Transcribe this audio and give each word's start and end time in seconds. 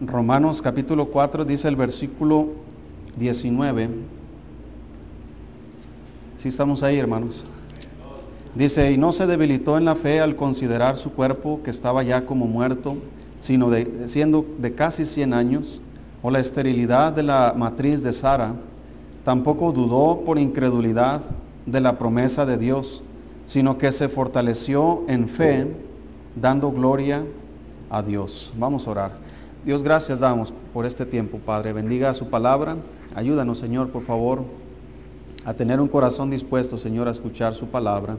Romanos 0.00 0.62
capítulo 0.62 1.10
4 1.10 1.44
dice 1.44 1.68
el 1.68 1.76
versículo 1.76 2.48
19. 3.18 3.90
Si 6.36 6.48
estamos 6.48 6.82
ahí, 6.82 6.98
hermanos. 6.98 7.44
Dice, 8.54 8.90
y 8.90 8.96
no 8.96 9.12
se 9.12 9.26
debilitó 9.26 9.76
en 9.76 9.84
la 9.84 9.94
fe 9.94 10.20
al 10.20 10.36
considerar 10.36 10.96
su 10.96 11.12
cuerpo 11.12 11.60
que 11.62 11.68
estaba 11.68 12.02
ya 12.02 12.24
como 12.24 12.46
muerto, 12.46 12.96
sino 13.40 13.68
de, 13.68 14.08
siendo 14.08 14.46
de 14.58 14.74
casi 14.74 15.04
100 15.04 15.34
años, 15.34 15.82
o 16.22 16.30
la 16.30 16.40
esterilidad 16.40 17.12
de 17.12 17.22
la 17.22 17.52
matriz 17.54 18.02
de 18.02 18.14
Sara, 18.14 18.54
tampoco 19.22 19.70
dudó 19.70 20.22
por 20.24 20.38
incredulidad 20.38 21.20
de 21.66 21.80
la 21.80 21.98
promesa 21.98 22.46
de 22.46 22.56
Dios, 22.56 23.02
sino 23.44 23.76
que 23.76 23.92
se 23.92 24.08
fortaleció 24.08 25.04
en 25.08 25.28
fe, 25.28 25.66
dando 26.34 26.72
gloria 26.72 27.22
a 27.90 28.02
Dios. 28.02 28.50
Vamos 28.56 28.88
a 28.88 28.90
orar. 28.92 29.30
Dios, 29.62 29.82
gracias 29.82 30.20
damos 30.20 30.54
por 30.72 30.86
este 30.86 31.04
tiempo, 31.04 31.38
Padre. 31.38 31.74
Bendiga 31.74 32.14
su 32.14 32.28
palabra. 32.28 32.76
Ayúdanos, 33.14 33.58
Señor, 33.58 33.90
por 33.90 34.02
favor, 34.02 34.42
a 35.44 35.52
tener 35.52 35.82
un 35.82 35.88
corazón 35.88 36.30
dispuesto, 36.30 36.78
Señor, 36.78 37.08
a 37.08 37.10
escuchar 37.10 37.54
su 37.54 37.66
palabra. 37.66 38.16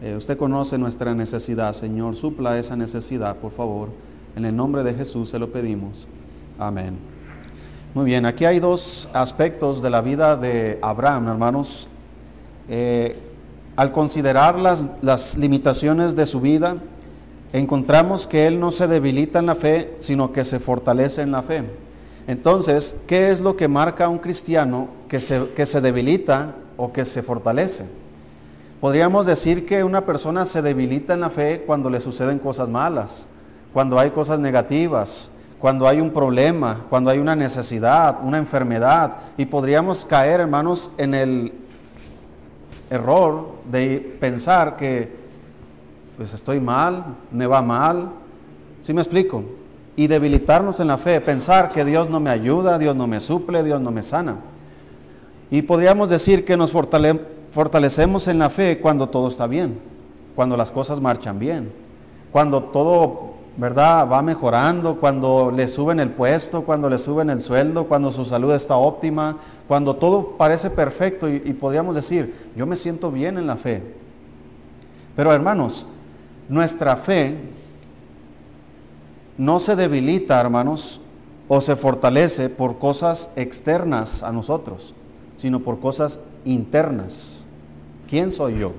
Eh, 0.00 0.14
usted 0.14 0.38
conoce 0.38 0.78
nuestra 0.78 1.12
necesidad, 1.12 1.72
Señor. 1.72 2.14
Supla 2.14 2.56
esa 2.56 2.76
necesidad, 2.76 3.34
por 3.36 3.50
favor. 3.50 3.88
En 4.36 4.44
el 4.44 4.54
nombre 4.54 4.84
de 4.84 4.94
Jesús 4.94 5.30
se 5.30 5.40
lo 5.40 5.50
pedimos. 5.50 6.06
Amén. 6.56 6.96
Muy 7.92 8.04
bien, 8.04 8.24
aquí 8.24 8.44
hay 8.44 8.60
dos 8.60 9.10
aspectos 9.12 9.82
de 9.82 9.90
la 9.90 10.00
vida 10.00 10.36
de 10.36 10.78
Abraham, 10.82 11.26
hermanos. 11.26 11.88
Eh, 12.68 13.18
al 13.74 13.90
considerar 13.90 14.56
las, 14.56 14.86
las 15.02 15.36
limitaciones 15.36 16.14
de 16.14 16.26
su 16.26 16.40
vida, 16.40 16.76
encontramos 17.52 18.26
que 18.26 18.46
él 18.46 18.60
no 18.60 18.72
se 18.72 18.86
debilita 18.86 19.38
en 19.38 19.46
la 19.46 19.54
fe, 19.54 19.94
sino 19.98 20.32
que 20.32 20.44
se 20.44 20.60
fortalece 20.60 21.22
en 21.22 21.32
la 21.32 21.42
fe. 21.42 21.64
Entonces, 22.26 22.96
¿qué 23.06 23.30
es 23.30 23.40
lo 23.40 23.56
que 23.56 23.68
marca 23.68 24.04
a 24.04 24.08
un 24.08 24.18
cristiano 24.18 24.88
que 25.08 25.20
se, 25.20 25.48
que 25.50 25.66
se 25.66 25.80
debilita 25.80 26.54
o 26.76 26.92
que 26.92 27.04
se 27.04 27.22
fortalece? 27.22 27.86
Podríamos 28.80 29.26
decir 29.26 29.66
que 29.66 29.84
una 29.84 30.06
persona 30.06 30.44
se 30.44 30.62
debilita 30.62 31.14
en 31.14 31.20
la 31.20 31.30
fe 31.30 31.64
cuando 31.66 31.90
le 31.90 32.00
suceden 32.00 32.38
cosas 32.38 32.68
malas, 32.68 33.28
cuando 33.72 33.98
hay 33.98 34.10
cosas 34.10 34.40
negativas, 34.40 35.30
cuando 35.58 35.86
hay 35.86 36.00
un 36.00 36.10
problema, 36.10 36.86
cuando 36.88 37.10
hay 37.10 37.18
una 37.18 37.36
necesidad, 37.36 38.20
una 38.24 38.38
enfermedad. 38.38 39.18
Y 39.36 39.44
podríamos 39.46 40.06
caer, 40.06 40.40
hermanos, 40.40 40.90
en 40.96 41.12
el 41.12 41.52
error 42.88 43.50
de 43.70 44.16
pensar 44.18 44.76
que 44.76 45.19
pues 46.20 46.34
estoy 46.34 46.60
mal, 46.60 47.16
me 47.32 47.46
va 47.46 47.62
mal. 47.62 48.10
¿Sí 48.80 48.92
me 48.92 49.00
explico? 49.00 49.42
Y 49.96 50.06
debilitarnos 50.06 50.78
en 50.78 50.88
la 50.88 50.98
fe, 50.98 51.18
pensar 51.22 51.72
que 51.72 51.82
Dios 51.82 52.10
no 52.10 52.20
me 52.20 52.28
ayuda, 52.28 52.78
Dios 52.78 52.94
no 52.94 53.06
me 53.06 53.20
suple, 53.20 53.62
Dios 53.62 53.80
no 53.80 53.90
me 53.90 54.02
sana. 54.02 54.36
Y 55.50 55.62
podríamos 55.62 56.10
decir 56.10 56.44
que 56.44 56.58
nos 56.58 56.72
fortalecemos 56.72 58.28
en 58.28 58.38
la 58.38 58.50
fe 58.50 58.80
cuando 58.80 59.08
todo 59.08 59.28
está 59.28 59.46
bien, 59.46 59.78
cuando 60.36 60.58
las 60.58 60.70
cosas 60.70 61.00
marchan 61.00 61.38
bien, 61.38 61.72
cuando 62.30 62.64
todo 62.64 63.30
¿verdad? 63.56 64.06
Va 64.06 64.20
mejorando, 64.20 64.96
cuando 64.96 65.50
le 65.50 65.68
suben 65.68 66.00
el 66.00 66.10
puesto, 66.10 66.64
cuando 66.64 66.90
le 66.90 66.98
suben 66.98 67.30
el 67.30 67.40
sueldo, 67.40 67.84
cuando 67.84 68.10
su 68.10 68.26
salud 68.26 68.52
está 68.52 68.76
óptima, 68.76 69.38
cuando 69.66 69.96
todo 69.96 70.36
parece 70.36 70.68
perfecto 70.68 71.30
y, 71.30 71.38
podríamos 71.54 71.94
decir, 71.94 72.50
yo 72.54 72.66
me 72.66 72.76
siento 72.76 73.10
bien 73.10 73.38
en 73.38 73.46
la 73.46 73.56
fe. 73.56 73.82
Pero 75.16 75.32
hermanos, 75.32 75.86
nuestra 76.50 76.96
fe 76.96 77.36
no 79.38 79.60
se 79.60 79.76
debilita, 79.76 80.38
hermanos, 80.40 81.00
o 81.48 81.60
se 81.60 81.76
fortalece 81.76 82.50
por 82.50 82.78
cosas 82.78 83.30
externas 83.36 84.22
a 84.22 84.32
nosotros, 84.32 84.94
sino 85.36 85.60
por 85.60 85.78
cosas 85.78 86.20
internas. 86.44 87.46
¿Quién 88.08 88.32
soy 88.32 88.58
yo? 88.58 88.72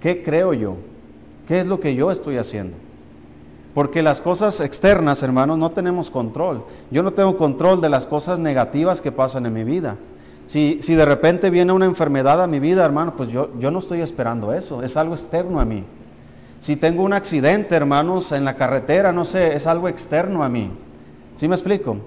¿Qué 0.00 0.22
creo 0.22 0.54
yo? 0.54 0.76
¿Qué 1.46 1.60
es 1.60 1.66
lo 1.66 1.80
que 1.80 1.94
yo 1.96 2.10
estoy 2.10 2.38
haciendo? 2.38 2.76
Porque 3.74 4.02
las 4.02 4.20
cosas 4.20 4.60
externas, 4.60 5.24
hermanos, 5.24 5.58
no 5.58 5.72
tenemos 5.72 6.08
control. 6.08 6.64
Yo 6.92 7.02
no 7.02 7.12
tengo 7.12 7.36
control 7.36 7.80
de 7.80 7.88
las 7.88 8.06
cosas 8.06 8.38
negativas 8.38 9.00
que 9.00 9.10
pasan 9.10 9.44
en 9.46 9.52
mi 9.52 9.64
vida. 9.64 9.96
Si, 10.46 10.78
si 10.80 10.94
de 10.94 11.04
repente 11.04 11.50
viene 11.50 11.72
una 11.72 11.86
enfermedad 11.86 12.40
a 12.40 12.46
mi 12.46 12.60
vida, 12.60 12.84
hermano, 12.84 13.16
pues 13.16 13.28
yo, 13.28 13.50
yo 13.58 13.72
no 13.72 13.80
estoy 13.80 14.02
esperando 14.02 14.52
eso. 14.52 14.82
Es 14.84 14.96
algo 14.96 15.14
externo 15.14 15.58
a 15.58 15.64
mí. 15.64 15.84
Si 16.64 16.76
tengo 16.76 17.02
un 17.02 17.12
accidente, 17.12 17.74
hermanos, 17.74 18.32
en 18.32 18.42
la 18.42 18.56
carretera, 18.56 19.12
no 19.12 19.26
sé, 19.26 19.54
es 19.54 19.66
algo 19.66 19.86
externo 19.86 20.42
a 20.42 20.48
mí. 20.48 20.70
¿Sí 21.36 21.46
me 21.46 21.54
explico? 21.54 21.98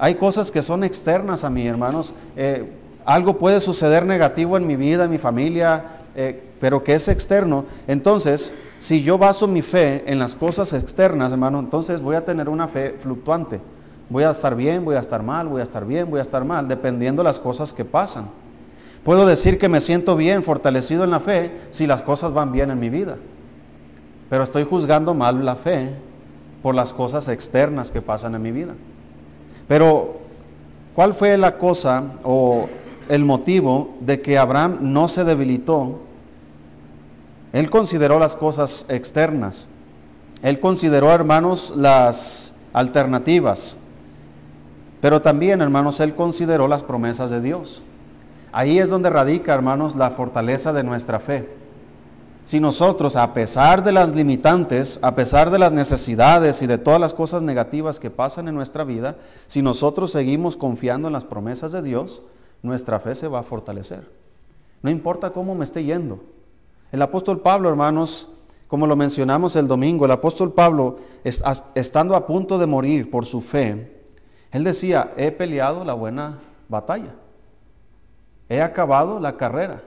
Hay 0.00 0.16
cosas 0.16 0.50
que 0.50 0.62
son 0.62 0.82
externas 0.82 1.44
a 1.44 1.48
mí, 1.48 1.64
hermanos. 1.64 2.12
Eh, 2.34 2.72
algo 3.04 3.38
puede 3.38 3.60
suceder 3.60 4.04
negativo 4.04 4.56
en 4.56 4.66
mi 4.66 4.74
vida, 4.74 5.04
en 5.04 5.12
mi 5.12 5.18
familia, 5.18 5.84
eh, 6.16 6.42
pero 6.58 6.82
que 6.82 6.94
es 6.94 7.06
externo. 7.06 7.66
Entonces, 7.86 8.52
si 8.80 9.04
yo 9.04 9.16
baso 9.16 9.46
mi 9.46 9.62
fe 9.62 10.02
en 10.04 10.18
las 10.18 10.34
cosas 10.34 10.72
externas, 10.72 11.30
hermano, 11.30 11.60
entonces 11.60 12.02
voy 12.02 12.16
a 12.16 12.24
tener 12.24 12.48
una 12.48 12.66
fe 12.66 12.96
fluctuante. 12.98 13.60
Voy 14.08 14.24
a 14.24 14.30
estar 14.30 14.56
bien, 14.56 14.84
voy 14.84 14.96
a 14.96 14.98
estar 14.98 15.22
mal, 15.22 15.46
voy 15.46 15.60
a 15.60 15.62
estar 15.62 15.86
bien, 15.86 16.10
voy 16.10 16.18
a 16.18 16.22
estar 16.22 16.44
mal, 16.44 16.66
dependiendo 16.66 17.22
de 17.22 17.28
las 17.28 17.38
cosas 17.38 17.72
que 17.72 17.84
pasan. 17.84 18.28
Puedo 19.04 19.24
decir 19.24 19.56
que 19.56 19.68
me 19.68 19.78
siento 19.78 20.16
bien, 20.16 20.42
fortalecido 20.42 21.04
en 21.04 21.12
la 21.12 21.20
fe, 21.20 21.52
si 21.70 21.86
las 21.86 22.02
cosas 22.02 22.32
van 22.32 22.50
bien 22.50 22.72
en 22.72 22.80
mi 22.80 22.90
vida. 22.90 23.16
Pero 24.30 24.42
estoy 24.44 24.64
juzgando 24.64 25.12
mal 25.12 25.44
la 25.44 25.56
fe 25.56 25.90
por 26.62 26.74
las 26.74 26.94
cosas 26.94 27.28
externas 27.28 27.90
que 27.90 28.00
pasan 28.00 28.34
en 28.34 28.42
mi 28.42 28.52
vida. 28.52 28.74
Pero, 29.68 30.20
¿cuál 30.94 31.12
fue 31.12 31.36
la 31.36 31.58
cosa 31.58 32.04
o 32.22 32.68
el 33.10 33.24
motivo 33.26 33.96
de 34.00 34.22
que 34.22 34.38
Abraham 34.38 34.78
no 34.80 35.08
se 35.08 35.24
debilitó 35.24 35.98
él 37.52 37.70
consideró 37.70 38.18
las 38.18 38.36
cosas 38.36 38.86
externas. 38.88 39.68
Él 40.42 40.60
consideró, 40.60 41.10
hermanos, 41.10 41.74
las 41.76 42.54
alternativas. 42.72 43.76
Pero 45.00 45.20
también, 45.20 45.60
hermanos, 45.60 46.00
Él 46.00 46.14
consideró 46.14 46.68
las 46.68 46.84
promesas 46.84 47.30
de 47.30 47.40
Dios. 47.40 47.82
Ahí 48.52 48.78
es 48.78 48.88
donde 48.88 49.10
radica, 49.10 49.54
hermanos, 49.54 49.96
la 49.96 50.10
fortaleza 50.10 50.72
de 50.72 50.84
nuestra 50.84 51.18
fe. 51.18 51.48
Si 52.44 52.58
nosotros, 52.58 53.16
a 53.16 53.32
pesar 53.32 53.84
de 53.84 53.92
las 53.92 54.14
limitantes, 54.14 54.98
a 55.02 55.14
pesar 55.14 55.50
de 55.50 55.58
las 55.58 55.72
necesidades 55.72 56.62
y 56.62 56.66
de 56.66 56.78
todas 56.78 57.00
las 57.00 57.14
cosas 57.14 57.42
negativas 57.42 58.00
que 58.00 58.10
pasan 58.10 58.48
en 58.48 58.54
nuestra 58.54 58.82
vida, 58.84 59.16
si 59.46 59.62
nosotros 59.62 60.10
seguimos 60.10 60.56
confiando 60.56 61.08
en 61.08 61.12
las 61.12 61.24
promesas 61.24 61.70
de 61.72 61.82
Dios, 61.82 62.22
nuestra 62.62 62.98
fe 62.98 63.14
se 63.14 63.28
va 63.28 63.40
a 63.40 63.44
fortalecer. 63.44 64.10
No 64.82 64.90
importa 64.90 65.30
cómo 65.30 65.54
me 65.54 65.64
esté 65.64 65.84
yendo, 65.84 66.20
el 66.92 67.02
apóstol 67.02 67.40
Pablo, 67.40 67.68
hermanos, 67.68 68.28
como 68.66 68.86
lo 68.86 68.96
mencionamos 68.96 69.54
el 69.56 69.68
domingo, 69.68 70.04
el 70.04 70.10
apóstol 70.10 70.52
Pablo, 70.52 70.98
estando 71.22 72.16
a 72.16 72.26
punto 72.26 72.58
de 72.58 72.66
morir 72.66 73.10
por 73.10 73.26
su 73.26 73.40
fe, 73.40 74.00
él 74.50 74.64
decía, 74.64 75.12
he 75.16 75.30
peleado 75.30 75.84
la 75.84 75.94
buena 75.94 76.40
batalla, 76.68 77.14
he 78.48 78.60
acabado 78.60 79.20
la 79.20 79.36
carrera. 79.36 79.82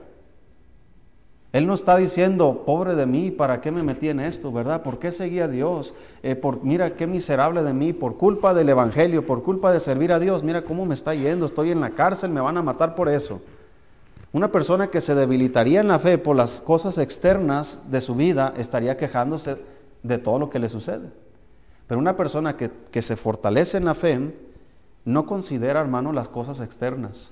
Él 1.54 1.68
no 1.68 1.74
está 1.74 1.96
diciendo, 1.96 2.64
pobre 2.66 2.96
de 2.96 3.06
mí, 3.06 3.30
¿para 3.30 3.60
qué 3.60 3.70
me 3.70 3.84
metí 3.84 4.08
en 4.08 4.18
esto? 4.18 4.50
¿Verdad? 4.50 4.82
¿Por 4.82 4.98
qué 4.98 5.12
seguí 5.12 5.38
a 5.38 5.46
Dios? 5.46 5.94
Eh, 6.24 6.34
por, 6.34 6.64
mira 6.64 6.96
qué 6.96 7.06
miserable 7.06 7.62
de 7.62 7.72
mí, 7.72 7.92
por 7.92 8.16
culpa 8.16 8.54
del 8.54 8.70
Evangelio, 8.70 9.24
por 9.24 9.44
culpa 9.44 9.72
de 9.72 9.78
servir 9.78 10.12
a 10.12 10.18
Dios, 10.18 10.42
mira 10.42 10.64
cómo 10.64 10.84
me 10.84 10.94
está 10.94 11.14
yendo, 11.14 11.46
estoy 11.46 11.70
en 11.70 11.80
la 11.80 11.90
cárcel, 11.90 12.30
me 12.30 12.40
van 12.40 12.56
a 12.56 12.62
matar 12.64 12.96
por 12.96 13.08
eso. 13.08 13.40
Una 14.32 14.50
persona 14.50 14.90
que 14.90 15.00
se 15.00 15.14
debilitaría 15.14 15.80
en 15.80 15.86
la 15.86 16.00
fe 16.00 16.18
por 16.18 16.34
las 16.34 16.60
cosas 16.60 16.98
externas 16.98 17.82
de 17.88 18.00
su 18.00 18.16
vida 18.16 18.52
estaría 18.56 18.96
quejándose 18.96 19.56
de 20.02 20.18
todo 20.18 20.40
lo 20.40 20.50
que 20.50 20.58
le 20.58 20.68
sucede. 20.68 21.08
Pero 21.86 22.00
una 22.00 22.16
persona 22.16 22.56
que, 22.56 23.00
se 23.00 23.14
fortalece 23.14 23.76
en 23.76 23.84
la 23.84 23.94
fe 23.94 24.34
no 25.04 25.24
considera, 25.24 25.78
hermano, 25.78 26.12
las 26.12 26.28
cosas 26.28 26.58
externas, 26.58 27.30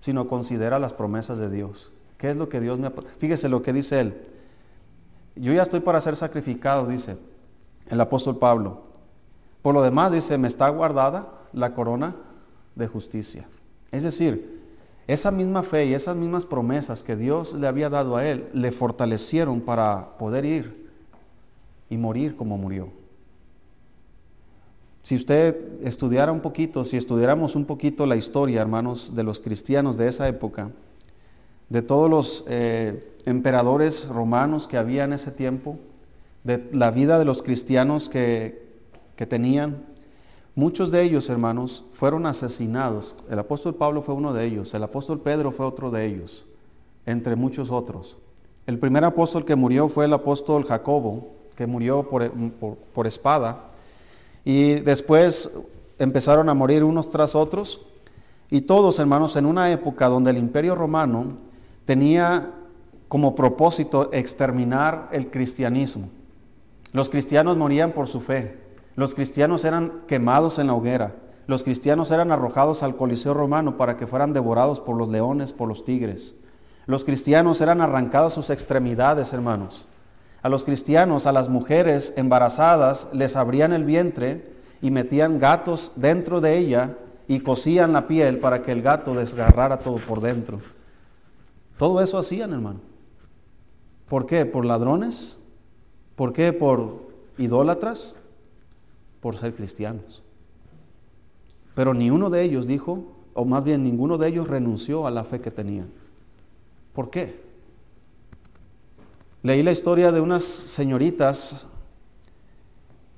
sino 0.00 0.28
considera 0.28 0.78
las 0.78 0.92
promesas 0.92 1.40
de 1.40 1.50
Dios. 1.50 1.90
¿Qué 2.18 2.30
es 2.30 2.36
lo 2.36 2.48
que 2.48 2.60
Dios 2.60 2.78
me 2.78 2.86
ha... 2.86 2.92
Fíjese 3.18 3.48
lo 3.48 3.62
que 3.62 3.72
dice 3.72 4.00
él. 4.00 4.22
Yo 5.34 5.52
ya 5.52 5.62
estoy 5.62 5.80
para 5.80 6.00
ser 6.00 6.16
sacrificado, 6.16 6.86
dice 6.88 7.18
el 7.88 8.00
apóstol 8.00 8.38
Pablo. 8.38 8.82
Por 9.62 9.74
lo 9.74 9.82
demás, 9.82 10.12
dice, 10.12 10.38
me 10.38 10.48
está 10.48 10.68
guardada 10.68 11.28
la 11.52 11.74
corona 11.74 12.16
de 12.74 12.86
justicia. 12.86 13.48
Es 13.90 14.02
decir, 14.02 14.62
esa 15.06 15.30
misma 15.30 15.62
fe 15.62 15.86
y 15.86 15.94
esas 15.94 16.16
mismas 16.16 16.44
promesas 16.44 17.02
que 17.02 17.16
Dios 17.16 17.54
le 17.54 17.66
había 17.66 17.88
dado 17.88 18.16
a 18.16 18.26
él 18.26 18.48
le 18.52 18.72
fortalecieron 18.72 19.60
para 19.60 20.16
poder 20.18 20.44
ir 20.44 20.90
y 21.88 21.96
morir 21.96 22.36
como 22.36 22.58
murió. 22.58 22.90
Si 25.02 25.14
usted 25.14 25.84
estudiara 25.84 26.32
un 26.32 26.40
poquito, 26.40 26.82
si 26.82 26.96
estudiáramos 26.96 27.54
un 27.54 27.64
poquito 27.64 28.06
la 28.06 28.16
historia, 28.16 28.60
hermanos, 28.60 29.14
de 29.14 29.22
los 29.22 29.38
cristianos 29.38 29.96
de 29.96 30.08
esa 30.08 30.26
época, 30.26 30.72
de 31.68 31.82
todos 31.82 32.08
los 32.10 32.44
eh, 32.48 33.14
emperadores 33.24 34.08
romanos 34.08 34.68
que 34.68 34.76
había 34.76 35.04
en 35.04 35.12
ese 35.12 35.30
tiempo, 35.30 35.78
de 36.44 36.68
la 36.72 36.90
vida 36.90 37.18
de 37.18 37.24
los 37.24 37.42
cristianos 37.42 38.08
que, 38.08 38.66
que 39.16 39.26
tenían, 39.26 39.84
Muchos 40.56 40.90
de 40.90 41.02
ellos, 41.02 41.28
hermanos, 41.28 41.84
fueron 41.92 42.24
asesinados. 42.24 43.14
El 43.28 43.38
apóstol 43.38 43.74
Pablo 43.74 44.00
fue 44.00 44.14
uno 44.14 44.32
de 44.32 44.46
ellos, 44.46 44.72
el 44.72 44.82
apóstol 44.82 45.20
Pedro 45.20 45.52
fue 45.52 45.66
otro 45.66 45.90
de 45.90 46.06
ellos, 46.06 46.46
entre 47.04 47.36
muchos 47.36 47.70
otros. 47.70 48.16
El 48.66 48.78
primer 48.78 49.04
apóstol 49.04 49.44
que 49.44 49.54
murió 49.54 49.90
fue 49.90 50.06
el 50.06 50.14
apóstol 50.14 50.64
Jacobo, 50.64 51.28
que 51.54 51.66
murió 51.66 52.08
por, 52.08 52.32
por, 52.94 53.06
espada. 53.06 53.64
Y 54.46 54.76
después 54.76 55.50
empezaron 55.98 56.48
a 56.48 56.54
morir 56.54 56.84
unos 56.84 57.10
tras 57.10 57.34
otros. 57.34 57.82
Y 58.48 58.62
todos, 58.62 58.98
hermanos, 58.98 59.36
en 59.36 59.44
una 59.44 59.70
época 59.70 60.08
donde 60.08 60.30
el 60.30 60.38
imperio 60.38 60.74
romano 60.74 61.36
tenía 61.86 62.52
como 63.08 63.34
propósito 63.34 64.10
exterminar 64.12 65.08
el 65.12 65.30
cristianismo. 65.30 66.10
Los 66.92 67.08
cristianos 67.08 67.56
morían 67.56 67.92
por 67.92 68.08
su 68.08 68.20
fe. 68.20 68.58
Los 68.96 69.14
cristianos 69.14 69.64
eran 69.64 70.02
quemados 70.06 70.58
en 70.58 70.66
la 70.66 70.74
hoguera. 70.74 71.14
Los 71.46 71.62
cristianos 71.62 72.10
eran 72.10 72.32
arrojados 72.32 72.82
al 72.82 72.96
Coliseo 72.96 73.32
romano 73.32 73.76
para 73.76 73.96
que 73.96 74.06
fueran 74.06 74.32
devorados 74.32 74.80
por 74.80 74.96
los 74.96 75.08
leones, 75.08 75.52
por 75.52 75.68
los 75.68 75.84
tigres. 75.84 76.34
Los 76.86 77.04
cristianos 77.04 77.60
eran 77.60 77.80
arrancadas 77.80 78.32
sus 78.32 78.50
extremidades, 78.50 79.32
hermanos. 79.32 79.88
A 80.42 80.48
los 80.48 80.64
cristianos, 80.64 81.26
a 81.26 81.32
las 81.32 81.48
mujeres 81.48 82.14
embarazadas, 82.16 83.08
les 83.12 83.36
abrían 83.36 83.72
el 83.72 83.84
vientre 83.84 84.44
y 84.80 84.90
metían 84.90 85.38
gatos 85.38 85.92
dentro 85.96 86.40
de 86.40 86.58
ella 86.58 86.96
y 87.28 87.40
cosían 87.40 87.92
la 87.92 88.06
piel 88.06 88.38
para 88.38 88.62
que 88.62 88.72
el 88.72 88.82
gato 88.82 89.14
desgarrara 89.14 89.78
todo 89.78 89.98
por 90.04 90.20
dentro. 90.20 90.60
Todo 91.78 92.00
eso 92.00 92.18
hacían, 92.18 92.52
hermano. 92.52 92.80
¿Por 94.08 94.26
qué? 94.26 94.46
¿Por 94.46 94.64
ladrones? 94.64 95.38
¿Por 96.14 96.32
qué? 96.32 96.52
¿Por 96.52 97.06
idólatras? 97.38 98.16
por 99.26 99.36
ser 99.36 99.56
cristianos. 99.56 100.22
Pero 101.74 101.94
ni 101.94 102.10
uno 102.10 102.30
de 102.30 102.42
ellos 102.42 102.68
dijo, 102.68 103.02
o 103.34 103.44
más 103.44 103.64
bien 103.64 103.82
ninguno 103.82 104.18
de 104.18 104.28
ellos 104.28 104.46
renunció 104.46 105.04
a 105.04 105.10
la 105.10 105.24
fe 105.24 105.40
que 105.40 105.50
tenían. 105.50 105.90
¿Por 106.92 107.10
qué? 107.10 107.42
Leí 109.42 109.64
la 109.64 109.72
historia 109.72 110.12
de 110.12 110.20
unas 110.20 110.44
señoritas 110.44 111.66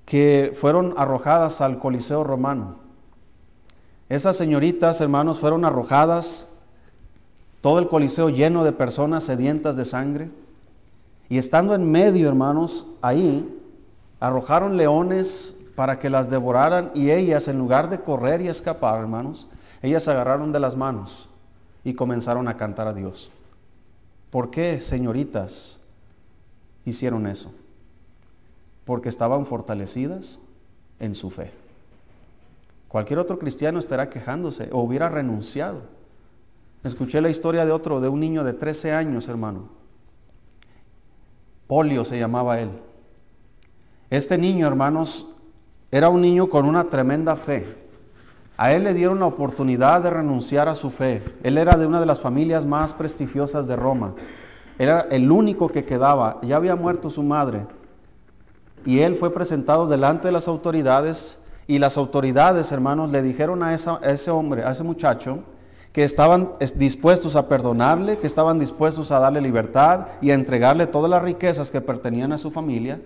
que 0.07 0.53
fueron 0.55 0.95
arrojadas 0.97 1.61
al 1.61 1.79
Coliseo 1.79 2.25
romano. 2.25 2.77
Esas 4.09 4.35
señoritas, 4.39 5.03
hermanos, 5.03 5.39
fueron 5.39 5.67
arrojadas, 5.67 6.48
todo 7.61 7.79
el 7.79 7.89
Coliseo 7.89 8.29
lleno 8.29 8.65
de 8.65 8.73
personas 8.73 9.25
sedientas 9.25 9.77
de 9.77 9.85
sangre. 9.85 10.31
Y 11.29 11.39
estando 11.39 11.75
en 11.75 11.91
medio, 11.91 12.29
hermanos, 12.29 12.87
ahí, 13.03 13.49
arrojaron 14.21 14.77
leones 14.77 15.57
para 15.75 15.99
que 15.99 16.11
las 16.11 16.31
devoraran 16.31 16.91
y 16.95 17.11
ellas, 17.11 17.49
en 17.49 17.59
lugar 17.59 17.91
de 17.91 18.01
correr 18.01 18.41
y 18.41 18.49
escapar, 18.49 19.01
hermanos, 19.01 19.49
ellas 19.83 20.09
agarraron 20.09 20.53
de 20.53 20.61
las 20.61 20.77
manos 20.77 21.29
y 21.85 21.95
comenzaron 21.95 22.49
a 22.49 22.57
cantar 22.57 22.89
a 22.89 22.95
Dios. 22.95 23.31
¿Por 24.31 24.51
qué, 24.51 24.81
señoritas, 24.81 25.79
hicieron 26.85 27.27
eso? 27.27 27.53
Porque 28.85 29.09
estaban 29.09 29.47
fortalecidas 29.47 30.41
en 30.99 31.15
su 31.15 31.31
fe. 31.31 31.53
Cualquier 32.89 33.19
otro 33.19 33.39
cristiano 33.39 33.79
estará 33.79 34.11
quejándose 34.11 34.71
o 34.73 34.81
hubiera 34.81 35.09
renunciado. 35.09 35.83
Escuché 36.85 37.21
la 37.21 37.31
historia 37.31 37.67
de 37.67 37.73
otro, 37.73 38.01
de 38.01 38.09
un 38.09 38.21
niño 38.21 38.45
de 38.45 38.53
13 38.53 38.93
años, 38.93 39.29
hermano. 39.29 39.69
Polio 41.67 42.05
se 42.05 42.19
llamaba 42.19 42.61
él. 42.61 42.71
Este 44.11 44.39
niño, 44.39 44.67
hermanos, 44.67 45.29
era 45.91 46.09
un 46.09 46.23
niño 46.23 46.49
con 46.49 46.67
una 46.67 46.85
tremenda 46.85 47.37
fe. 47.37 47.89
A 48.57 48.73
él 48.73 48.85
le 48.85 48.95
dieron 48.95 49.21
la 49.21 49.27
oportunidad 49.27 50.03
de 50.03 50.11
renunciar 50.11 50.69
a 50.69 50.75
su 50.75 50.91
fe. 50.91 51.23
Él 51.43 51.59
era 51.59 51.77
de 51.77 51.87
una 51.87 52.01
de 52.01 52.07
las 52.07 52.21
familias 52.21 52.65
más 52.65 52.95
prestigiosas 52.95 53.69
de 53.69 53.77
Roma. 53.77 54.15
Era 54.79 55.01
el 55.11 55.31
único 55.31 55.69
que 55.69 55.85
quedaba. 55.85 56.41
Ya 56.43 56.57
había 56.57 56.75
muerto 56.75 57.11
su 57.11 57.23
madre. 57.23 57.67
Y 58.85 59.01
él 59.01 59.15
fue 59.15 59.33
presentado 59.33 59.87
delante 59.87 60.29
de 60.29 60.33
las 60.33 60.49
autoridades 60.49 61.39
y 61.67 61.79
las 61.79 61.99
autoridades, 61.99 62.73
hermanos, 62.73 63.11
le 63.11 63.21
dijeron 63.21 63.63
a, 63.63 63.75
ese 63.75 64.31
hombre, 64.31 64.65
a 64.65 64.71
ese 64.71 64.83
muchacho, 64.83 65.41
que 65.93 66.05
estaban 66.05 66.53
dispuestos 66.77 67.37
a 67.37 67.49
perdonarle, 67.49 68.19
que 68.19 68.27
estaban 68.27 68.59
dispuestos 68.59 69.11
a 69.11 69.19
darle 69.19 69.41
libertad 69.41 70.07
y 70.21 70.31
a 70.31 70.35
entregarle 70.35 70.87
todas 70.87 71.11
las 71.11 71.23
riquezas 71.23 71.71
que 71.71 71.81
pertenecían 71.81 72.33
a 72.33 72.39
su 72.39 72.51
familia, 72.51 73.01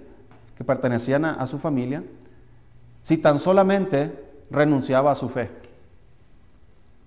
que 0.56 0.64
pertenecían 0.64 1.24
a 1.24 1.46
su 1.46 1.58
familia, 1.58 2.02
si 3.02 3.18
tan 3.18 3.38
solamente 3.38 4.12
renunciaba 4.50 5.10
a 5.10 5.14
su 5.14 5.28
fe. 5.28 5.50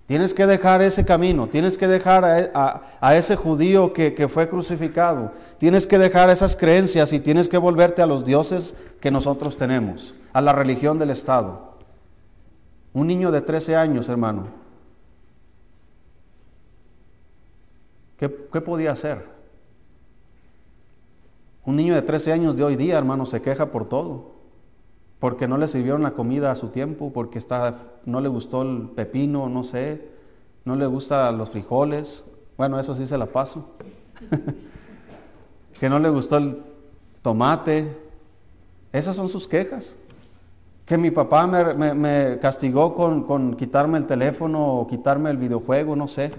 Tienes 0.06 0.34
que 0.34 0.46
dejar 0.46 0.82
ese 0.82 1.04
camino, 1.04 1.48
tienes 1.48 1.76
que 1.76 1.88
dejar 1.88 2.24
a, 2.24 3.16
ese 3.16 3.34
judío 3.34 3.92
que, 3.92 4.14
que, 4.14 4.28
fue 4.28 4.48
crucificado, 4.48 5.32
tienes 5.58 5.88
que 5.88 5.98
dejar 5.98 6.30
esas 6.30 6.54
creencias 6.54 7.12
y 7.12 7.18
tienes 7.18 7.48
que 7.48 7.58
volverte 7.58 8.02
a 8.02 8.06
los 8.06 8.24
dioses 8.24 8.76
que 9.00 9.10
nosotros 9.10 9.56
tenemos, 9.56 10.14
a 10.32 10.40
la 10.40 10.52
religión 10.52 10.98
del 10.98 11.10
Estado. 11.10 11.74
Un 12.92 13.08
niño 13.08 13.32
de 13.32 13.40
13 13.40 13.74
años, 13.74 14.08
hermano, 14.08 14.65
¿qué, 18.18 18.28
podía 18.28 18.92
hacer? 18.92 19.26
Un 21.64 21.76
niño 21.76 21.94
de 21.94 22.02
13 22.02 22.32
años 22.32 22.56
de 22.56 22.64
hoy 22.64 22.76
día, 22.76 22.98
hermano, 22.98 23.26
se 23.26 23.42
queja 23.42 23.70
por 23.70 23.88
todo 23.88 24.36
porque 25.18 25.48
no 25.48 25.56
le 25.56 25.68
sirvieron 25.68 26.02
la 26.02 26.12
comida 26.12 26.50
a 26.50 26.54
su 26.54 26.68
tiempo, 26.68 27.12
porque 27.12 27.38
está, 27.38 27.76
no 28.04 28.20
le 28.20 28.28
gustó 28.28 28.62
el 28.62 28.90
pepino, 28.94 29.48
no 29.48 29.64
sé, 29.64 30.08
no 30.64 30.76
le 30.76 30.86
gustan 30.86 31.38
los 31.38 31.50
frijoles, 31.50 32.24
bueno, 32.56 32.78
eso 32.78 32.94
sí 32.94 33.06
se 33.06 33.16
la 33.16 33.26
paso, 33.26 33.70
que 35.80 35.88
no 35.88 35.98
le 35.98 36.10
gustó 36.10 36.36
el 36.36 36.62
tomate, 37.22 37.96
esas 38.92 39.16
son 39.16 39.28
sus 39.28 39.48
quejas. 39.48 39.98
Que 40.84 40.96
mi 40.96 41.10
papá 41.10 41.46
me, 41.48 42.38
castigó 42.38 42.94
con, 42.94 43.24
con 43.24 43.56
quitarme 43.56 43.98
el 43.98 44.06
teléfono 44.06 44.74
o 44.74 44.86
quitarme 44.86 45.30
el 45.30 45.36
videojuego, 45.36 45.96
no 45.96 46.06
sé. 46.06 46.30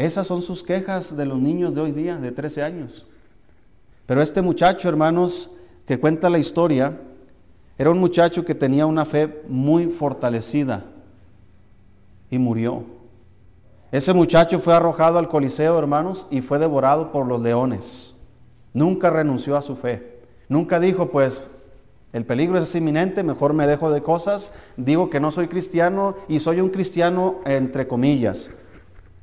Esas 0.00 0.26
son 0.26 0.40
sus 0.40 0.62
quejas 0.62 1.14
de 1.14 1.26
los 1.26 1.38
niños 1.38 1.74
de 1.74 1.82
hoy 1.82 1.92
día, 1.92 2.16
de 2.16 2.32
13 2.32 2.62
años. 2.62 3.04
Pero 4.06 4.22
este 4.22 4.40
muchacho, 4.40 4.88
hermanos, 4.88 5.50
que 5.84 6.00
cuenta 6.00 6.30
la 6.30 6.38
historia, 6.38 6.98
era 7.76 7.90
un 7.90 7.98
muchacho 7.98 8.42
que 8.42 8.54
tenía 8.54 8.86
una 8.86 9.04
fe 9.04 9.42
muy 9.46 9.90
fortalecida 9.90 10.86
y 12.30 12.38
murió. 12.38 12.82
Ese 13.92 14.14
muchacho 14.14 14.58
fue 14.58 14.72
arrojado 14.72 15.18
al 15.18 15.28
Coliseo, 15.28 15.78
hermanos, 15.78 16.26
y 16.30 16.40
fue 16.40 16.58
devorado 16.58 17.12
por 17.12 17.26
los 17.26 17.42
leones. 17.42 18.16
Nunca 18.72 19.10
renunció 19.10 19.54
a 19.54 19.60
su 19.60 19.76
fe. 19.76 20.22
Nunca 20.48 20.80
dijo, 20.80 21.10
pues, 21.10 21.50
el 22.14 22.24
peligro 22.24 22.56
es 22.56 22.74
inminente, 22.74 23.22
mejor 23.22 23.52
me 23.52 23.66
dejo 23.66 23.90
de 23.90 24.02
cosas, 24.02 24.54
digo 24.78 25.10
que 25.10 25.20
no 25.20 25.30
soy 25.30 25.48
cristiano 25.48 26.16
y 26.26 26.40
soy 26.40 26.62
un 26.62 26.70
cristiano 26.70 27.40
entre 27.44 27.86
comillas, 27.86 28.50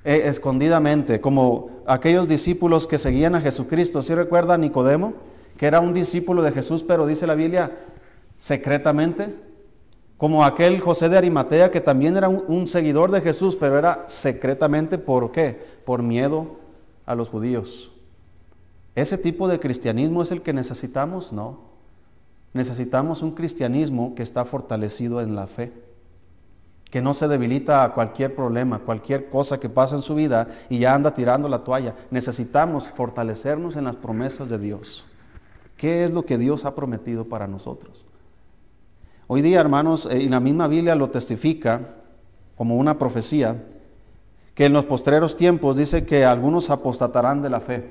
eh, 0.08 0.30
escondidamente, 0.30 1.20
como 1.20 1.70
aquellos 1.86 2.30
discípulos 2.30 2.88
que 2.88 2.98
seguían 2.98 3.36
a 3.36 3.42
Jesucristo. 3.42 4.02
¿Sí 4.02 4.16
recuerda 4.16 4.58
Nicodemo? 4.58 5.16
Que 5.58 5.66
era 5.66 5.82
un 5.82 5.94
discípulo 5.94 6.42
de 6.44 6.54
Jesús, 6.54 6.82
pero 6.82 7.06
dice 7.06 7.28
la 7.28 7.36
Biblia, 7.36 7.78
secretamente, 8.38 9.36
como 10.16 10.46
aquel 10.46 10.80
José 10.80 11.10
de 11.10 11.18
Arimatea 11.18 11.72
que 11.72 11.82
también 11.82 12.16
era 12.16 12.30
un, 12.30 12.68
seguidor 12.68 13.12
de 13.12 13.20
Jesús, 13.20 13.58
pero 13.58 13.78
era 13.78 14.06
secretamente, 14.08 14.98
¿por 14.98 15.34
qué? 15.34 15.62
Por 15.84 16.04
miedo 16.04 16.56
a 17.06 17.14
los 17.14 17.28
judíos. 17.28 17.92
¿Ese 18.96 19.18
tipo 19.18 19.50
de 19.50 19.60
cristianismo 19.60 20.24
es 20.24 20.32
el 20.32 20.42
que 20.42 20.54
necesitamos? 20.54 21.34
No. 21.34 21.60
Necesitamos 22.54 23.22
un 23.22 23.32
cristianismo 23.32 24.16
que 24.16 24.24
está 24.24 24.46
fortalecido 24.46 25.20
en 25.20 25.36
la 25.36 25.48
fe, 25.48 25.74
que 26.89 27.01
no 27.01 27.13
se 27.13 27.27
debilita 27.27 27.84
a 27.84 27.94
cualquier 27.94 28.34
problema, 28.34 28.79
cualquier 28.79 29.29
cosa 29.29 29.60
que 29.60 29.70
pasa 29.70 29.96
en 29.96 30.01
su 30.01 30.15
vida 30.15 30.48
y 30.70 30.79
ya 30.79 30.94
anda 30.94 31.13
tirando 31.13 31.50
la 31.50 31.63
toalla. 31.63 31.96
Necesitamos 32.12 32.91
fortalecernos 32.91 33.75
en 33.75 33.84
las 33.84 33.98
promesas 33.98 34.50
de 34.50 34.58
Dios. 34.58 35.06
¿Qué 35.75 36.03
es 36.03 36.12
lo 36.12 36.25
que 36.25 36.38
Dios 36.38 36.65
ha 36.65 36.75
prometido 36.75 37.25
para 37.25 37.48
nosotros? 37.48 38.06
Hoy 39.27 39.41
día, 39.41 39.60
hermanos, 39.60 40.08
eh, 40.10 40.20
y 40.20 40.29
la 40.29 40.39
misma 40.39 40.67
Biblia 40.67 40.96
lo 40.96 41.10
testifica 41.10 41.96
como 42.56 42.77
una 42.77 42.98
profecía, 42.98 43.63
que 44.56 44.65
en 44.65 44.74
los 44.74 44.86
postreros 44.86 45.36
tiempos 45.36 45.75
dice 45.75 46.06
que 46.06 46.25
algunos 46.25 46.70
apostatarán 46.70 47.41
de 47.41 47.50
la 47.50 47.60
fe. 47.60 47.89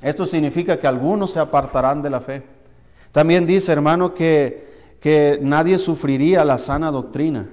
Esto 0.00 0.24
significa 0.24 0.78
que 0.78 0.86
algunos 0.86 1.32
se 1.32 1.40
apartarán 1.40 2.00
de 2.00 2.10
la 2.10 2.20
fe. 2.20 2.42
También 3.12 3.46
dice, 3.46 3.72
hermano, 3.72 4.14
que, 4.14 4.96
que 5.00 5.38
nadie 5.42 5.76
sufriría 5.76 6.44
la 6.44 6.56
sana 6.56 6.90
doctrina, 6.90 7.48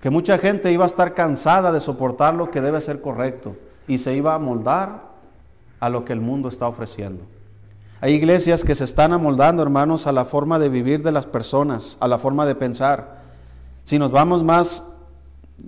que 0.00 0.10
mucha 0.10 0.38
gente 0.38 0.72
iba 0.72 0.84
a 0.84 0.86
estar 0.86 1.14
cansada 1.14 1.72
de 1.72 1.80
soportar 1.80 2.34
lo 2.34 2.50
que 2.50 2.60
debe 2.60 2.80
ser 2.80 3.00
correcto 3.00 3.56
y 3.86 3.98
se 3.98 4.14
iba 4.14 4.34
a 4.34 4.38
moldar 4.38 5.08
a 5.80 5.88
lo 5.88 6.04
que 6.04 6.12
el 6.12 6.20
mundo 6.20 6.48
está 6.48 6.68
ofreciendo. 6.68 7.24
Hay 8.00 8.14
iglesias 8.14 8.64
que 8.64 8.76
se 8.76 8.84
están 8.84 9.12
amoldando, 9.12 9.62
hermanos, 9.62 10.06
a 10.06 10.12
la 10.12 10.24
forma 10.24 10.60
de 10.60 10.68
vivir 10.68 11.02
de 11.02 11.10
las 11.10 11.26
personas, 11.26 11.98
a 12.00 12.06
la 12.06 12.18
forma 12.18 12.46
de 12.46 12.54
pensar. 12.54 13.22
Si 13.82 13.98
nos 13.98 14.12
vamos 14.12 14.44
más, 14.44 14.84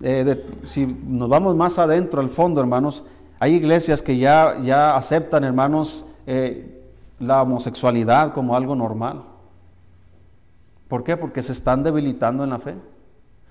eh, 0.03 0.47
si 0.65 0.87
nos 0.87 1.29
vamos 1.29 1.57
más 1.57 1.79
adentro, 1.81 2.21
al 2.21 2.31
fondo, 2.31 2.61
hermanos, 2.61 3.05
hay 3.41 3.55
iglesias 3.55 4.01
que 4.01 4.17
ya, 4.17 4.61
ya 4.63 4.97
aceptan, 4.97 5.43
hermanos, 5.43 6.07
eh, 6.27 6.85
la 7.19 7.43
homosexualidad 7.43 8.33
como 8.33 8.55
algo 8.55 8.77
normal. 8.77 9.25
¿Por 10.87 11.03
qué? 11.03 11.17
Porque 11.17 11.43
se 11.43 11.53
están 11.53 11.83
debilitando 11.83 12.45
en 12.45 12.51
la 12.51 12.59
fe. 12.61 12.77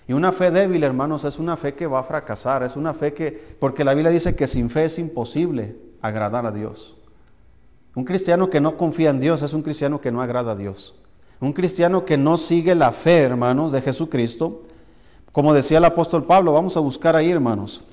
Y 0.10 0.14
una 0.14 0.32
fe 0.32 0.50
débil, 0.50 0.84
hermanos, 0.84 1.24
es 1.24 1.38
una 1.38 1.56
fe 1.56 1.76
que 1.76 1.86
va 1.86 2.00
a 2.00 2.04
fracasar, 2.04 2.64
es 2.64 2.76
una 2.76 2.96
fe 2.96 3.14
que, 3.14 3.32
porque 3.60 3.84
la 3.84 3.94
Biblia 3.94 4.10
dice 4.10 4.36
que 4.36 4.48
sin 4.48 4.72
fe 4.72 4.86
es 4.86 4.98
imposible 4.98 5.76
agradar 6.02 6.48
a 6.48 6.52
Dios. 6.52 6.98
Un 7.94 8.06
cristiano 8.06 8.50
que 8.50 8.60
no 8.60 8.76
confía 8.76 9.12
en 9.12 9.20
Dios 9.20 9.44
es 9.44 9.54
un 9.54 9.62
cristiano 9.62 10.02
que 10.02 10.12
no 10.12 10.24
agrada 10.24 10.54
a 10.54 10.56
Dios. 10.56 10.96
Un 11.40 11.54
cristiano 11.54 12.06
que 12.06 12.18
no 12.18 12.38
sigue 12.38 12.74
la 12.74 12.92
fe, 12.92 13.20
hermanos, 13.20 13.72
de 13.72 13.84
Jesucristo, 13.84 14.64
como 15.32 15.54
decía 15.54 15.78
el 15.78 15.86
apóstol 15.86 16.26
Pablo, 16.26 16.54
vamos 16.54 16.76
a 16.76 16.80
buscar 16.80 17.16
ahí, 17.16 17.30
hermanos, 17.30 17.84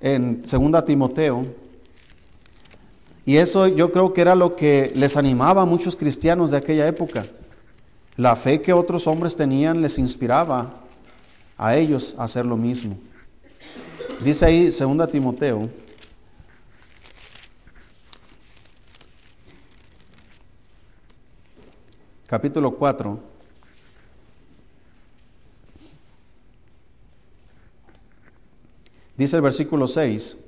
en 0.00 0.44
2 0.50 0.84
Timoteo. 0.86 1.44
Y 3.26 3.36
eso 3.36 3.66
yo 3.66 3.92
creo 3.92 4.14
que 4.14 4.22
era 4.22 4.34
lo 4.34 4.56
que 4.56 4.90
les 4.96 5.18
animaba 5.18 5.60
a 5.60 5.66
muchos 5.66 5.94
cristianos 5.94 6.52
de 6.52 6.56
aquella 6.56 6.88
época. 6.88 7.26
La 8.16 8.34
fe 8.34 8.62
que 8.62 8.72
otros 8.72 9.06
hombres 9.06 9.36
tenían 9.36 9.82
les 9.82 9.98
inspiraba 9.98 10.83
a 11.56 11.76
ellos 11.76 12.14
hacer 12.18 12.46
lo 12.46 12.56
mismo. 12.56 12.98
Dice 14.20 14.44
ahí 14.46 14.66
2 14.66 15.10
Timoteo, 15.10 15.68
capítulo 22.26 22.74
4, 22.74 23.18
dice 29.16 29.36
el 29.36 29.42
versículo 29.42 29.86
6, 29.86 30.38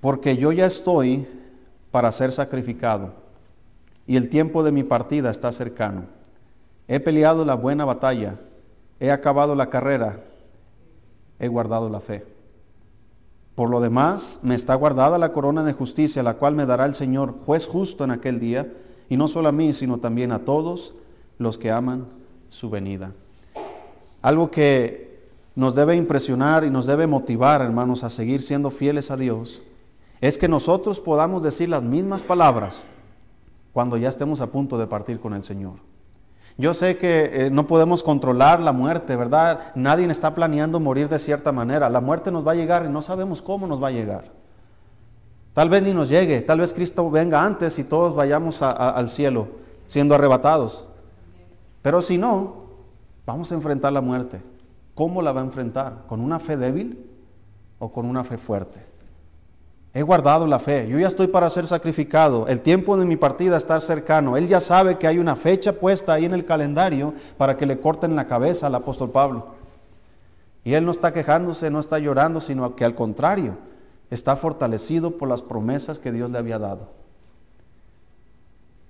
porque 0.00 0.36
yo 0.36 0.52
ya 0.52 0.66
estoy 0.66 1.26
para 1.90 2.12
ser 2.12 2.32
sacrificado 2.32 3.14
y 4.06 4.16
el 4.16 4.28
tiempo 4.28 4.62
de 4.62 4.72
mi 4.72 4.82
partida 4.84 5.30
está 5.30 5.52
cercano. 5.52 6.06
He 6.86 6.98
peleado 7.00 7.44
la 7.44 7.54
buena 7.54 7.84
batalla, 7.84 8.36
he 8.98 9.10
acabado 9.10 9.54
la 9.54 9.68
carrera, 9.68 10.18
he 11.38 11.48
guardado 11.48 11.88
la 11.88 12.00
fe. 12.00 12.24
Por 13.54 13.70
lo 13.70 13.80
demás, 13.80 14.40
me 14.42 14.54
está 14.54 14.74
guardada 14.74 15.18
la 15.18 15.32
corona 15.32 15.64
de 15.64 15.72
justicia, 15.72 16.22
la 16.22 16.34
cual 16.34 16.54
me 16.54 16.66
dará 16.66 16.84
el 16.84 16.94
Señor, 16.94 17.34
juez 17.44 17.66
justo 17.66 18.04
en 18.04 18.12
aquel 18.12 18.38
día, 18.38 18.72
y 19.08 19.16
no 19.16 19.26
solo 19.26 19.48
a 19.48 19.52
mí, 19.52 19.72
sino 19.72 19.98
también 19.98 20.32
a 20.32 20.44
todos 20.44 20.94
los 21.38 21.58
que 21.58 21.70
aman 21.70 22.06
su 22.48 22.70
venida. 22.70 23.12
Algo 24.22 24.50
que 24.50 25.08
nos 25.54 25.74
debe 25.74 25.96
impresionar 25.96 26.64
y 26.64 26.70
nos 26.70 26.86
debe 26.86 27.06
motivar, 27.06 27.62
hermanos, 27.62 28.04
a 28.04 28.10
seguir 28.10 28.42
siendo 28.42 28.70
fieles 28.70 29.10
a 29.10 29.16
Dios, 29.16 29.64
es 30.20 30.38
que 30.38 30.48
nosotros 30.48 31.00
podamos 31.00 31.42
decir 31.42 31.68
las 31.68 31.82
mismas 31.82 32.22
palabras 32.22 32.86
cuando 33.72 33.96
ya 33.96 34.08
estemos 34.08 34.40
a 34.40 34.48
punto 34.48 34.78
de 34.78 34.86
partir 34.86 35.20
con 35.20 35.34
el 35.34 35.42
Señor. 35.42 35.74
Yo 36.58 36.74
sé 36.74 36.98
que 36.98 37.30
eh, 37.32 37.50
no 37.50 37.68
podemos 37.68 38.02
controlar 38.02 38.58
la 38.58 38.72
muerte, 38.72 39.14
¿verdad? 39.14 39.70
Nadie 39.76 40.10
está 40.10 40.34
planeando 40.34 40.80
morir 40.80 41.08
de 41.08 41.20
cierta 41.20 41.52
manera. 41.52 41.88
La 41.88 42.00
muerte 42.00 42.32
nos 42.32 42.44
va 42.44 42.50
a 42.52 42.56
llegar 42.56 42.84
y 42.84 42.88
no 42.88 43.00
sabemos 43.00 43.40
cómo 43.40 43.68
nos 43.68 43.80
va 43.80 43.88
a 43.88 43.92
llegar. 43.92 44.24
Tal 45.52 45.68
vez 45.68 45.82
ni 45.84 45.94
nos 45.94 46.08
llegue, 46.08 46.40
tal 46.40 46.58
vez 46.58 46.74
Cristo 46.74 47.08
venga 47.10 47.44
antes 47.44 47.78
y 47.78 47.84
todos 47.84 48.14
vayamos 48.14 48.60
al 48.60 49.08
cielo 49.08 49.48
siendo 49.86 50.16
arrebatados. 50.16 50.88
Pero 51.80 52.02
si 52.02 52.18
no, 52.18 52.64
vamos 53.24 53.52
a 53.52 53.54
enfrentar 53.54 53.92
la 53.92 54.00
muerte. 54.00 54.42
¿Cómo 54.94 55.22
la 55.22 55.30
va 55.30 55.40
a 55.40 55.44
enfrentar? 55.44 56.06
¿Con 56.08 56.20
una 56.20 56.40
fe 56.40 56.56
débil 56.56 57.08
o 57.78 57.92
con 57.92 58.04
una 58.04 58.24
fe 58.24 58.36
fuerte? 58.36 58.80
He 59.94 60.02
guardado 60.02 60.46
la 60.46 60.58
fe. 60.58 60.86
Yo 60.88 60.98
ya 60.98 61.06
estoy 61.06 61.28
para 61.28 61.48
ser 61.48 61.66
sacrificado. 61.66 62.46
El 62.46 62.60
tiempo 62.60 62.96
de 62.96 63.06
mi 63.06 63.16
partida 63.16 63.56
está 63.56 63.80
cercano. 63.80 64.36
Él 64.36 64.46
ya 64.46 64.60
sabe 64.60 64.98
que 64.98 65.06
hay 65.06 65.18
una 65.18 65.34
fecha 65.34 65.72
puesta 65.72 66.12
ahí 66.12 66.24
en 66.24 66.34
el 66.34 66.44
calendario 66.44 67.14
para 67.36 67.56
que 67.56 67.66
le 67.66 67.80
corten 67.80 68.14
la 68.14 68.26
cabeza 68.26 68.66
al 68.66 68.74
apóstol 68.74 69.10
Pablo. 69.10 69.46
Y 70.62 70.74
él 70.74 70.84
no 70.84 70.90
está 70.90 71.12
quejándose, 71.12 71.70
no 71.70 71.80
está 71.80 71.98
llorando, 71.98 72.40
sino 72.40 72.76
que 72.76 72.84
al 72.84 72.94
contrario, 72.94 73.56
está 74.10 74.36
fortalecido 74.36 75.16
por 75.16 75.28
las 75.28 75.40
promesas 75.42 75.98
que 75.98 76.12
Dios 76.12 76.30
le 76.30 76.38
había 76.38 76.58
dado. 76.58 76.90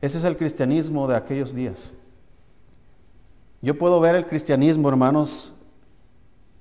Ese 0.00 0.19
es 0.19 0.25
el 0.25 0.37
cristianismo 0.37 1.07
de 1.07 1.17
aquellos 1.17 1.55
días. 1.55 1.95
Yo 3.62 3.78
puedo 3.78 4.00
ver 4.00 4.14
el 4.14 4.26
cristianismo, 4.26 4.88
hermanos, 4.88 5.55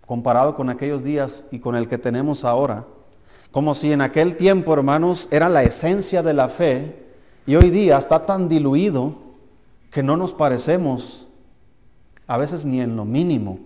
comparado 0.06 0.56
con 0.56 0.70
aquellos 0.70 1.04
días 1.04 1.46
y 1.52 1.60
con 1.60 1.76
el 1.76 1.88
que 1.88 1.98
tenemos 1.98 2.46
ahora 2.46 2.86
como 3.58 3.74
si 3.74 3.92
en 3.92 4.02
aquel 4.02 4.36
tiempo, 4.38 4.72
hermanos, 4.72 5.28
era 5.32 5.50
la 5.50 5.64
esencia 5.64 6.22
de 6.22 6.36
la 6.36 6.48
fe 6.48 7.08
y 7.48 7.56
hoy 7.56 7.72
día 7.72 7.98
está 7.98 8.24
tan 8.24 8.48
diluido 8.48 9.16
que 9.90 10.04
no 10.04 10.16
nos 10.16 10.32
parecemos 10.32 11.28
a 12.28 12.38
veces 12.38 12.68
ni 12.68 12.82
en 12.82 12.96
lo 12.96 13.04
mínimo 13.04 13.58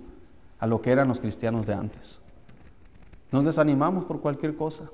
a 0.59 0.65
lo 0.65 0.81
que 0.81 0.91
eran 0.91 1.09
los 1.09 1.19
cristianos 1.19 1.65
de 1.65 1.73
antes. 1.73 2.21
Nos 3.33 3.43
desanimamos 3.43 4.05
por 4.05 4.21
cualquier 4.21 4.55
cosa. 4.55 4.89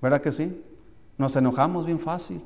¿Verdad 0.00 0.20
que 0.20 0.30
sí? 0.30 0.62
Nos 1.18 1.34
enojamos 1.34 1.86
bien 1.86 1.98
fácil. 1.98 2.40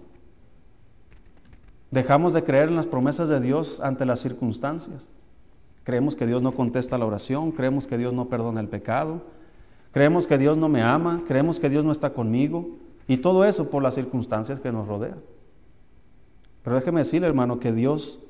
Dejamos 1.91 2.33
de 2.33 2.45
creer 2.45 2.71
en 2.71 2.77
las 2.77 2.87
promesas 2.87 3.29
de 3.29 3.43
Dios 3.43 3.79
ante 3.81 4.07
las 4.07 4.21
circunstancias. 4.21 5.11
Creemos 5.85 6.17
que 6.17 6.27
Dios 6.27 6.41
no 6.41 6.53
contesta 6.53 6.97
la 6.97 7.05
oración, 7.05 7.53
creemos 7.53 7.87
que 7.87 7.99
Dios 7.99 8.15
no 8.15 8.31
perdona 8.31 8.61
el 8.61 8.69
pecado, 8.69 9.21
Creemos 9.92 10.26
que 10.26 10.38
Dios 10.38 10.56
no 10.56 10.68
me 10.68 10.82
ama, 10.82 11.23
creemos 11.26 11.59
que 11.59 11.68
Dios 11.68 11.85
no 11.85 11.92
está 11.92 12.12
conmigo 12.12 12.68
y 13.09 13.16
todo 13.16 13.44
eso 13.44 13.70
por 13.70 13.82
las 13.82 13.94
circunstancias 13.94 14.61
que 14.61 14.70
nos 14.70 14.87
rodean. 14.87 15.18
Pero 16.62 16.76
déjeme 16.76 17.00
decirle, 17.00 17.26
hermano, 17.26 17.59
que 17.59 17.73
Dios 17.73 18.20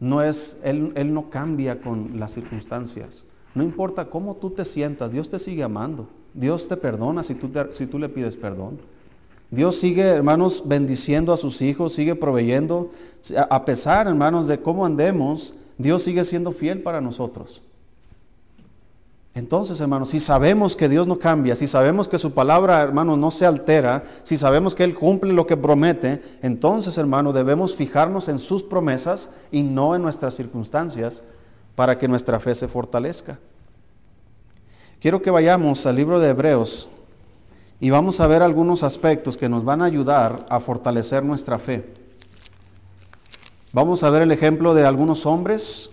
no 0.00 0.22
es, 0.22 0.58
Él, 0.64 0.92
Él 0.96 1.14
no 1.14 1.30
cambia 1.30 1.80
con 1.80 2.18
las 2.18 2.32
circunstancias. 2.32 3.24
No 3.54 3.62
importa 3.62 4.10
cómo 4.10 4.36
tú 4.36 4.50
te 4.50 4.64
sientas, 4.64 5.10
Dios 5.10 5.28
te 5.28 5.38
sigue 5.38 5.62
amando. 5.62 6.08
Dios 6.34 6.68
te 6.68 6.76
perdona 6.76 7.22
si 7.22 7.34
tú, 7.34 7.50
si 7.70 7.86
tú 7.86 7.98
le 7.98 8.08
pides 8.08 8.36
perdón. 8.36 8.78
Dios 9.50 9.76
sigue, 9.76 10.02
hermanos, 10.02 10.64
bendiciendo 10.66 11.32
a 11.32 11.38
sus 11.38 11.62
hijos, 11.62 11.94
sigue 11.94 12.14
proveyendo. 12.14 12.90
A 13.48 13.64
pesar, 13.64 14.06
hermanos, 14.06 14.46
de 14.46 14.60
cómo 14.60 14.84
andemos, 14.84 15.54
Dios 15.78 16.02
sigue 16.02 16.24
siendo 16.24 16.52
fiel 16.52 16.82
para 16.82 17.00
nosotros. 17.00 17.62
Entonces, 19.34 19.80
hermanos, 19.80 20.10
si 20.10 20.20
sabemos 20.20 20.74
que 20.74 20.88
Dios 20.88 21.06
no 21.06 21.18
cambia, 21.18 21.54
si 21.54 21.66
sabemos 21.66 22.08
que 22.08 22.18
su 22.18 22.32
palabra, 22.32 22.82
hermano, 22.82 23.16
no 23.16 23.30
se 23.30 23.46
altera, 23.46 24.02
si 24.22 24.36
sabemos 24.36 24.74
que 24.74 24.84
Él 24.84 24.94
cumple 24.94 25.32
lo 25.32 25.46
que 25.46 25.56
promete, 25.56 26.22
entonces, 26.42 26.98
hermano, 26.98 27.32
debemos 27.32 27.76
fijarnos 27.76 28.28
en 28.28 28.38
sus 28.38 28.64
promesas 28.64 29.30
y 29.52 29.62
no 29.62 29.94
en 29.94 30.02
nuestras 30.02 30.34
circunstancias 30.34 31.22
para 31.74 31.98
que 31.98 32.08
nuestra 32.08 32.40
fe 32.40 32.54
se 32.54 32.66
fortalezca. 32.66 33.38
Quiero 35.00 35.22
que 35.22 35.30
vayamos 35.30 35.86
al 35.86 35.94
libro 35.94 36.18
de 36.18 36.30
Hebreos 36.30 36.88
y 37.78 37.90
vamos 37.90 38.18
a 38.18 38.26
ver 38.26 38.42
algunos 38.42 38.82
aspectos 38.82 39.36
que 39.36 39.48
nos 39.48 39.64
van 39.64 39.82
a 39.82 39.84
ayudar 39.84 40.46
a 40.50 40.58
fortalecer 40.58 41.24
nuestra 41.24 41.60
fe. 41.60 41.94
Vamos 43.72 44.02
a 44.02 44.10
ver 44.10 44.22
el 44.22 44.32
ejemplo 44.32 44.74
de 44.74 44.84
algunos 44.84 45.26
hombres 45.26 45.90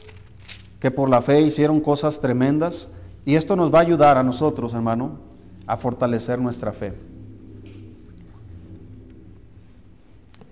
que 0.80 0.90
por 0.90 1.10
la 1.10 1.22
fe 1.22 1.42
hicieron 1.42 1.82
cosas 1.82 2.20
tremendas 2.20 2.90
y 3.26 3.36
esto 3.36 3.56
nos 3.56 3.74
va 3.74 3.80
a 3.80 3.82
ayudar 3.82 4.18
a 4.18 4.24
nosotros, 4.24 4.74
hermano, 4.74 5.18
a 5.66 5.76
fortalecer 5.78 6.40
nuestra 6.40 6.72
fe. 6.72 6.94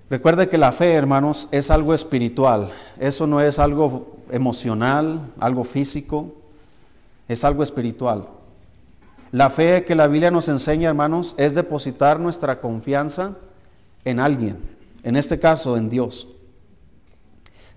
Recuerde 0.10 0.50
que 0.50 0.58
la 0.58 0.72
fe, 0.72 0.94
hermanos, 0.94 1.48
es 1.52 1.72
algo 1.72 1.94
espiritual. 1.94 2.72
Eso 3.00 3.28
no 3.28 3.42
es 3.42 3.60
algo 3.60 4.18
emocional, 4.32 5.32
algo 5.40 5.64
físico, 5.64 6.34
es 7.28 7.44
algo 7.44 7.64
espiritual. 7.64 8.28
La 9.32 9.50
fe 9.50 9.86
que 9.86 9.96
la 9.96 10.08
Biblia 10.08 10.30
nos 10.30 10.50
enseña, 10.50 10.90
hermanos, 10.90 11.34
es 11.38 11.56
depositar 11.56 12.20
nuestra 12.20 12.60
confianza 12.62 13.38
en 14.06 14.20
alguien, 14.20 14.58
en 15.04 15.16
este 15.16 15.40
caso 15.40 15.78
en 15.78 15.90
Dios. 15.90 16.28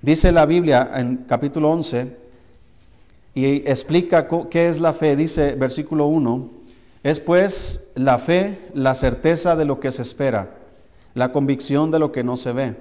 Dice 0.02 0.32
la 0.32 0.44
Biblia 0.44 0.90
en 0.94 1.24
capítulo 1.26 1.70
11, 1.70 2.25
y 3.36 3.68
explica 3.70 4.28
qué 4.50 4.68
es 4.68 4.80
la 4.80 4.94
fe. 4.94 5.14
Dice 5.14 5.56
versículo 5.56 6.06
1, 6.06 6.48
es 7.02 7.20
pues 7.20 7.86
la 7.94 8.18
fe 8.18 8.70
la 8.72 8.94
certeza 8.94 9.56
de 9.56 9.66
lo 9.66 9.78
que 9.78 9.90
se 9.90 10.00
espera, 10.00 10.56
la 11.12 11.32
convicción 11.32 11.90
de 11.90 11.98
lo 11.98 12.12
que 12.12 12.24
no 12.24 12.38
se 12.38 12.52
ve, 12.52 12.76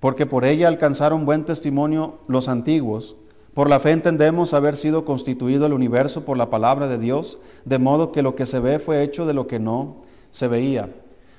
porque 0.00 0.26
por 0.26 0.44
ella 0.44 0.66
alcanzaron 0.66 1.24
buen 1.24 1.44
testimonio 1.44 2.18
los 2.26 2.48
antiguos. 2.48 3.14
Por 3.54 3.70
la 3.70 3.78
fe 3.78 3.92
entendemos 3.92 4.52
haber 4.52 4.74
sido 4.74 5.04
constituido 5.04 5.64
el 5.64 5.72
universo 5.72 6.24
por 6.24 6.36
la 6.36 6.50
palabra 6.50 6.88
de 6.88 6.98
Dios, 6.98 7.38
de 7.64 7.78
modo 7.78 8.10
que 8.10 8.22
lo 8.22 8.34
que 8.34 8.46
se 8.46 8.58
ve 8.58 8.80
fue 8.80 9.04
hecho 9.04 9.26
de 9.26 9.34
lo 9.34 9.46
que 9.46 9.60
no 9.60 10.02
se 10.32 10.48
veía. 10.48 10.90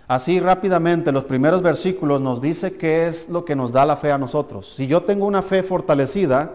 Así 0.07 0.39
rápidamente 0.39 1.11
los 1.11 1.25
primeros 1.25 1.61
versículos 1.61 2.21
nos 2.21 2.39
dice 2.39 2.77
qué 2.77 3.05
es 3.07 3.27
lo 3.27 3.43
que 3.43 3.55
nos 3.55 3.73
da 3.73 3.85
la 3.85 3.97
fe 3.97 4.13
a 4.13 4.17
nosotros. 4.17 4.75
Si 4.75 4.87
yo 4.87 5.03
tengo 5.03 5.25
una 5.25 5.41
fe 5.41 5.61
fortalecida, 5.61 6.53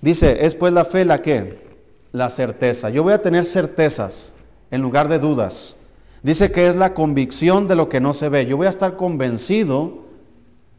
Dice, 0.00 0.46
es 0.46 0.54
pues 0.54 0.72
la 0.72 0.84
fe 0.84 1.04
la 1.04 1.18
que, 1.18 1.66
la 2.12 2.30
certeza. 2.30 2.90
Yo 2.90 3.02
voy 3.02 3.12
a 3.12 3.22
tener 3.22 3.44
certezas 3.44 4.34
en 4.70 4.82
lugar 4.82 5.08
de 5.08 5.18
dudas. 5.18 5.76
Dice 6.22 6.50
que 6.50 6.68
es 6.68 6.76
la 6.76 6.94
convicción 6.94 7.66
de 7.66 7.74
lo 7.74 7.88
que 7.88 8.00
no 8.00 8.14
se 8.14 8.28
ve. 8.28 8.46
Yo 8.46 8.56
voy 8.56 8.66
a 8.66 8.70
estar 8.70 8.94
convencido 8.94 10.04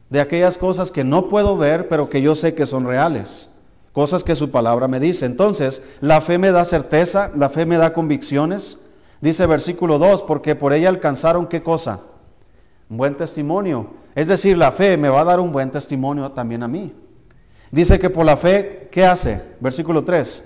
de 0.09 0.21
aquellas 0.21 0.57
cosas 0.57 0.91
que 0.91 1.03
no 1.03 1.29
puedo 1.29 1.57
ver, 1.57 1.87
pero 1.87 2.09
que 2.09 2.21
yo 2.21 2.35
sé 2.35 2.53
que 2.55 2.65
son 2.65 2.85
reales. 2.85 3.51
Cosas 3.93 4.23
que 4.23 4.35
su 4.35 4.51
palabra 4.51 4.87
me 4.87 4.99
dice. 4.99 5.25
Entonces, 5.25 5.83
la 6.01 6.21
fe 6.21 6.37
me 6.37 6.51
da 6.51 6.65
certeza, 6.65 7.31
la 7.35 7.49
fe 7.49 7.65
me 7.65 7.77
da 7.77 7.93
convicciones. 7.93 8.79
Dice 9.21 9.45
versículo 9.45 9.97
2, 9.97 10.23
porque 10.23 10.55
por 10.55 10.73
ella 10.73 10.89
alcanzaron 10.89 11.47
qué 11.47 11.61
cosa? 11.61 12.01
Un 12.89 12.97
buen 12.97 13.15
testimonio. 13.17 13.87
Es 14.15 14.27
decir, 14.27 14.57
la 14.57 14.71
fe 14.71 14.97
me 14.97 15.09
va 15.09 15.21
a 15.21 15.25
dar 15.25 15.39
un 15.39 15.51
buen 15.51 15.71
testimonio 15.71 16.31
también 16.31 16.63
a 16.63 16.67
mí. 16.67 16.93
Dice 17.71 17.99
que 17.99 18.09
por 18.09 18.25
la 18.25 18.37
fe, 18.37 18.87
¿qué 18.91 19.05
hace? 19.05 19.41
Versículo 19.59 20.03
3, 20.03 20.43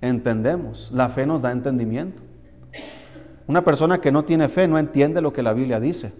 entendemos. 0.00 0.90
La 0.92 1.08
fe 1.08 1.26
nos 1.26 1.42
da 1.42 1.52
entendimiento. 1.52 2.22
Una 3.46 3.62
persona 3.62 4.00
que 4.00 4.10
no 4.10 4.24
tiene 4.24 4.48
fe 4.48 4.66
no 4.66 4.78
entiende 4.78 5.20
lo 5.20 5.32
que 5.32 5.42
la 5.42 5.52
Biblia 5.52 5.78
dice. 5.78 6.12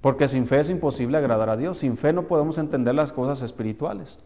Porque 0.00 0.28
sin 0.28 0.46
fe 0.46 0.60
es 0.60 0.70
imposible 0.70 1.18
agradar 1.18 1.50
a 1.50 1.56
Dios. 1.56 1.78
Sin 1.78 1.96
fe 1.96 2.12
no 2.12 2.26
podemos 2.26 2.56
entender 2.58 2.94
las 2.94 3.12
cosas 3.12 3.42
espirituales. 3.42 4.20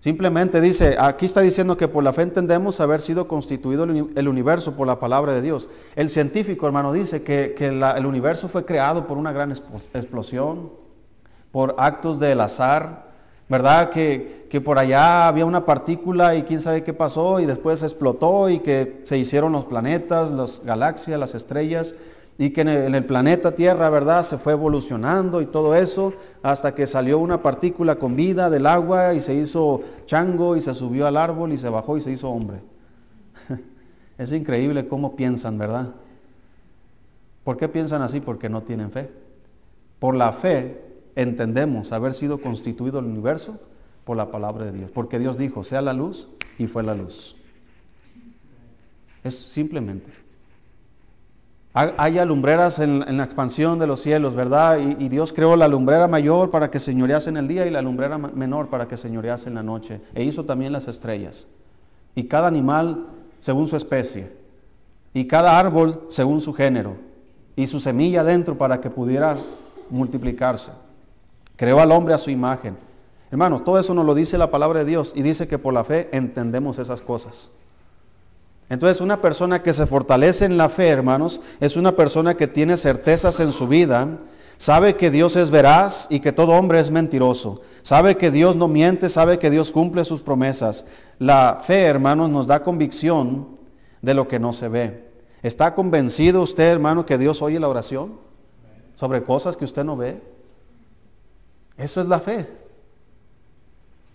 Simplemente 0.00 0.60
dice, 0.60 0.96
aquí 0.98 1.26
está 1.26 1.40
diciendo 1.40 1.76
que 1.76 1.88
por 1.88 2.04
la 2.04 2.12
fe 2.12 2.22
entendemos 2.22 2.80
haber 2.80 3.00
sido 3.00 3.26
constituido 3.26 3.84
el 3.84 4.28
universo 4.28 4.76
por 4.76 4.86
la 4.86 5.00
palabra 5.00 5.32
de 5.34 5.42
Dios. 5.42 5.68
El 5.96 6.08
científico, 6.08 6.66
hermano, 6.66 6.92
dice 6.92 7.22
que, 7.22 7.54
el 7.58 8.06
universo 8.06 8.48
fue 8.48 8.64
creado 8.64 9.08
por 9.08 9.18
una 9.18 9.32
gran 9.32 9.50
explosión, 9.50 10.70
por 11.50 11.74
actos 11.78 12.20
del 12.20 12.40
azar, 12.40 13.07
¿verdad? 13.48 13.90
Que, 13.90 14.46
que, 14.50 14.60
por 14.60 14.78
allá 14.78 15.28
había 15.28 15.46
una 15.46 15.64
partícula 15.64 16.34
y 16.34 16.42
quién 16.42 16.60
sabe 16.60 16.84
qué 16.84 16.92
pasó 16.92 17.40
y 17.40 17.46
después 17.46 17.82
explotó 17.82 18.50
y 18.50 18.58
que 18.58 19.00
se 19.04 19.16
hicieron 19.18 19.52
los 19.52 19.64
planetas, 19.64 20.30
las 20.30 20.62
galaxias, 20.64 21.18
las 21.18 21.34
estrellas 21.34 21.96
y 22.40 22.50
que 22.50 22.60
en 22.60 22.68
el, 22.68 23.04
planeta 23.04 23.56
Tierra, 23.56 23.90
¿verdad? 23.90 24.22
Se 24.22 24.38
fue 24.38 24.52
evolucionando 24.52 25.42
y 25.42 25.46
todo 25.46 25.74
eso 25.74 26.12
hasta 26.40 26.72
que 26.72 26.86
salió 26.86 27.18
una 27.18 27.42
partícula 27.42 27.96
con 27.96 28.14
vida 28.14 28.48
del 28.48 28.66
agua 28.66 29.12
y 29.14 29.20
se 29.20 29.34
hizo 29.34 29.82
chango 30.06 30.54
y 30.54 30.60
se 30.60 30.72
subió 30.72 31.08
al 31.08 31.16
árbol 31.16 31.52
y 31.52 31.58
se 31.58 31.68
bajó 31.68 31.96
y 31.96 32.00
se 32.00 32.12
hizo 32.12 32.30
hombre. 32.30 32.60
Es 34.18 34.32
increíble 34.32 34.86
cómo 34.88 35.14
piensan, 35.16 35.58
¿verdad? 35.58 35.94
¿Por 37.44 37.56
qué 37.56 37.68
piensan 37.68 38.02
así? 38.02 38.20
Porque 38.20 38.48
no 38.48 38.62
tienen 38.62 38.90
fe. 38.90 39.10
Por 39.98 40.14
la 40.14 40.32
fe 40.32 40.87
entendemos 41.18 41.90
haber 41.90 42.14
sido 42.14 42.38
constituido 42.38 43.00
el 43.00 43.06
universo 43.06 43.58
por 44.04 44.16
la 44.16 44.30
palabra 44.30 44.64
de 44.64 44.72
Dios. 44.72 44.90
Porque 44.92 45.18
Dios 45.18 45.36
dijo, 45.36 45.64
sea 45.64 45.82
la 45.82 45.92
luz 45.92 46.30
y 46.58 46.68
fue 46.68 46.84
la 46.84 46.94
luz. 46.94 47.36
Es 49.24 49.36
simplemente. 49.36 50.12
Hay 51.74 52.18
alumbreras 52.18 52.78
en, 52.78 53.16
la 53.16 53.24
expansión 53.24 53.78
de 53.78 53.86
los 53.86 54.00
cielos, 54.00 54.34
¿verdad? 54.34 54.78
Y, 54.78 55.08
Dios 55.08 55.32
creó 55.32 55.54
la 55.54 55.68
lumbrera 55.68 56.08
mayor 56.08 56.50
para 56.50 56.70
que 56.70 56.78
señorease 56.78 57.30
en 57.30 57.36
el 57.36 57.46
día 57.46 57.66
y 57.66 57.70
la 57.70 57.82
lumbrera 57.82 58.16
menor 58.16 58.68
para 58.68 58.88
que 58.88 58.96
señorease 58.96 59.48
en 59.48 59.56
la 59.56 59.62
noche. 59.62 60.00
E 60.14 60.24
hizo 60.24 60.44
también 60.44 60.72
las 60.72 60.88
estrellas. 60.88 61.46
Y 62.14 62.24
cada 62.24 62.48
animal 62.48 63.06
según 63.38 63.68
su 63.68 63.76
especie. 63.76 64.32
Y 65.12 65.26
cada 65.26 65.58
árbol 65.58 66.04
según 66.08 66.40
su 66.40 66.52
género. 66.52 66.96
Y 67.54 67.66
su 67.66 67.80
semilla 67.80 68.24
dentro 68.24 68.56
para 68.56 68.80
que 68.80 68.90
pudiera 68.90 69.36
multiplicarse. 69.90 70.72
Creó 71.58 71.80
al 71.80 71.90
hombre 71.90 72.14
a 72.14 72.18
su 72.18 72.30
imagen. 72.30 72.78
Hermanos, 73.32 73.64
todo 73.64 73.80
eso 73.80 73.92
nos 73.92 74.06
lo 74.06 74.14
dice 74.14 74.38
la 74.38 74.52
palabra 74.52 74.78
de 74.78 74.84
Dios 74.84 75.12
y 75.16 75.22
dice 75.22 75.48
que 75.48 75.58
por 75.58 75.74
la 75.74 75.82
fe 75.82 76.08
entendemos 76.12 76.78
esas 76.78 77.02
cosas. 77.02 77.50
Entonces 78.68 79.00
una 79.00 79.20
persona 79.20 79.60
que 79.60 79.72
se 79.72 79.84
fortalece 79.84 80.44
en 80.44 80.56
la 80.56 80.68
fe, 80.68 80.88
hermanos, 80.88 81.40
es 81.58 81.76
una 81.76 81.96
persona 81.96 82.36
que 82.36 82.46
tiene 82.46 82.76
certezas 82.76 83.40
en 83.40 83.52
su 83.52 83.66
vida, 83.66 84.18
sabe 84.56 84.94
que 84.94 85.10
Dios 85.10 85.34
es 85.34 85.50
veraz 85.50 86.06
y 86.10 86.20
que 86.20 86.30
todo 86.30 86.52
hombre 86.52 86.78
es 86.78 86.92
mentiroso, 86.92 87.60
sabe 87.82 88.16
que 88.16 88.30
Dios 88.30 88.54
no 88.54 88.68
miente, 88.68 89.08
sabe 89.08 89.40
que 89.40 89.50
Dios 89.50 89.72
cumple 89.72 90.04
sus 90.04 90.22
promesas. 90.22 90.86
La 91.18 91.58
fe, 91.60 91.82
hermanos, 91.82 92.30
nos 92.30 92.46
da 92.46 92.62
convicción 92.62 93.48
de 94.00 94.14
lo 94.14 94.28
que 94.28 94.38
no 94.38 94.52
se 94.52 94.68
ve. 94.68 95.08
¿Está 95.42 95.74
convencido 95.74 96.40
usted, 96.40 96.70
hermano, 96.70 97.04
que 97.04 97.18
Dios 97.18 97.42
oye 97.42 97.58
la 97.58 97.68
oración 97.68 98.20
sobre 98.94 99.24
cosas 99.24 99.56
que 99.56 99.64
usted 99.64 99.82
no 99.82 99.96
ve? 99.96 100.37
Eso 101.78 102.00
es 102.00 102.08
la 102.08 102.18
fe. 102.18 102.46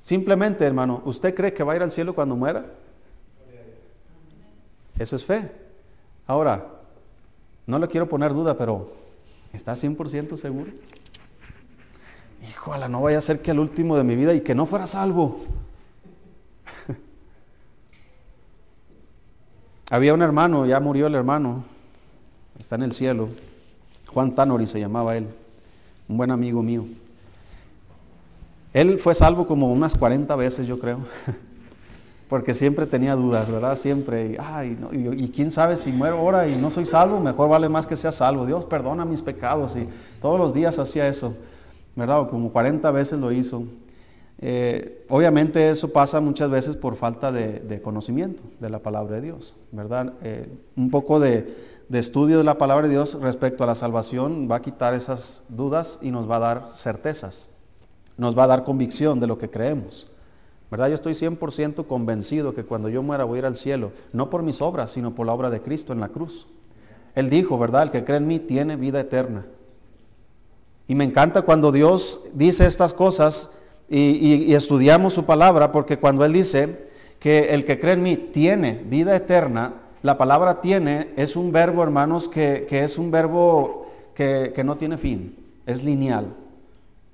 Simplemente, 0.01 0.65
hermano, 0.65 1.01
¿usted 1.05 1.33
cree 1.33 1.53
que 1.53 1.63
va 1.63 1.73
a 1.73 1.75
ir 1.77 1.81
al 1.81 1.91
cielo 1.91 2.13
cuando 2.13 2.35
muera? 2.35 2.65
Eso 4.99 5.15
es 5.15 5.23
fe. 5.23 5.49
Ahora, 6.27 6.67
no 7.65 7.79
le 7.79 7.87
quiero 7.87 8.09
poner 8.09 8.33
duda, 8.33 8.57
pero 8.57 8.91
¿está 9.53 9.73
100% 9.73 10.35
seguro? 10.35 10.71
Híjole, 12.49 12.89
no 12.89 13.01
vaya 13.01 13.17
a 13.17 13.21
ser 13.21 13.41
que 13.41 13.51
al 13.51 13.59
último 13.59 13.95
de 13.95 14.03
mi 14.03 14.17
vida 14.17 14.33
y 14.33 14.41
que 14.41 14.53
no 14.53 14.65
fuera 14.65 14.85
salvo. 14.85 15.39
Había 19.89 20.13
un 20.13 20.21
hermano, 20.21 20.65
ya 20.65 20.81
murió 20.81 21.07
el 21.07 21.15
hermano, 21.15 21.63
está 22.59 22.75
en 22.75 22.83
el 22.83 22.91
cielo. 22.91 23.29
Juan 24.07 24.35
Tanori 24.35 24.67
se 24.67 24.81
llamaba 24.81 25.15
él, 25.15 25.27
un 26.09 26.17
buen 26.17 26.29
amigo 26.29 26.61
mío. 26.61 26.85
Él 28.73 28.99
fue 28.99 29.13
salvo 29.13 29.45
como 29.45 29.71
unas 29.71 29.95
40 29.95 30.35
veces, 30.35 30.67
yo 30.67 30.79
creo. 30.79 30.99
porque 32.33 32.55
siempre 32.55 32.87
tenía 32.87 33.15
dudas, 33.15 33.51
¿verdad? 33.51 33.77
Siempre, 33.77 34.37
ay, 34.39 34.75
y, 34.91 35.29
quién 35.29 35.51
sabe 35.51 35.77
si 35.77 35.91
muero 35.91 36.17
ahora 36.17 36.47
y 36.47 36.55
no 36.55 36.71
soy 36.71 36.83
salvo, 36.83 37.19
mejor 37.19 37.47
vale 37.47 37.69
más 37.69 37.85
que 37.85 37.95
sea 37.95 38.11
salvo. 38.11 38.47
Dios 38.47 38.65
perdona 38.65 39.05
mis 39.05 39.21
pecados 39.21 39.75
y 39.75 39.87
todos 40.19 40.39
los 40.39 40.51
días 40.51 40.79
hacía 40.79 41.07
eso, 41.07 41.35
¿verdad? 41.95 42.27
Como 42.31 42.51
40 42.51 42.89
veces 42.89 43.19
lo 43.19 43.31
hizo. 43.31 43.65
Eh, 44.39 45.05
obviamente 45.09 45.69
eso 45.69 45.93
pasa 45.93 46.19
muchas 46.21 46.49
veces 46.49 46.75
por 46.75 46.95
falta 46.95 47.31
de, 47.31 47.79
conocimiento 47.83 48.41
de 48.59 48.71
la 48.71 48.79
palabra 48.79 49.17
de 49.17 49.21
Dios, 49.21 49.53
¿verdad? 49.71 50.13
Eh, 50.23 50.49
un 50.75 50.89
poco 50.89 51.19
de, 51.19 51.55
de 51.87 51.99
estudio 51.99 52.39
de 52.39 52.43
la 52.43 52.57
palabra 52.57 52.87
de 52.87 52.93
Dios 52.93 53.19
respecto 53.21 53.63
a 53.63 53.67
la 53.67 53.75
salvación 53.75 54.49
va 54.49 54.55
a 54.55 54.61
quitar 54.63 54.95
esas 54.95 55.43
dudas 55.49 55.99
y 56.01 56.09
nos 56.09 56.27
va 56.27 56.37
a 56.37 56.39
dar 56.39 56.65
certezas, 56.67 57.49
nos 58.17 58.37
va 58.37 58.43
a 58.43 58.47
dar 58.47 58.63
convicción 58.63 59.19
de 59.19 59.27
lo 59.27 59.37
que 59.37 59.49
creemos. 59.49 60.09
¿Verdad? 60.69 60.89
Yo 60.89 60.95
estoy 60.95 61.13
100% 61.13 61.85
convencido 61.85 62.55
que 62.55 62.63
cuando 62.63 62.89
yo 62.89 63.03
muera 63.03 63.25
voy 63.25 63.37
a 63.37 63.39
ir 63.39 63.45
al 63.45 63.55
cielo, 63.55 63.91
no 64.11 64.29
por 64.29 64.41
mis 64.41 64.59
obras, 64.61 64.89
sino 64.89 65.13
por 65.13 65.27
la 65.27 65.33
obra 65.33 65.51
de 65.51 65.61
Cristo 65.61 65.93
en 65.93 65.99
la 65.99 66.09
cruz. 66.09 66.47
Él 67.13 67.29
dijo, 67.29 67.59
¿verdad? 67.59 67.83
El 67.83 67.91
que 67.91 68.03
cree 68.03 68.17
en 68.17 68.25
mí 68.25 68.39
tiene 68.39 68.75
vida 68.75 68.99
eterna. 68.99 69.45
Y 70.87 70.95
me 70.95 71.03
encanta 71.03 71.43
cuando 71.43 71.71
Dios 71.71 72.21
dice 72.33 72.65
estas 72.65 72.93
cosas 72.93 73.51
y, 73.87 74.53
estudiamos 74.53 75.13
su 75.13 75.25
palabra, 75.25 75.71
porque 75.71 75.99
cuando 75.99 76.25
Él 76.25 76.33
dice 76.33 76.89
que 77.19 77.53
el 77.53 77.65
que 77.65 77.79
cree 77.79 77.93
en 77.93 78.03
mí 78.03 78.17
tiene 78.17 78.83
vida 78.85 79.15
eterna, 79.15 79.75
la 80.01 80.17
palabra 80.17 80.59
tiene 80.59 81.13
es 81.15 81.35
un 81.35 81.51
verbo, 81.51 81.83
hermanos, 81.83 82.27
que, 82.27 82.65
es 82.69 82.97
un 82.97 83.11
verbo 83.11 83.87
que, 84.15 84.51
que 84.55 84.63
no 84.63 84.75
tiene 84.75 84.97
fin, 84.97 85.37
es 85.67 85.83
lineal. 85.83 86.35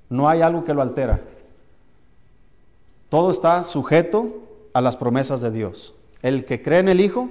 No 0.09 0.27
hay 0.27 0.41
algo 0.41 0.63
que 0.63 0.73
lo 0.73 0.81
altera. 0.81 1.21
Todo 3.09 3.31
está 3.31 3.63
sujeto 3.63 4.43
a 4.73 4.81
las 4.81 4.97
promesas 4.97 5.41
de 5.41 5.51
Dios. 5.51 5.95
El 6.21 6.45
que 6.45 6.61
cree 6.61 6.79
en 6.79 6.89
el 6.89 7.01
Hijo 7.01 7.29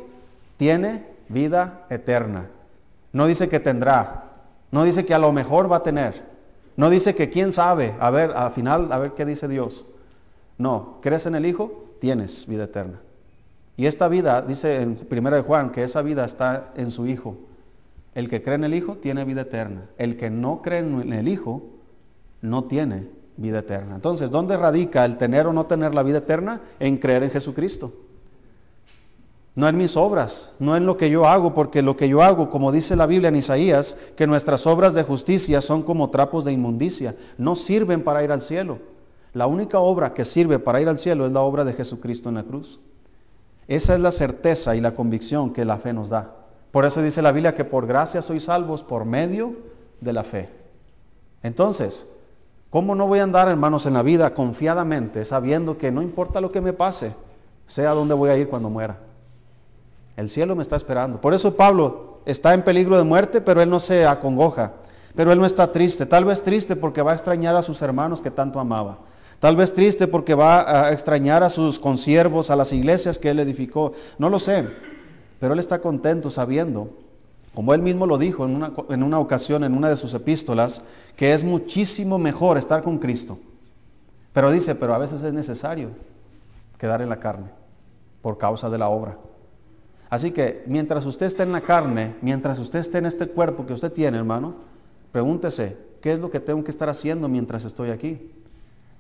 tiene 0.57 1.07
vida 1.29 1.87
eterna. 1.91 2.51
No 3.12 3.27
dice 3.27 3.49
que 3.49 3.61
tendrá, 3.61 4.33
no 4.71 4.85
dice 4.85 5.05
que 5.05 5.14
a 5.14 5.19
lo 5.19 5.33
mejor 5.33 5.71
va 5.71 5.77
a 5.77 5.83
tener, 5.83 6.23
no 6.77 6.91
dice 6.91 7.14
que 7.14 7.31
quién 7.31 7.53
sabe, 7.53 7.95
a 7.99 8.11
ver, 8.11 8.33
al 8.37 8.53
final, 8.53 8.93
a 8.93 8.99
ver 8.99 9.12
qué 9.12 9.25
dice 9.25 9.49
Dios. 9.49 9.87
No, 10.59 10.99
crees 11.01 11.27
en 11.27 11.35
el 11.35 11.47
Hijo, 11.47 11.87
tienes 12.01 12.47
vida 12.47 12.64
eterna. 12.64 13.01
Y 13.77 13.87
esta 13.87 14.09
vida, 14.09 14.43
dice 14.43 14.83
en 14.83 14.99
1 15.11 15.31
de 15.31 15.43
Juan, 15.43 15.71
que 15.71 15.85
esa 15.85 16.03
vida 16.03 16.25
está 16.25 16.73
en 16.77 16.91
su 16.91 17.07
Hijo. 17.07 17.37
El 18.14 18.29
que 18.29 18.43
cree 18.43 18.57
en 18.57 18.64
el 18.64 18.75
Hijo 18.75 18.97
tiene 18.97 19.25
vida 19.25 19.43
eterna. 19.43 19.87
El 19.99 20.17
que 20.17 20.31
no 20.31 20.62
cree 20.62 20.81
en 20.81 21.12
el 21.12 21.29
Hijo 21.29 21.62
no 22.40 22.64
tiene 22.64 23.09
vida 23.37 23.61
eterna. 23.61 23.94
Entonces, 23.94 24.31
¿dónde 24.31 24.57
radica 24.57 25.05
el 25.05 25.16
tener 25.16 25.46
o 25.46 25.53
no 25.53 25.66
tener 25.66 25.94
la 25.94 26.03
vida 26.03 26.18
eterna? 26.18 26.61
En 26.81 26.98
creer 26.98 27.22
en 27.22 27.31
Jesucristo. 27.31 27.92
No 29.55 29.66
en 29.66 29.77
mis 29.77 29.96
obras, 29.96 30.53
no 30.61 30.77
en 30.77 30.87
lo 30.87 30.96
que 30.96 31.11
yo 31.11 31.27
hago, 31.27 31.53
porque 31.53 31.83
lo 31.83 31.96
que 31.96 32.09
yo 32.09 32.22
hago, 32.22 32.48
como 32.48 32.70
dice 32.70 32.94
la 32.94 33.07
Biblia 33.07 33.29
en 33.29 33.37
Isaías, 33.37 33.96
que 34.14 34.27
nuestras 34.27 34.66
obras 34.68 34.94
de 34.94 35.03
justicia 35.03 35.61
son 35.61 35.83
como 35.83 36.11
trapos 36.11 36.44
de 36.44 36.53
inmundicia, 36.53 37.16
no 37.38 37.57
sirven 37.57 38.05
para 38.05 38.22
ir 38.22 38.31
al 38.31 38.42
cielo. 38.42 38.79
La 39.33 39.46
única 39.46 39.81
obra 39.81 40.14
que 40.14 40.24
sirve 40.24 40.61
para 40.61 40.81
ir 40.81 40.88
al 40.88 40.98
cielo 40.98 41.27
es 41.27 41.33
la 41.33 41.40
obra 41.40 41.64
de 41.64 41.72
Jesucristo 41.72 42.29
en 42.29 42.37
la 42.37 42.44
cruz. 42.44 42.81
Esa 43.66 43.94
es 43.94 44.01
la 44.01 44.12
certeza 44.12 44.77
y 44.77 44.81
la 44.81 44.94
convicción 44.94 45.53
que 45.53 45.64
la 45.64 45.79
fe 45.79 45.92
nos 45.92 46.09
da. 46.09 46.37
Por 46.70 46.85
eso 46.85 47.03
dice 47.03 47.22
la 47.22 47.33
Biblia 47.33 47.55
que 47.55 47.64
por 47.64 47.87
gracia 47.87 48.22
sois 48.22 48.44
salvos 48.44 48.85
por 48.85 49.05
medio 49.05 49.57
de 50.01 50.12
la 50.12 50.22
fe. 50.22 50.48
Entonces, 51.42 52.07
¿Cómo 52.71 52.95
no 52.95 53.07
voy 53.07 53.21
a 53.21 53.23
andar, 53.23 53.49
hermanos, 53.49 53.87
en 53.87 53.95
la 53.95 54.03
vida 54.03 54.35
confiadamente, 54.35 55.25
sabiendo 55.25 55.79
que 55.79 55.91
no 55.91 56.03
importa 56.03 56.41
lo 56.41 56.53
que 56.53 56.61
me 56.61 56.75
pase, 56.75 57.15
sé 57.67 57.87
a 57.87 57.93
dónde 57.93 58.15
voy 58.15 58.29
a 58.29 58.37
ir 58.37 58.49
cuando 58.49 58.69
muera? 58.69 58.99
El 60.17 60.29
cielo 60.29 60.55
me 60.55 60.63
está 60.63 60.77
esperando. 60.77 61.21
Por 61.21 61.33
eso 61.33 61.57
Pablo 61.57 62.21
está 62.27 62.53
en 62.53 62.63
peligro 62.63 62.99
de 62.99 63.05
muerte, 63.05 63.41
pero 63.41 63.63
él 63.63 63.71
no 63.71 63.81
se 63.81 64.05
acongoja. 64.05 64.73
Pero 65.15 65.33
él 65.33 65.39
no 65.39 65.47
está 65.47 65.73
triste. 65.73 66.05
Tal 66.07 66.25
vez 66.25 66.43
triste 66.43 66.77
porque 66.77 67.03
va 67.03 67.13
a 67.13 67.15
extrañar 67.15 67.57
a 67.57 67.63
sus 67.63 67.81
hermanos 67.81 68.21
que 68.21 68.31
tanto 68.31 68.61
amaba. 68.61 68.99
Tal 69.39 69.57
vez 69.57 69.73
triste 69.73 70.07
porque 70.07 70.35
va 70.35 70.89
a 70.89 70.93
extrañar 70.93 71.43
a 71.43 71.49
sus 71.49 71.79
consiervos, 71.79 72.51
a 72.51 72.57
las 72.57 72.73
iglesias 72.73 73.19
que 73.19 73.31
él 73.31 73.39
edificó. 73.39 73.93
No 74.19 74.29
lo 74.29 74.39
sé. 74.39 74.69
Pero 75.41 75.55
él 75.55 75.59
está 75.61 75.81
contento 75.81 76.29
sabiendo, 76.29 76.91
como 77.55 77.75
él 77.75 77.83
mismo 77.83 78.07
lo 78.07 78.19
dijo 78.19 78.45
en 78.45 78.57
una, 78.57 78.73
en 78.89 79.03
una 79.03 79.19
ocasión, 79.19 79.65
en 79.65 79.75
una 79.75 79.89
de 79.89 79.97
sus 79.97 80.15
epístolas, 80.15 80.83
que 81.17 81.33
es 81.33 81.43
muchísimo 81.43 82.19
mejor 82.19 82.57
estar 82.57 82.83
con 82.83 82.99
Cristo. 82.99 83.39
Pero 84.33 84.51
dice, 84.51 84.75
pero 84.75 84.95
a 84.95 84.99
veces 84.99 85.23
es 85.23 85.33
necesario 85.33 85.91
quedar 86.79 87.03
en 87.03 87.09
la 87.09 87.19
carne 87.19 87.49
por 88.23 88.39
causa 88.39 88.71
de 88.71 88.79
la 88.79 88.89
obra. 88.89 89.17
Así 90.11 90.31
que 90.31 90.63
mientras 90.67 91.05
usted 91.07 91.27
esté 91.27 91.43
en 91.43 91.53
la 91.53 91.61
carne, 91.61 92.15
mientras 92.23 92.59
usted 92.59 92.79
esté 92.79 92.99
en 92.99 93.07
este 93.07 93.27
cuerpo 93.27 93.67
que 93.67 93.73
usted 93.73 93.93
tiene, 93.93 94.17
hermano, 94.17 94.55
pregúntese, 95.13 95.77
¿qué 96.01 96.13
es 96.13 96.19
lo 96.19 96.31
que 96.31 96.41
tengo 96.41 96.65
que 96.65 96.71
estar 96.71 96.89
haciendo 96.89 97.29
mientras 97.29 97.65
estoy 97.65 97.91
aquí? 97.91 98.31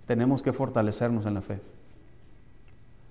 Tenemos 0.06 0.42
que 0.42 0.52
fortalecernos 0.52 1.24
en 1.26 1.34
la 1.34 1.40
fe. 1.40 1.60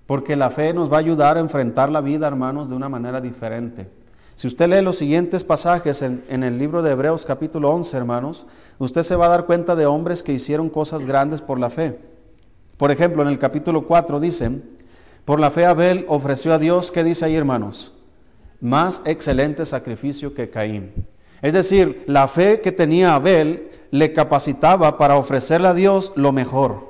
Porque 0.06 0.36
la 0.36 0.50
fe 0.50 0.72
nos 0.72 0.90
va 0.90 0.96
a 0.96 1.00
ayudar 1.00 1.36
a 1.36 1.40
enfrentar 1.40 1.90
la 1.90 2.00
vida, 2.00 2.26
hermanos, 2.26 2.70
de 2.70 2.76
una 2.76 2.88
manera 2.88 3.20
diferente. 3.20 3.90
Si 4.38 4.46
usted 4.46 4.68
lee 4.68 4.82
los 4.82 4.96
siguientes 4.96 5.42
pasajes 5.42 6.00
en, 6.00 6.22
el 6.44 6.58
libro 6.58 6.80
de 6.80 6.92
Hebreos 6.92 7.26
capítulo 7.26 7.70
11, 7.70 7.96
hermanos, 7.96 8.46
usted 8.78 9.02
se 9.02 9.16
va 9.16 9.26
a 9.26 9.30
dar 9.30 9.46
cuenta 9.46 9.74
de 9.74 9.84
hombres 9.84 10.22
que 10.22 10.32
hicieron 10.32 10.70
cosas 10.70 11.06
grandes 11.06 11.42
por 11.42 11.58
la 11.58 11.70
fe. 11.70 11.98
Por 12.76 12.92
ejemplo, 12.92 13.22
en 13.22 13.30
el 13.30 13.40
capítulo 13.40 13.84
4 13.84 14.20
dice, 14.20 14.62
por 15.24 15.40
la 15.40 15.50
fe 15.50 15.66
Abel 15.66 16.04
ofreció 16.06 16.54
a 16.54 16.60
Dios, 16.60 16.92
¿qué 16.92 17.02
dice 17.02 17.24
ahí 17.24 17.34
hermanos? 17.34 17.94
Más 18.60 19.02
excelente 19.06 19.64
sacrificio 19.64 20.32
que 20.34 20.50
Caín. 20.50 20.92
Es 21.42 21.52
decir, 21.52 22.04
la 22.06 22.28
fe 22.28 22.60
que 22.60 22.70
tenía 22.70 23.16
Abel 23.16 23.72
le 23.90 24.12
capacitaba 24.12 24.98
para 24.98 25.16
ofrecerle 25.16 25.66
a 25.66 25.74
Dios 25.74 26.12
lo 26.14 26.30
mejor. 26.30 26.88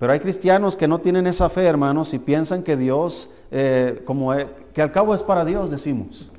Pero 0.00 0.12
hay 0.12 0.18
cristianos 0.18 0.74
que 0.74 0.88
no 0.88 1.00
tienen 1.00 1.28
esa 1.28 1.48
fe, 1.48 1.66
hermanos, 1.66 2.12
y 2.14 2.18
piensan 2.18 2.64
que 2.64 2.76
Dios, 2.76 3.30
eh, 3.52 4.02
como 4.04 4.34
que 4.76 4.82
al 4.82 4.92
cabo 4.92 5.14
es 5.14 5.22
para 5.22 5.42
Dios, 5.46 5.70
decimos. 5.70 6.30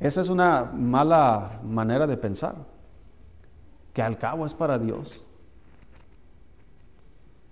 Esa 0.00 0.22
es 0.22 0.30
una 0.30 0.64
mala 0.64 1.60
manera 1.62 2.06
de 2.06 2.16
pensar, 2.16 2.54
que 3.92 4.00
al 4.00 4.16
cabo 4.16 4.46
es 4.46 4.54
para 4.54 4.78
Dios. 4.78 5.22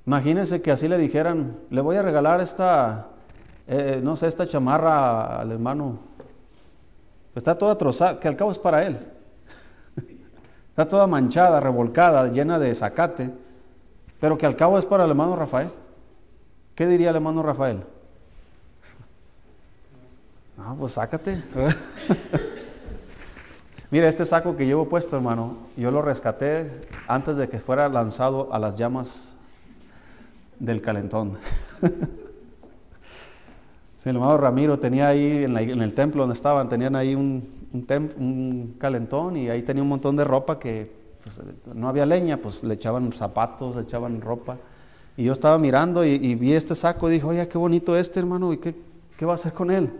Imagínense 0.07 0.63
que 0.63 0.73
así 0.73 0.89
le 0.89 0.97
dijeran, 0.97 1.59
le 1.69 1.83
voy 1.83 1.97
a 1.97 2.03
regalar 2.03 2.41
esta, 2.41 3.09
eh, 3.67 4.01
no 4.03 4.17
sé, 4.17 4.29
esta 4.29 4.49
chamarra 4.49 5.39
al 5.41 5.53
hermano. 5.53 5.99
Está 7.35 7.59
toda 7.59 7.77
trozada, 7.77 8.19
que 8.19 8.29
al 8.29 8.37
cabo 8.37 8.51
es 8.51 8.59
para 8.59 8.87
él. 8.87 8.99
Está 10.71 10.89
toda 10.89 11.07
manchada, 11.07 11.61
revolcada, 11.61 12.29
llena 12.29 12.59
de 12.59 12.75
zacate, 12.75 13.31
pero 14.19 14.39
que 14.39 14.47
al 14.47 14.57
cabo 14.57 14.79
es 14.79 14.87
para 14.87 15.05
el 15.05 15.11
hermano 15.11 15.37
Rafael. 15.37 15.71
¿Qué 16.75 16.87
diría 16.87 17.11
el 17.11 17.17
hermano 17.17 17.43
Rafael? 17.43 17.85
Ah, 20.63 20.75
pues 20.79 20.93
sácate. 20.93 21.43
Mira, 23.91 24.09
este 24.09 24.27
saco 24.27 24.57
que 24.57 24.67
llevo 24.67 24.89
puesto, 24.89 25.17
hermano, 25.17 25.57
yo 25.77 25.91
lo 25.91 26.03
rescaté 26.03 26.71
antes 27.09 27.37
de 27.37 27.49
que 27.49 27.59
fuera 27.59 27.89
lanzado 27.89 28.53
a 28.53 28.59
las 28.59 28.77
llamas 28.77 29.39
del 30.59 30.83
calentón. 30.83 31.39
el 34.05 34.05
hermano 34.05 34.37
Ramiro 34.37 34.79
tenía 34.79 35.09
ahí 35.09 35.45
en, 35.45 35.57
el 35.57 35.95
templo 35.95 36.23
donde 36.23 36.35
estaban, 36.35 36.69
tenían 36.69 36.95
ahí 36.95 37.15
un, 37.15 37.49
un, 37.73 38.77
calentón 38.79 39.39
y 39.39 39.49
ahí 39.49 39.63
tenía 39.63 39.83
un 39.83 39.89
montón 39.89 40.15
de 40.15 40.25
ropa 40.25 40.59
que 40.59 40.93
pues, 41.25 41.41
no 41.75 41.89
había 41.89 42.05
leña, 42.05 42.37
pues 42.37 42.63
le 42.65 42.75
echaban 42.75 43.11
zapatos, 43.13 43.77
le 43.77 43.83
echaban 43.83 44.21
ropa. 44.21 44.59
Y 45.17 45.25
yo 45.25 45.33
estaba 45.33 45.57
mirando 45.59 46.05
y, 46.05 46.35
vi 46.35 46.53
este 46.53 46.75
saco 46.75 47.09
y 47.09 47.15
dije, 47.15 47.25
oye, 47.27 47.49
qué 47.49 47.57
bonito 47.57 47.97
este 47.97 48.21
hermano, 48.21 48.53
¿y 48.53 48.59
qué, 48.59 48.75
qué 49.17 49.25
va 49.25 49.33
a 49.33 49.37
hacer 49.37 49.55
con 49.55 49.71
él? 49.71 49.91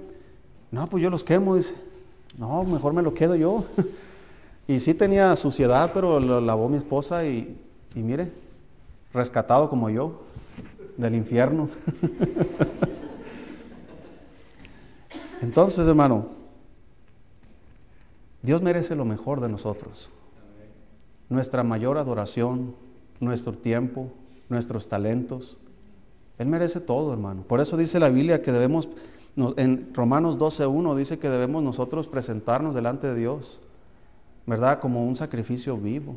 No, 0.71 0.89
pues 0.89 1.03
yo 1.03 1.11
los 1.11 1.25
quemo, 1.25 1.57
dice. 1.57 1.75
No, 2.39 2.65
mejor 2.65 2.93
me 2.93 3.03
lo 3.03 3.15
quedo 3.15 3.35
yo. 3.35 3.65
y 4.69 4.81
sí 4.81 4.95
tenía 4.95 5.35
suciedad, 5.37 5.91
pero 5.93 6.21
lo 6.21 6.41
lavó 6.41 6.69
mi 6.69 6.77
esposa 6.77 7.25
y, 7.25 7.57
y 7.95 8.03
mire, 8.03 8.31
rescatado 9.13 9.69
como 9.69 9.91
yo 9.91 10.23
del 10.97 11.15
infierno. 11.15 11.69
Entonces, 15.41 15.89
hermano, 15.89 16.29
Dios 18.43 18.63
merece 18.63 18.95
lo 18.95 19.05
mejor 19.05 19.41
de 19.41 19.49
nosotros. 19.49 20.11
Nuestra 21.29 21.63
mayor 21.63 21.99
adoración, 21.99 22.75
nuestro 23.21 23.53
tiempo, 23.55 24.11
nuestros 24.49 24.89
talentos. 24.89 25.59
Él 26.39 26.49
merece 26.49 26.81
todo, 26.81 27.13
hermano. 27.13 27.43
Por 27.43 27.61
eso 27.61 27.77
dice 27.77 28.01
la 28.01 28.09
Biblia 28.11 28.43
que 28.43 28.53
debemos, 28.53 28.89
en 29.37 29.95
Romanos 29.95 30.39
12.1 30.39 30.95
dice 30.97 31.19
que 31.19 31.29
debemos 31.29 31.63
nosotros 31.63 32.09
presentarnos 32.09 32.75
delante 32.75 33.07
de 33.07 33.15
Dios, 33.15 33.61
¿verdad? 34.47 34.81
Como 34.81 35.07
un 35.07 35.17
sacrificio 35.17 35.77
vivo, 35.77 36.17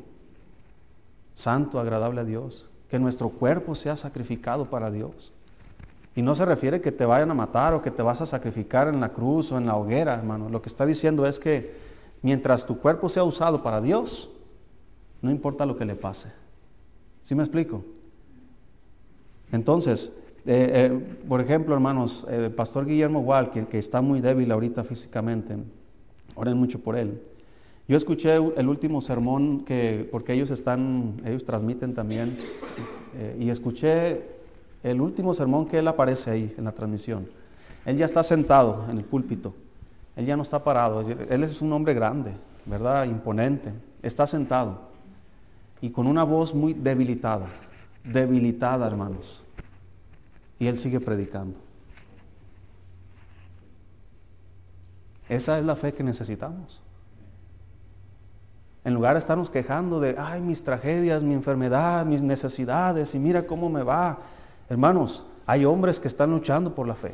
santo, 1.34 1.80
agradable 1.80 2.22
a 2.22 2.26
Dios 2.26 2.68
que 2.94 3.00
nuestro 3.00 3.30
cuerpo 3.30 3.74
sea 3.74 3.98
sacrificado 3.98 4.70
para 4.70 4.92
Dios. 4.92 5.34
Y 6.16 6.22
no 6.22 6.36
se 6.36 6.46
refiere 6.46 6.80
que 6.80 6.92
te 6.92 7.08
vayan 7.08 7.32
a 7.32 7.34
matar 7.34 7.74
o 7.74 7.82
que 7.82 7.90
te 7.90 8.04
vas 8.04 8.22
a 8.22 8.28
sacrificar 8.28 8.88
en 8.88 9.00
la 9.00 9.10
cruz 9.10 9.52
o 9.52 9.58
en 9.58 9.66
la 9.66 9.76
hoguera, 9.76 10.14
hermano. 10.14 10.48
Lo 10.48 10.62
que 10.62 10.70
está 10.70 10.86
diciendo 10.86 11.26
es 11.26 11.40
que 11.40 11.76
mientras 12.22 12.68
tu 12.68 12.78
cuerpo 12.78 13.10
sea 13.10 13.24
usado 13.24 13.64
para 13.64 13.82
Dios, 13.82 14.30
no 15.24 15.32
importa 15.32 15.66
lo 15.66 15.76
que 15.76 15.86
le 15.86 15.96
pase. 15.96 16.32
¿Sí 17.24 17.34
me 17.34 17.42
explico? 17.42 17.84
Entonces, 19.52 20.14
eh, 20.46 20.92
eh, 20.92 21.18
por 21.28 21.42
ejemplo, 21.42 21.74
hermanos, 21.74 22.28
el 22.30 22.52
pastor 22.52 22.86
Guillermo 22.86 23.20
Walker, 23.20 23.66
que 23.68 23.78
está 23.78 24.02
muy 24.02 24.22
débil 24.22 24.52
ahorita 24.52 24.84
físicamente, 24.84 25.56
oren 26.36 26.58
mucho 26.58 26.80
por 26.80 26.98
él. 26.98 27.22
Yo 27.88 27.98
escuché 27.98 28.36
el 28.36 28.70
último 28.70 29.02
sermón 29.02 29.66
que, 29.66 30.08
porque 30.12 30.34
ellos 30.34 30.52
están, 30.52 31.22
ellos 31.26 31.46
transmiten 31.46 31.94
también, 31.94 32.38
eh, 33.16 33.38
y 33.40 33.50
escuché 33.50 34.22
el 34.84 35.00
último 35.02 35.34
sermón 35.34 35.68
que 35.68 35.80
él 35.80 35.88
aparece 35.88 36.32
ahí 36.32 36.54
en 36.58 36.66
la 36.66 36.72
transmisión. 36.72 37.28
Él 37.86 37.98
ya 37.98 38.06
está 38.06 38.24
sentado 38.24 38.86
en 38.90 38.98
el 38.98 39.04
púlpito, 39.04 39.54
él 40.16 40.26
ya 40.26 40.36
no 40.36 40.44
está 40.44 40.64
parado, 40.64 41.02
él 41.02 41.44
es 41.44 41.62
un 41.62 41.74
hombre 41.74 41.94
grande, 41.94 42.32
¿verdad? 42.66 43.06
Imponente, 43.06 43.72
está 44.02 44.26
sentado 44.26 44.94
y 45.84 45.90
con 45.90 46.08
una 46.08 46.24
voz 46.24 46.56
muy 46.56 46.72
debilitada, 46.72 47.48
debilitada, 48.06 48.88
hermanos. 48.88 49.44
Y 50.64 50.68
él 50.68 50.78
sigue 50.78 51.02
predicando. 51.02 51.60
Esa 55.28 55.60
es 55.60 55.66
la 55.66 55.76
fe 55.76 55.94
que 55.94 56.06
necesitamos. 56.06 56.82
En 58.86 58.94
lugar 58.94 59.16
de 59.16 59.20
estarnos 59.20 59.50
quejando 59.50 60.00
de, 60.00 60.16
ay, 60.18 60.40
mis 60.40 60.64
tragedias, 60.64 61.22
mi 61.22 61.34
enfermedad, 61.34 62.06
mis 62.06 62.22
necesidades, 62.22 63.14
y 63.14 63.20
mira 63.20 63.46
cómo 63.46 63.70
me 63.70 63.84
va. 63.84 64.20
Hermanos, 64.70 65.26
hay 65.46 65.66
hombres 65.66 66.00
que 66.00 66.08
están 66.08 66.32
luchando 66.32 66.74
por 66.74 66.88
la 66.88 66.96
fe. 66.96 67.14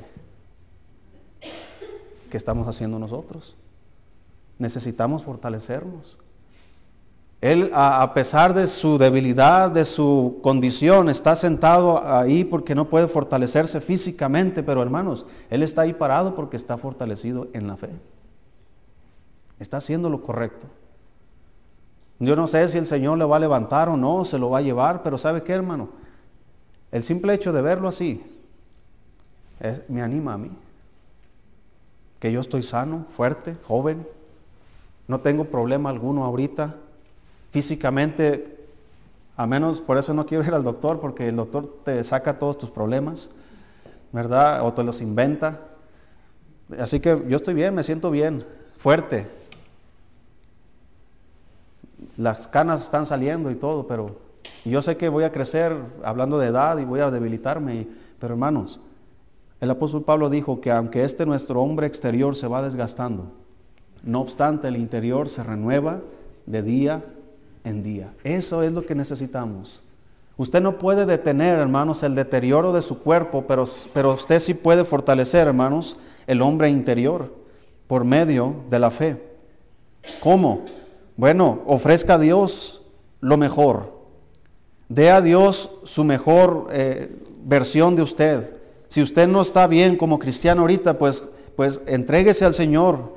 ¿Qué 2.29 2.37
estamos 2.37 2.67
haciendo 2.67 2.99
nosotros? 2.99 3.57
Necesitamos 4.59 5.23
fortalecernos. 5.23 6.19
Él, 7.41 7.71
a, 7.73 8.13
pesar 8.13 8.53
de 8.53 8.67
su 8.67 8.97
debilidad, 8.97 9.71
de 9.71 9.85
su 9.85 10.39
condición, 10.43 11.09
está 11.09 11.35
sentado 11.35 12.05
ahí 12.05 12.43
porque 12.43 12.75
no 12.75 12.89
puede 12.89 13.07
fortalecerse 13.07 13.79
físicamente, 13.79 14.61
pero 14.61 14.81
hermanos, 14.81 15.25
Él 15.49 15.63
está 15.63 15.83
ahí 15.83 15.93
parado 15.93 16.35
porque 16.35 16.57
está 16.57 16.77
fortalecido 16.77 17.47
en 17.53 17.67
la 17.67 17.77
fe. 17.77 17.89
Está 19.57 19.77
haciendo 19.77 20.09
lo 20.09 20.21
correcto. 20.21 20.67
Yo 22.19 22.35
no 22.35 22.47
sé 22.47 22.67
si 22.67 22.77
el 22.77 22.87
Señor 22.87 23.17
le 23.17 23.23
va 23.23 23.37
a 23.37 23.39
levantar 23.39 23.87
o 23.87 23.95
no, 23.95 24.25
se 24.25 24.37
lo 24.37 24.49
va 24.49 24.57
a 24.57 24.61
llevar, 24.61 25.01
pero 25.01 25.17
¿sabe 25.17 25.41
qué, 25.41 25.53
hermano? 25.53 25.89
El 26.91 27.03
simple 27.03 27.33
hecho 27.33 27.53
de 27.53 27.61
verlo 27.61 27.87
así 27.87 28.21
me 29.87 30.01
anima 30.01 30.33
a 30.33 30.37
mí. 30.37 30.51
Que 32.19 32.31
yo 32.31 32.41
estoy 32.41 32.63
sano, 32.63 33.05
fuerte, 33.09 33.55
joven, 33.63 34.05
no 35.07 35.21
tengo 35.21 35.45
problema 35.45 35.89
alguno 35.89 36.25
ahorita. 36.25 36.75
Físicamente, 37.51 38.67
a 39.35 39.45
menos 39.47 39.81
por 39.81 39.97
eso 39.97 40.13
no 40.13 40.25
quiero 40.25 40.43
ir 40.43 40.53
al 40.53 40.63
doctor, 40.63 40.99
porque 40.99 41.27
el 41.27 41.35
doctor 41.35 41.81
te 41.83 42.03
saca 42.03 42.37
todos 42.37 42.57
tus 42.57 42.69
problemas, 42.69 43.31
¿verdad? 44.11 44.65
O 44.65 44.73
te 44.73 44.83
los 44.83 45.01
inventa. 45.01 45.59
Así 46.79 46.99
que 46.99 47.23
yo 47.27 47.37
estoy 47.37 47.53
bien, 47.55 47.73
me 47.73 47.83
siento 47.83 48.11
bien, 48.11 48.45
fuerte, 48.77 49.27
las 52.17 52.47
canas 52.47 52.83
están 52.83 53.05
saliendo 53.05 53.49
y 53.49 53.55
todo, 53.55 53.87
pero 53.87 54.17
yo 54.65 54.81
sé 54.81 54.97
que 54.97 55.09
voy 55.09 55.23
a 55.23 55.31
crecer 55.31 55.75
hablando 56.03 56.37
de 56.37 56.47
edad 56.47 56.77
y 56.77 56.85
voy 56.85 56.99
a 56.99 57.11
debilitarme, 57.11 57.87
pero 58.19 58.33
hermanos, 58.33 58.81
El 59.61 59.71
apóstol 59.71 60.03
Pablo 60.03 60.29
dijo 60.29 60.61
que 60.61 60.71
aunque 60.71 61.03
este 61.03 61.25
nuestro 61.25 61.61
hombre 61.61 61.85
exterior 61.85 62.35
se 62.35 62.47
va 62.47 62.61
desgastando, 62.61 63.31
no 64.03 64.21
obstante 64.21 64.69
el 64.69 64.77
interior 64.77 65.27
se 65.27 65.43
renueva 65.43 65.99
de 66.45 66.63
día 66.63 67.03
en 67.63 67.83
día. 67.83 68.13
Eso 68.23 68.63
es 68.63 68.71
lo 68.71 68.85
que 68.85 68.95
necesitamos. 68.95 69.83
Usted 70.37 70.61
no 70.61 70.77
puede 70.77 71.05
detener, 71.05 71.59
hermanos, 71.59 72.01
el 72.03 72.15
deterioro 72.15 72.71
de 72.71 72.81
su 72.81 72.99
cuerpo, 72.99 73.45
pero, 73.45 73.65
pero 73.93 74.13
usted 74.13 74.39
sí 74.39 74.53
puede 74.53 74.85
fortalecer, 74.85 75.47
hermanos, 75.47 75.97
el 76.27 76.41
hombre 76.41 76.69
interior 76.69 77.33
por 77.87 78.05
medio 78.05 78.55
de 78.69 78.79
la 78.79 78.91
fe. 78.91 79.21
¿Cómo? 80.21 80.65
Bueno, 81.17 81.61
ofrezca 81.65 82.13
a 82.13 82.19
Dios 82.19 82.83
lo 83.19 83.35
mejor. 83.35 83.99
Dé 84.87 85.11
a 85.11 85.21
Dios 85.21 85.71
su 85.83 86.03
mejor 86.03 86.67
eh, 86.71 87.13
versión 87.43 87.95
de 87.95 88.01
usted. 88.01 88.61
Si 88.87 89.01
usted 89.01 89.27
no 89.27 89.41
está 89.41 89.67
bien 89.67 89.97
como 89.97 90.19
cristiano 90.19 90.61
ahorita, 90.61 90.97
pues, 90.97 91.27
pues 91.55 91.81
entréguese 91.85 92.45
al 92.45 92.53
Señor, 92.53 93.13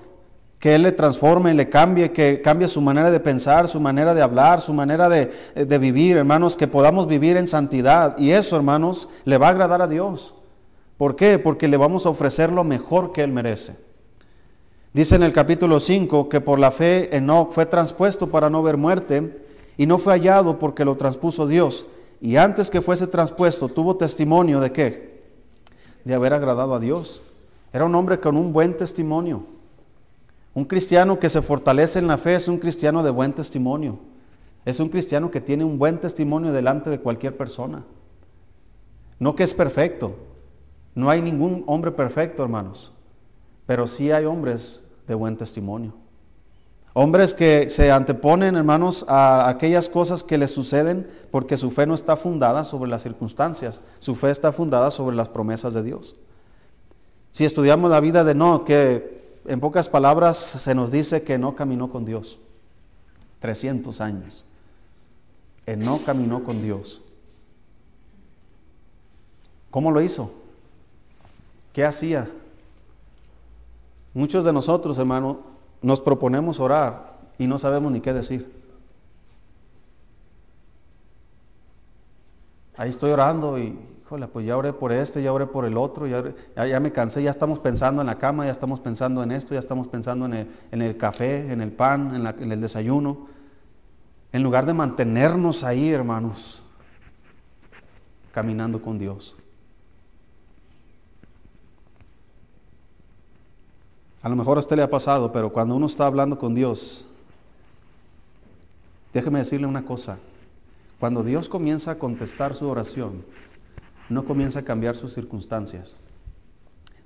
que 0.62 0.76
Él 0.76 0.82
le 0.82 0.92
transforme, 0.92 1.54
le 1.54 1.68
cambie, 1.68 2.12
que 2.12 2.40
cambie 2.40 2.68
su 2.68 2.80
manera 2.80 3.10
de 3.10 3.18
pensar, 3.18 3.66
su 3.66 3.80
manera 3.80 4.14
de 4.14 4.22
hablar, 4.22 4.60
su 4.60 4.72
manera 4.72 5.08
de, 5.08 5.28
de 5.56 5.78
vivir, 5.78 6.16
hermanos, 6.16 6.56
que 6.56 6.68
podamos 6.68 7.08
vivir 7.08 7.36
en 7.36 7.48
santidad. 7.48 8.16
Y 8.16 8.30
eso, 8.30 8.54
hermanos, 8.54 9.08
le 9.24 9.38
va 9.38 9.48
a 9.48 9.50
agradar 9.50 9.82
a 9.82 9.88
Dios. 9.88 10.36
¿Por 10.98 11.16
qué? 11.16 11.40
Porque 11.40 11.66
le 11.66 11.76
vamos 11.76 12.06
a 12.06 12.10
ofrecer 12.10 12.52
lo 12.52 12.62
mejor 12.62 13.10
que 13.10 13.24
Él 13.24 13.32
merece. 13.32 13.76
Dice 14.92 15.16
en 15.16 15.24
el 15.24 15.32
capítulo 15.32 15.80
5 15.80 16.28
que 16.28 16.40
por 16.40 16.60
la 16.60 16.70
fe 16.70 17.16
Enoch 17.16 17.50
fue 17.50 17.66
transpuesto 17.66 18.28
para 18.28 18.48
no 18.48 18.62
ver 18.62 18.76
muerte 18.76 19.44
y 19.76 19.86
no 19.86 19.98
fue 19.98 20.12
hallado 20.12 20.60
porque 20.60 20.84
lo 20.84 20.96
transpuso 20.96 21.48
Dios. 21.48 21.86
Y 22.20 22.36
antes 22.36 22.70
que 22.70 22.80
fuese 22.80 23.08
transpuesto 23.08 23.66
tuvo 23.66 23.96
testimonio 23.96 24.60
de 24.60 24.70
qué? 24.70 25.22
De 26.04 26.14
haber 26.14 26.32
agradado 26.32 26.72
a 26.72 26.78
Dios. 26.78 27.20
Era 27.72 27.84
un 27.84 27.96
hombre 27.96 28.20
con 28.20 28.36
un 28.36 28.52
buen 28.52 28.76
testimonio. 28.76 29.51
Un 30.54 30.64
cristiano 30.64 31.18
que 31.18 31.28
se 31.28 31.42
fortalece 31.42 31.98
en 31.98 32.06
la 32.06 32.18
fe 32.18 32.34
es 32.34 32.48
un 32.48 32.58
cristiano 32.58 33.02
de 33.02 33.10
buen 33.10 33.32
testimonio. 33.32 33.98
Es 34.64 34.80
un 34.80 34.88
cristiano 34.88 35.30
que 35.30 35.40
tiene 35.40 35.64
un 35.64 35.78
buen 35.78 35.98
testimonio 35.98 36.52
delante 36.52 36.90
de 36.90 37.00
cualquier 37.00 37.36
persona. 37.36 37.84
No 39.18 39.34
que 39.34 39.44
es 39.44 39.54
perfecto. 39.54 40.14
No 40.94 41.08
hay 41.08 41.22
ningún 41.22 41.64
hombre 41.66 41.90
perfecto, 41.90 42.42
hermanos. 42.42 42.92
Pero 43.66 43.86
sí 43.86 44.10
hay 44.10 44.24
hombres 44.26 44.84
de 45.08 45.14
buen 45.14 45.36
testimonio. 45.36 45.94
Hombres 46.94 47.32
que 47.32 47.70
se 47.70 47.90
anteponen, 47.90 48.54
hermanos, 48.54 49.06
a 49.08 49.48
aquellas 49.48 49.88
cosas 49.88 50.22
que 50.22 50.36
les 50.36 50.50
suceden 50.50 51.08
porque 51.30 51.56
su 51.56 51.70
fe 51.70 51.86
no 51.86 51.94
está 51.94 52.16
fundada 52.18 52.64
sobre 52.64 52.90
las 52.90 53.02
circunstancias, 53.02 53.80
su 53.98 54.14
fe 54.14 54.30
está 54.30 54.52
fundada 54.52 54.90
sobre 54.90 55.16
las 55.16 55.30
promesas 55.30 55.72
de 55.72 55.82
Dios. 55.82 56.16
Si 57.30 57.46
estudiamos 57.46 57.90
la 57.90 58.00
vida 58.00 58.24
de 58.24 58.34
No, 58.34 58.64
que 58.66 59.21
en 59.44 59.60
pocas 59.60 59.88
palabras 59.88 60.36
se 60.36 60.74
nos 60.74 60.90
dice 60.90 61.22
que 61.22 61.38
no 61.38 61.54
caminó 61.54 61.90
con 61.90 62.04
Dios, 62.04 62.38
300 63.40 64.00
años. 64.00 64.44
Él 65.66 65.80
no 65.80 66.04
caminó 66.04 66.44
con 66.44 66.62
Dios. 66.62 67.02
¿Cómo 69.70 69.90
lo 69.90 70.00
hizo? 70.00 70.32
¿Qué 71.72 71.84
hacía? 71.84 72.30
Muchos 74.14 74.44
de 74.44 74.52
nosotros, 74.52 74.98
hermano, 74.98 75.40
nos 75.80 76.00
proponemos 76.00 76.60
orar 76.60 77.18
y 77.38 77.46
no 77.46 77.58
sabemos 77.58 77.90
ni 77.90 78.00
qué 78.00 78.12
decir. 78.12 78.52
Ahí 82.76 82.90
estoy 82.90 83.10
orando 83.10 83.58
y, 83.58 83.78
pues 84.32 84.46
ya 84.46 84.56
oré 84.56 84.72
por 84.72 84.92
este, 84.92 85.22
ya 85.22 85.32
oré 85.32 85.46
por 85.46 85.64
el 85.64 85.76
otro, 85.76 86.06
ya, 86.06 86.22
ya, 86.66 86.80
me 86.80 86.92
cansé, 86.92 87.22
ya 87.22 87.30
estamos 87.30 87.58
pensando 87.58 88.02
en 88.02 88.06
la 88.06 88.18
cama, 88.18 88.44
ya 88.44 88.50
estamos 88.50 88.80
pensando 88.80 89.22
en 89.22 89.32
esto, 89.32 89.54
ya 89.54 89.60
estamos 89.60 89.88
pensando 89.88 90.26
en 90.26 90.82
el, 90.82 90.96
café, 90.96 91.52
en 91.52 91.60
el 91.60 91.72
pan, 91.72 92.14
en, 92.14 92.42
en 92.42 92.52
el 92.52 92.60
desayuno. 92.60 93.26
En 94.32 94.42
lugar 94.42 94.66
de 94.66 94.74
mantenernos 94.74 95.64
ahí, 95.64 95.90
hermanos, 95.90 96.62
caminando 98.32 98.80
con 98.80 98.98
Dios. 98.98 99.36
A 104.22 104.28
lo 104.28 104.36
mejor 104.36 104.56
a 104.56 104.60
usted 104.60 104.76
le 104.76 104.82
ha 104.82 104.90
pasado, 104.90 105.32
pero 105.32 105.52
cuando 105.52 105.74
uno 105.74 105.86
está 105.86 106.06
hablando 106.06 106.38
con 106.38 106.54
Dios, 106.54 107.06
déjeme 109.12 109.40
decirle 109.40 109.66
una 109.66 109.84
cosa. 109.84 110.18
Cuando 111.00 111.24
Dios 111.24 111.48
comienza 111.48 111.90
a 111.90 111.98
contestar 111.98 112.54
su 112.54 112.68
oración, 112.68 113.24
no 114.12 114.24
comienza 114.24 114.60
a 114.60 114.64
cambiar 114.64 114.94
sus 114.94 115.12
circunstancias. 115.12 116.00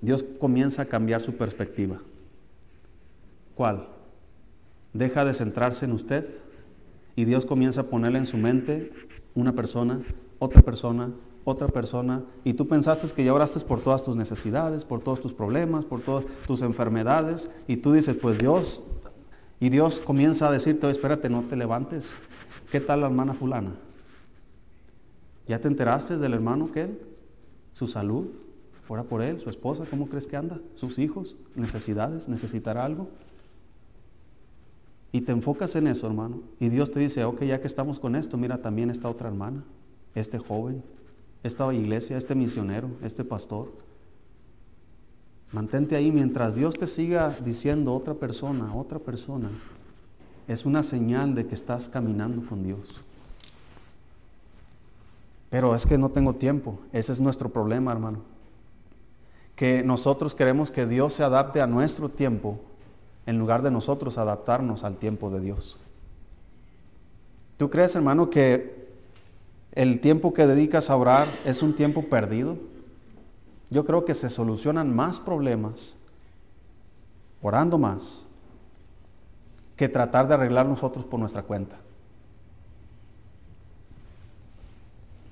Dios 0.01 0.25
comienza 0.39 0.83
a 0.83 0.87
cambiar 0.87 1.21
su 1.21 1.37
perspectiva. 1.37 2.01
¿Cuál? 3.55 3.89
Deja 4.93 5.25
de 5.25 5.35
centrarse 5.35 5.85
en 5.85 5.93
usted 5.93 6.27
y 7.15 7.25
Dios 7.25 7.47
comienza 7.47 7.83
a 7.83 7.85
ponerle 7.85 8.19
en 8.19 8.27
su 8.27 8.37
mente 8.37 8.93
una 9.35 9.53
persona, 9.53 10.03
otra 10.39 10.63
persona, 10.63 11.13
otra 11.45 11.69
persona 11.69 12.25
y 12.45 12.55
tú 12.55 12.67
pensaste 12.67 13.07
que 13.15 13.25
ya 13.25 13.33
oraste 13.33 13.61
por 13.61 13.81
todas 13.81 14.03
tus 14.03 14.17
necesidades, 14.17 14.85
por 14.85 15.01
todos 15.01 15.21
tus 15.21 15.33
problemas, 15.33 15.85
por 15.85 16.01
todas 16.01 16.25
tus 16.47 16.63
enfermedades 16.63 17.51
y 17.67 17.79
tú 17.79 17.93
dices, 17.93 18.17
pues 18.21 18.39
Dios, 18.39 18.85
y 19.59 19.71
Dios 19.71 20.01
comienza 20.01 20.49
a 20.49 20.53
decirte, 20.53 20.91
espérate, 20.91 21.31
no 21.31 21.43
te 21.45 21.57
levantes. 21.57 22.17
¿Qué 22.71 22.81
tal 22.81 23.01
la 23.01 23.07
hermana 23.07 23.33
fulana? 23.33 23.75
¿Ya 25.47 25.61
te 25.61 25.69
enteraste 25.69 26.17
del 26.17 26.35
hermano 26.35 26.73
que 26.73 26.83
él? 26.83 27.01
Su 27.73 27.87
salud, 27.87 28.29
ora 28.89 29.05
por 29.05 29.23
él, 29.23 29.41
su 29.41 29.51
esposa, 29.51 29.85
¿cómo 29.89 30.09
crees 30.09 30.27
que 30.27 30.37
anda? 30.37 30.61
Sus 30.75 30.99
hijos, 30.99 31.37
necesidades, 31.55 32.29
necesitará 32.29 32.85
algo. 32.85 33.09
Y 35.13 35.23
te 35.23 35.33
enfocas 35.33 35.77
en 35.77 35.87
eso, 35.87 36.07
hermano. 36.07 36.41
Y 36.61 36.69
Dios 36.69 36.91
te 36.91 37.01
dice, 37.01 37.25
ok, 37.25 37.45
ya 37.45 37.61
que 37.61 37.67
estamos 37.67 37.99
con 37.99 38.17
esto, 38.17 38.37
mira 38.37 38.61
también 38.61 38.91
esta 38.91 39.09
otra 39.09 39.29
hermana, 39.29 39.65
este 40.15 40.39
joven, 40.39 40.83
esta 41.43 41.73
iglesia, 41.73 42.17
este 42.17 42.35
misionero, 42.35 42.91
este 43.03 43.25
pastor. 43.25 43.73
Mantente 45.53 45.97
ahí 45.97 46.11
mientras 46.11 46.55
Dios 46.55 46.77
te 46.77 46.87
siga 46.87 47.37
diciendo 47.45 47.95
otra 47.95 48.15
persona, 48.15 48.75
otra 48.75 48.99
persona. 48.99 49.49
Es 50.49 50.67
una 50.67 50.83
señal 50.83 51.35
de 51.35 51.47
que 51.47 51.55
estás 51.55 51.89
caminando 51.89 52.45
con 52.47 52.63
Dios. 52.63 53.01
Pero 55.57 55.75
es 55.75 55.87
que 55.87 55.97
no 55.97 56.11
tengo 56.11 56.35
tiempo. 56.35 56.79
Ese 56.93 57.13
es 57.13 57.19
nuestro 57.19 57.49
problema, 57.49 57.91
hermano. 57.91 58.19
Que 59.55 59.83
nosotros 59.83 60.35
queremos 60.35 60.71
que 60.71 60.85
Dios 60.85 61.15
se 61.15 61.25
adapte 61.25 61.63
a 61.63 61.67
nuestro 61.67 62.11
tiempo 62.11 62.61
en 63.25 63.39
lugar 63.39 63.63
de 63.63 63.71
nosotros 63.71 64.19
adaptarnos 64.19 64.85
al 64.85 64.99
tiempo 64.99 65.31
de 65.31 65.41
Dios. 65.41 65.79
¿Tú 67.57 67.71
crees, 67.71 67.97
hermano, 67.97 68.29
que 68.29 68.91
el 69.73 70.01
tiempo 70.01 70.35
que 70.35 70.47
dedicas 70.47 70.91
a 70.91 70.97
orar 70.97 71.27
es 71.47 71.63
un 71.63 71.75
tiempo 71.75 72.03
perdido. 72.03 72.59
Yo 73.71 73.87
creo 73.87 74.05
que 74.05 74.13
se 74.13 74.29
solucionan 74.29 74.95
más 74.95 75.21
problemas 75.21 75.97
orando 77.41 77.79
más 77.79 78.27
que 79.75 79.89
tratar 79.89 80.29
de 80.29 80.35
arreglar 80.35 80.67
nosotros 80.67 81.07
por 81.07 81.19
nuestra 81.19 81.45
cuenta. 81.45 81.79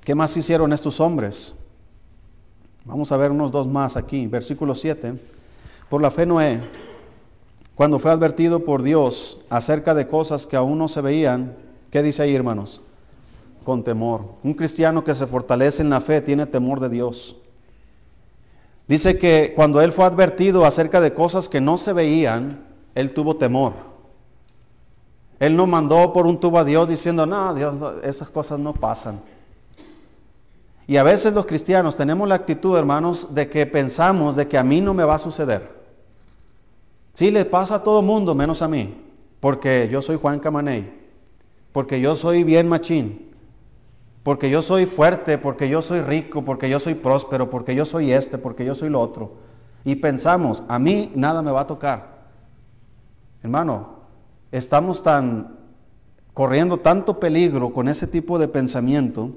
¿Qué 0.04 0.14
más 0.14 0.36
hicieron 0.36 0.72
estos 0.72 1.00
hombres? 1.00 1.56
Vamos 2.84 3.10
a 3.10 3.16
ver 3.16 3.30
unos 3.30 3.50
dos 3.50 3.66
más 3.66 3.96
aquí. 3.96 4.26
Versículo 4.26 4.74
7. 4.74 5.14
Por 5.88 6.02
la 6.02 6.10
fe 6.10 6.26
Noé, 6.26 6.60
cuando 7.74 7.98
fue 7.98 8.10
advertido 8.10 8.64
por 8.64 8.82
Dios 8.82 9.38
acerca 9.48 9.94
de 9.94 10.06
cosas 10.06 10.46
que 10.46 10.56
aún 10.56 10.78
no 10.78 10.88
se 10.88 11.00
veían, 11.00 11.56
¿qué 11.90 12.02
dice 12.02 12.22
ahí, 12.22 12.34
hermanos? 12.34 12.80
con 13.64 13.82
temor. 13.82 14.26
Un 14.44 14.54
cristiano 14.54 15.02
que 15.02 15.14
se 15.14 15.26
fortalece 15.26 15.82
en 15.82 15.90
la 15.90 16.00
fe 16.00 16.20
tiene 16.20 16.46
temor 16.46 16.78
de 16.78 16.90
Dios. 16.90 17.36
Dice 18.86 19.18
que 19.18 19.54
cuando 19.56 19.80
él 19.80 19.92
fue 19.92 20.04
advertido 20.04 20.64
acerca 20.66 21.00
de 21.00 21.14
cosas 21.14 21.48
que 21.48 21.60
no 21.60 21.78
se 21.78 21.94
veían, 21.94 22.64
él 22.94 23.12
tuvo 23.12 23.36
temor. 23.36 23.72
Él 25.40 25.56
no 25.56 25.66
mandó 25.66 26.12
por 26.12 26.26
un 26.26 26.38
tubo 26.38 26.58
a 26.58 26.64
Dios 26.64 26.88
diciendo, 26.88 27.26
no, 27.26 27.54
Dios, 27.54 27.76
esas 28.04 28.30
cosas 28.30 28.58
no 28.58 28.74
pasan. 28.74 29.20
Y 30.86 30.96
a 30.98 31.02
veces 31.02 31.32
los 31.32 31.46
cristianos 31.46 31.96
tenemos 31.96 32.28
la 32.28 32.34
actitud, 32.34 32.76
hermanos, 32.76 33.28
de 33.34 33.48
que 33.48 33.66
pensamos 33.66 34.36
de 34.36 34.46
que 34.46 34.58
a 34.58 34.64
mí 34.64 34.80
no 34.80 34.92
me 34.92 35.04
va 35.04 35.14
a 35.14 35.18
suceder. 35.18 35.82
Sí, 37.14 37.30
le 37.30 37.44
pasa 37.44 37.76
a 37.76 37.82
todo 37.82 38.02
mundo, 38.02 38.34
menos 38.34 38.60
a 38.60 38.68
mí, 38.68 39.02
porque 39.40 39.88
yo 39.90 40.02
soy 40.02 40.16
Juan 40.16 40.40
Camaney, 40.40 40.92
porque 41.72 42.00
yo 42.00 42.14
soy 42.14 42.44
bien 42.44 42.68
machín, 42.68 43.30
porque 44.22 44.50
yo 44.50 44.60
soy 44.60 44.84
fuerte, 44.84 45.38
porque 45.38 45.68
yo 45.68 45.80
soy 45.80 46.00
rico, 46.00 46.44
porque 46.44 46.68
yo 46.68 46.78
soy 46.78 46.94
próspero, 46.94 47.48
porque 47.48 47.74
yo 47.74 47.84
soy 47.84 48.12
este, 48.12 48.36
porque 48.36 48.64
yo 48.64 48.74
soy 48.74 48.90
lo 48.90 49.00
otro. 49.00 49.32
Y 49.84 49.96
pensamos, 49.96 50.64
a 50.68 50.78
mí 50.78 51.12
nada 51.14 51.40
me 51.40 51.50
va 51.50 51.62
a 51.62 51.66
tocar. 51.66 52.24
Hermano, 53.42 54.00
estamos 54.50 55.02
tan 55.02 55.56
corriendo 56.32 56.78
tanto 56.78 57.20
peligro 57.20 57.72
con 57.72 57.88
ese 57.88 58.06
tipo 58.06 58.38
de 58.38 58.48
pensamiento 58.48 59.30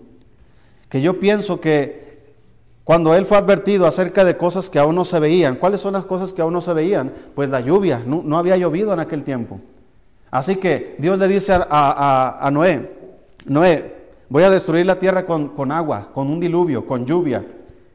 que 0.90 1.02
yo 1.02 1.20
pienso 1.20 1.60
que 1.60 2.08
Cuando 2.88 3.14
él 3.16 3.26
fue 3.26 3.36
advertido 3.36 3.86
acerca 3.86 4.24
de 4.24 4.38
cosas 4.38 4.70
que 4.70 4.80
aún 4.80 4.96
no 4.96 5.04
se 5.04 5.20
veían, 5.20 5.58
¿cuáles 5.58 5.82
son 5.82 5.92
las 5.92 6.06
cosas 6.06 6.32
que 6.32 6.42
aún 6.42 6.54
no 6.54 6.62
se 6.62 6.72
veían? 6.72 7.14
Pues 7.36 7.50
la 7.50 7.60
lluvia, 7.60 8.02
no, 8.06 8.38
había 8.38 8.56
llovido 8.56 8.94
en 8.94 9.02
aquel 9.02 9.26
tiempo. 9.26 9.60
Así 10.32 10.56
que 10.56 10.96
Dios 10.98 11.20
le 11.20 11.28
dice 11.28 11.52
a, 11.54 12.50
Noé, 12.54 12.90
Noé, 13.46 13.94
voy 14.30 14.44
a 14.44 14.50
destruir 14.50 14.86
la 14.86 15.00
tierra 15.00 15.26
con, 15.26 15.50
con, 15.50 15.74
agua, 15.74 16.12
con 16.14 16.30
un 16.30 16.40
diluvio, 16.40 16.86
con 16.86 17.06
lluvia. 17.06 17.46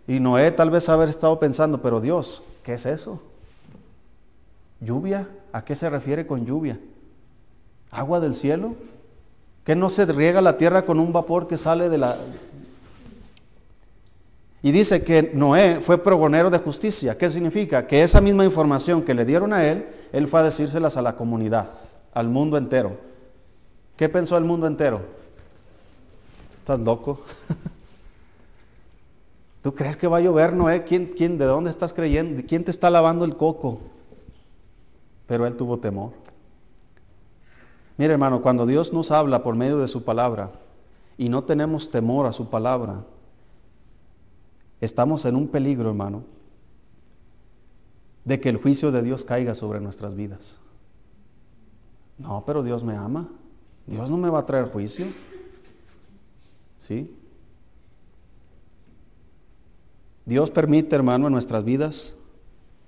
Y 0.07 0.21
Noé 0.21 0.51
tal 0.51 0.69
vez 0.69 0.87
haber 0.91 1.09
estado 1.09 1.41
pensando, 1.41 1.81
pero 1.81 1.99
Dios, 1.99 2.43
¿qué 2.63 2.75
es 2.75 2.85
eso? 2.85 3.23
¿Lluvia? 4.79 5.27
¿A 5.53 5.65
qué 5.65 5.75
se 5.75 5.89
refiere 5.89 6.27
con 6.27 6.45
lluvia? 6.45 6.79
¿Agua 7.91 8.21
del 8.21 8.35
cielo? 8.35 8.75
¿Que 9.65 9.75
no 9.75 9.89
se 9.89 10.05
riega 10.05 10.43
la 10.43 10.59
tierra 10.59 10.85
con 10.85 11.01
un 11.01 11.15
vapor 11.15 11.47
que 11.47 11.57
sale 11.57 11.89
de 11.89 11.97
la, 11.97 12.19
y 14.63 14.71
dice 14.71 15.03
que 15.03 15.33
Noé 15.35 15.81
fue 15.81 15.99
progonero 15.99 16.49
de 16.49 16.59
justicia. 16.59 17.19
¿Qué 17.19 17.29
significa? 17.29 17.87
Que 17.87 18.03
esa 18.03 18.21
misma 18.21 18.45
información 18.45 19.03
que 19.03 19.13
le 19.13 19.25
dieron 19.25 19.53
a 19.53 19.67
él, 19.67 19.89
él 20.13 20.29
fue 20.29 20.39
a 20.39 20.45
decírselas 20.45 20.97
a 20.97 21.03
la 21.03 21.17
comunidad, 21.17 21.69
al 22.15 22.29
mundo 22.29 22.57
entero. 22.57 22.97
¿Qué 23.97 24.09
pensó 24.09 24.37
el 24.37 24.45
mundo 24.45 24.69
entero? 24.69 25.01
¿Estás 26.55 26.79
loco? 26.79 27.21
¿Tú 29.63 29.75
crees 29.75 29.97
que 29.97 30.07
va 30.07 30.19
a 30.19 30.21
llover, 30.21 30.53
Noé? 30.53 30.85
¿Quién, 30.85 31.07
quién, 31.07 31.39
¿De 31.39 31.45
dónde 31.45 31.71
estás 31.71 31.93
creyendo? 31.93 32.41
¿Quién 32.47 32.65
te 32.65 32.71
está 32.71 32.89
lavando 32.89 33.25
el 33.25 33.37
coco? 33.37 33.81
Pero 35.27 35.45
él 35.45 35.57
tuvo 35.57 35.79
temor. 35.79 36.13
Mire 37.97 38.13
hermano, 38.13 38.43
cuando 38.43 38.65
Dios 38.65 38.93
nos 38.93 39.11
habla 39.11 39.43
por 39.43 39.57
medio 39.57 39.79
de 39.79 39.89
su 39.89 40.05
palabra 40.05 40.53
y 41.19 41.29
no 41.29 41.43
tenemos 41.43 41.91
temor 41.91 42.27
a 42.27 42.33
su 42.33 42.49
palabra, 42.49 43.05
estamos 44.83 45.25
en 45.27 45.37
un 45.37 45.47
peligro, 45.47 45.89
hermano, 45.91 46.25
de 48.25 48.41
que 48.41 48.49
el 48.49 48.57
juicio 48.57 48.91
de 48.91 49.03
Dios 49.03 49.25
caiga 49.25 49.55
sobre 49.55 49.81
nuestras 49.81 50.17
vidas. 50.17 50.59
No, 52.19 52.45
pero 52.45 52.65
Dios 52.65 52.83
me 52.83 52.97
ama. 52.97 53.29
Dios 53.87 54.11
no 54.11 54.17
me 54.17 54.29
va 54.29 54.41
a 54.41 54.47
traer 54.47 54.67
juicio. 54.67 55.07
¿Sí? 56.81 57.15
Dios 60.27 60.51
permite, 60.51 60.97
hermano, 60.97 61.29
en 61.29 61.33
nuestras 61.33 61.65
vidas 61.65 62.17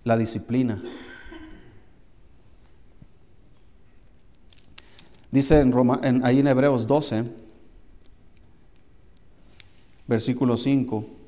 la 0.02 0.16
disciplina. 0.16 0.82
Dice 5.30 5.60
en 5.60 6.24
ahí 6.24 6.40
en 6.40 6.46
Hebreos 6.48 6.86
12, 6.88 7.24
versículo 10.08 10.56
5. 10.56 11.23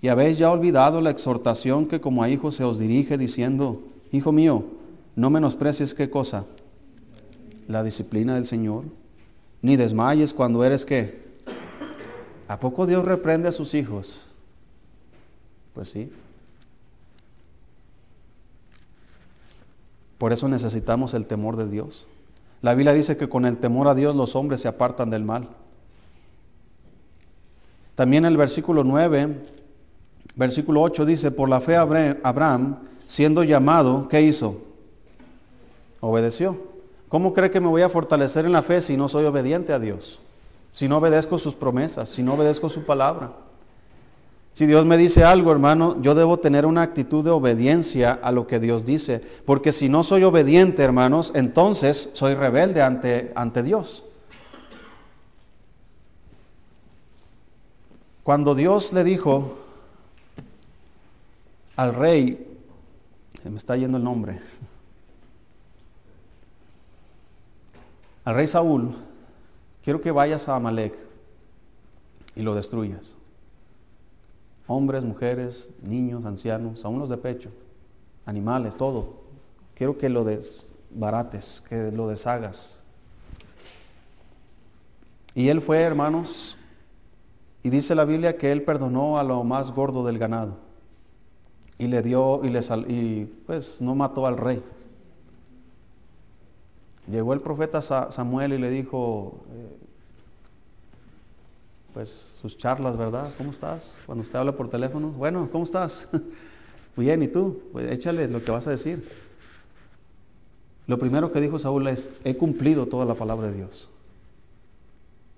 Y 0.00 0.08
habéis 0.08 0.38
ya 0.38 0.50
olvidado 0.50 1.00
la 1.00 1.10
exhortación 1.10 1.86
que 1.86 2.00
como 2.00 2.22
a 2.22 2.28
hijos 2.28 2.54
se 2.54 2.64
os 2.64 2.78
dirige 2.78 3.18
diciendo, 3.18 3.82
Hijo 4.12 4.32
mío, 4.32 4.64
no 5.16 5.30
menosprecies 5.30 5.94
qué 5.94 6.08
cosa? 6.08 6.46
La 7.66 7.82
disciplina 7.82 8.34
del 8.34 8.46
Señor. 8.46 8.84
Ni 9.60 9.76
desmayes 9.76 10.32
cuando 10.32 10.64
eres 10.64 10.84
qué. 10.84 11.26
¿A 12.46 12.60
poco 12.60 12.86
Dios 12.86 13.04
reprende 13.04 13.48
a 13.48 13.52
sus 13.52 13.74
hijos? 13.74 14.30
Pues 15.74 15.90
sí. 15.90 16.10
Por 20.16 20.32
eso 20.32 20.48
necesitamos 20.48 21.14
el 21.14 21.26
temor 21.26 21.56
de 21.56 21.68
Dios. 21.68 22.06
La 22.62 22.74
Biblia 22.74 22.92
dice 22.92 23.16
que 23.16 23.28
con 23.28 23.46
el 23.46 23.58
temor 23.58 23.88
a 23.88 23.94
Dios 23.94 24.16
los 24.16 24.34
hombres 24.34 24.60
se 24.60 24.68
apartan 24.68 25.10
del 25.10 25.24
mal. 25.24 25.48
También 27.94 28.24
el 28.24 28.36
versículo 28.36 28.84
9 28.84 29.57
Versículo 30.38 30.82
8 30.82 31.04
dice, 31.04 31.32
por 31.32 31.48
la 31.48 31.60
fe 31.60 31.74
Abraham, 31.74 32.76
siendo 33.04 33.42
llamado, 33.42 34.06
¿qué 34.08 34.22
hizo? 34.22 34.58
Obedeció. 35.98 36.56
¿Cómo 37.08 37.34
cree 37.34 37.50
que 37.50 37.58
me 37.60 37.66
voy 37.66 37.82
a 37.82 37.88
fortalecer 37.88 38.44
en 38.44 38.52
la 38.52 38.62
fe 38.62 38.80
si 38.80 38.96
no 38.96 39.08
soy 39.08 39.24
obediente 39.24 39.72
a 39.72 39.80
Dios? 39.80 40.20
Si 40.72 40.86
no 40.86 40.98
obedezco 40.98 41.38
sus 41.38 41.56
promesas, 41.56 42.08
si 42.08 42.22
no 42.22 42.34
obedezco 42.34 42.68
su 42.68 42.84
palabra. 42.84 43.32
Si 44.52 44.64
Dios 44.64 44.84
me 44.84 44.96
dice 44.96 45.24
algo, 45.24 45.50
hermano, 45.50 46.00
yo 46.02 46.14
debo 46.14 46.38
tener 46.38 46.66
una 46.66 46.82
actitud 46.82 47.24
de 47.24 47.30
obediencia 47.30 48.12
a 48.22 48.30
lo 48.30 48.46
que 48.46 48.60
Dios 48.60 48.84
dice. 48.84 49.20
Porque 49.44 49.72
si 49.72 49.88
no 49.88 50.04
soy 50.04 50.22
obediente, 50.22 50.84
hermanos, 50.84 51.32
entonces 51.34 52.10
soy 52.12 52.34
rebelde 52.34 52.80
ante, 52.80 53.32
ante 53.34 53.64
Dios. 53.64 54.04
Cuando 58.22 58.54
Dios 58.54 58.92
le 58.92 59.02
dijo 59.02 59.67
al 61.78 61.94
rey, 61.94 62.44
me 63.44 63.56
está 63.56 63.76
yendo 63.76 63.98
el 63.98 64.02
nombre, 64.02 64.40
al 68.24 68.34
rey 68.34 68.48
Saúl, 68.48 68.96
quiero 69.84 70.00
que 70.00 70.10
vayas 70.10 70.48
a 70.48 70.56
Amalek 70.56 70.98
y 72.34 72.42
lo 72.42 72.56
destruyas. 72.56 73.16
Hombres, 74.66 75.04
mujeres, 75.04 75.70
niños, 75.80 76.24
ancianos, 76.24 76.84
aún 76.84 76.98
los 76.98 77.10
de 77.10 77.16
pecho, 77.16 77.50
animales, 78.26 78.76
todo. 78.76 79.20
Quiero 79.76 79.96
que 79.98 80.08
lo 80.08 80.24
desbarates, 80.24 81.62
que 81.68 81.92
lo 81.92 82.08
deshagas. 82.08 82.82
Y 85.32 85.48
él 85.48 85.60
fue, 85.60 85.80
hermanos, 85.80 86.58
y 87.62 87.70
dice 87.70 87.94
la 87.94 88.04
Biblia 88.04 88.36
que 88.36 88.50
él 88.50 88.64
perdonó 88.64 89.16
a 89.16 89.22
lo 89.22 89.44
más 89.44 89.70
gordo 89.70 90.04
del 90.04 90.18
ganado 90.18 90.67
y 91.78 91.86
le 91.86 92.02
dio 92.02 92.44
y 92.44 92.50
le 92.50 92.60
y 92.88 93.24
pues 93.46 93.80
no 93.80 93.94
mató 93.94 94.26
al 94.26 94.36
rey. 94.36 94.62
Llegó 97.08 97.32
el 97.32 97.40
profeta 97.40 97.80
Samuel 97.80 98.52
y 98.52 98.58
le 98.58 98.68
dijo, 98.68 99.40
eh, 99.50 99.76
pues 101.94 102.36
sus 102.40 102.58
charlas, 102.58 102.96
¿verdad? 102.96 103.32
¿Cómo 103.38 103.50
estás? 103.50 103.98
Cuando 104.04 104.22
usted 104.22 104.38
habla 104.38 104.52
por 104.52 104.68
teléfono, 104.68 105.08
bueno, 105.10 105.48
¿cómo 105.50 105.64
estás? 105.64 106.08
Bien, 106.96 107.22
¿y 107.22 107.28
tú? 107.28 107.62
Pues 107.72 107.90
échale 107.90 108.28
lo 108.28 108.44
que 108.44 108.50
vas 108.50 108.66
a 108.66 108.70
decir. 108.70 109.08
Lo 110.86 110.98
primero 110.98 111.32
que 111.32 111.40
dijo 111.40 111.58
Saúl 111.58 111.86
es, 111.86 112.10
he 112.24 112.36
cumplido 112.36 112.86
toda 112.86 113.04
la 113.04 113.14
palabra 113.14 113.48
de 113.48 113.56
Dios. 113.56 113.88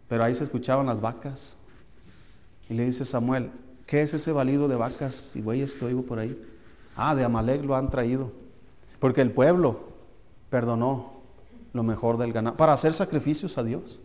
Pero 0.08 0.24
ahí 0.24 0.34
se 0.34 0.44
escuchaban 0.44 0.86
las 0.86 1.00
vacas. 1.00 1.56
Y 2.68 2.74
le 2.74 2.84
dice 2.84 3.04
Samuel, 3.04 3.50
¿Qué 3.90 4.02
es 4.02 4.14
ese 4.14 4.30
valido 4.30 4.68
de 4.68 4.76
vacas 4.76 5.34
y 5.34 5.40
bueyes 5.40 5.74
que 5.74 5.84
oigo 5.84 6.02
por 6.02 6.20
ahí? 6.20 6.40
Ah, 6.94 7.16
de 7.16 7.24
Amalek 7.24 7.64
lo 7.64 7.74
han 7.74 7.90
traído. 7.90 8.30
Porque 9.00 9.20
el 9.20 9.32
pueblo 9.32 9.80
perdonó 10.48 11.14
lo 11.72 11.82
mejor 11.82 12.16
del 12.16 12.32
ganado 12.32 12.56
para 12.56 12.72
hacer 12.72 12.94
sacrificios 12.94 13.58
a 13.58 13.64
Dios. 13.64 13.98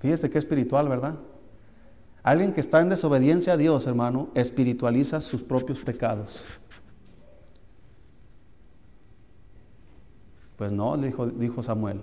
Fíjese 0.00 0.28
qué 0.30 0.38
espiritual, 0.38 0.88
¿verdad? 0.88 1.14
Alguien 2.24 2.52
que 2.52 2.58
está 2.58 2.80
en 2.80 2.88
desobediencia 2.88 3.52
a 3.52 3.56
Dios, 3.56 3.86
hermano, 3.86 4.30
espiritualiza 4.34 5.20
sus 5.20 5.40
propios 5.40 5.78
pecados. 5.78 6.44
Pues 10.56 10.72
no, 10.72 10.96
dijo 10.96 11.62
Samuel, 11.62 12.00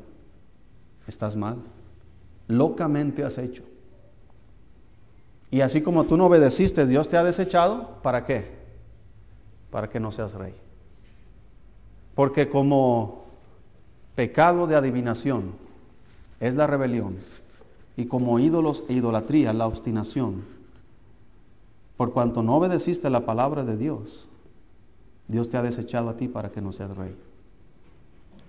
estás 1.07 1.35
mal. 1.35 1.57
Locamente 2.47 3.25
has 3.25 3.37
hecho. 3.37 3.63
Y 5.51 5.61
así 5.61 5.81
como 5.81 6.05
tú 6.05 6.15
no 6.15 6.27
obedeciste, 6.27 6.85
Dios 6.85 7.07
te 7.07 7.17
ha 7.17 7.23
desechado, 7.23 7.97
¿para 8.03 8.25
qué? 8.25 8.59
Para 9.71 9.89
que 9.89 9.99
no 9.99 10.11
seas 10.11 10.33
rey. 10.33 10.53
Porque 12.13 12.49
como 12.49 13.25
pecado 14.15 14.67
de 14.67 14.75
adivinación 14.75 15.53
es 16.39 16.55
la 16.55 16.67
rebelión 16.67 17.17
y 17.97 18.05
como 18.05 18.39
ídolos 18.39 18.83
e 18.89 18.93
idolatría 18.93 19.53
la 19.53 19.67
obstinación, 19.67 20.43
por 21.97 22.13
cuanto 22.13 22.43
no 22.43 22.55
obedeciste 22.55 23.09
la 23.09 23.25
palabra 23.25 23.63
de 23.63 23.75
Dios, 23.75 24.29
Dios 25.27 25.49
te 25.49 25.57
ha 25.57 25.63
desechado 25.63 26.09
a 26.09 26.17
ti 26.17 26.27
para 26.27 26.51
que 26.51 26.61
no 26.61 26.71
seas 26.71 26.95
rey. 26.95 27.15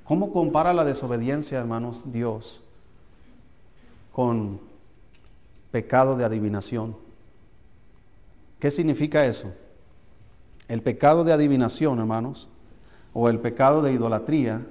¿Cómo 0.05 0.33
compara 0.33 0.75
la 0.75 0.85
desobediencia, 0.85 1.59
hermanos, 1.59 2.13
Dios 2.13 2.63
con 4.13 4.61
pecado 5.71 6.17
de 6.17 6.25
adivinación. 6.25 6.97
¿Qué 8.59 8.71
significa 8.71 9.25
eso? 9.25 9.53
El 10.69 10.83
pecado 10.83 11.25
de 11.25 11.33
adivinación, 11.33 11.99
hermanos, 11.99 12.49
o 13.13 13.29
el 13.29 13.39
pecado 13.41 13.83
de 13.83 13.93
idolatría, 13.93 14.67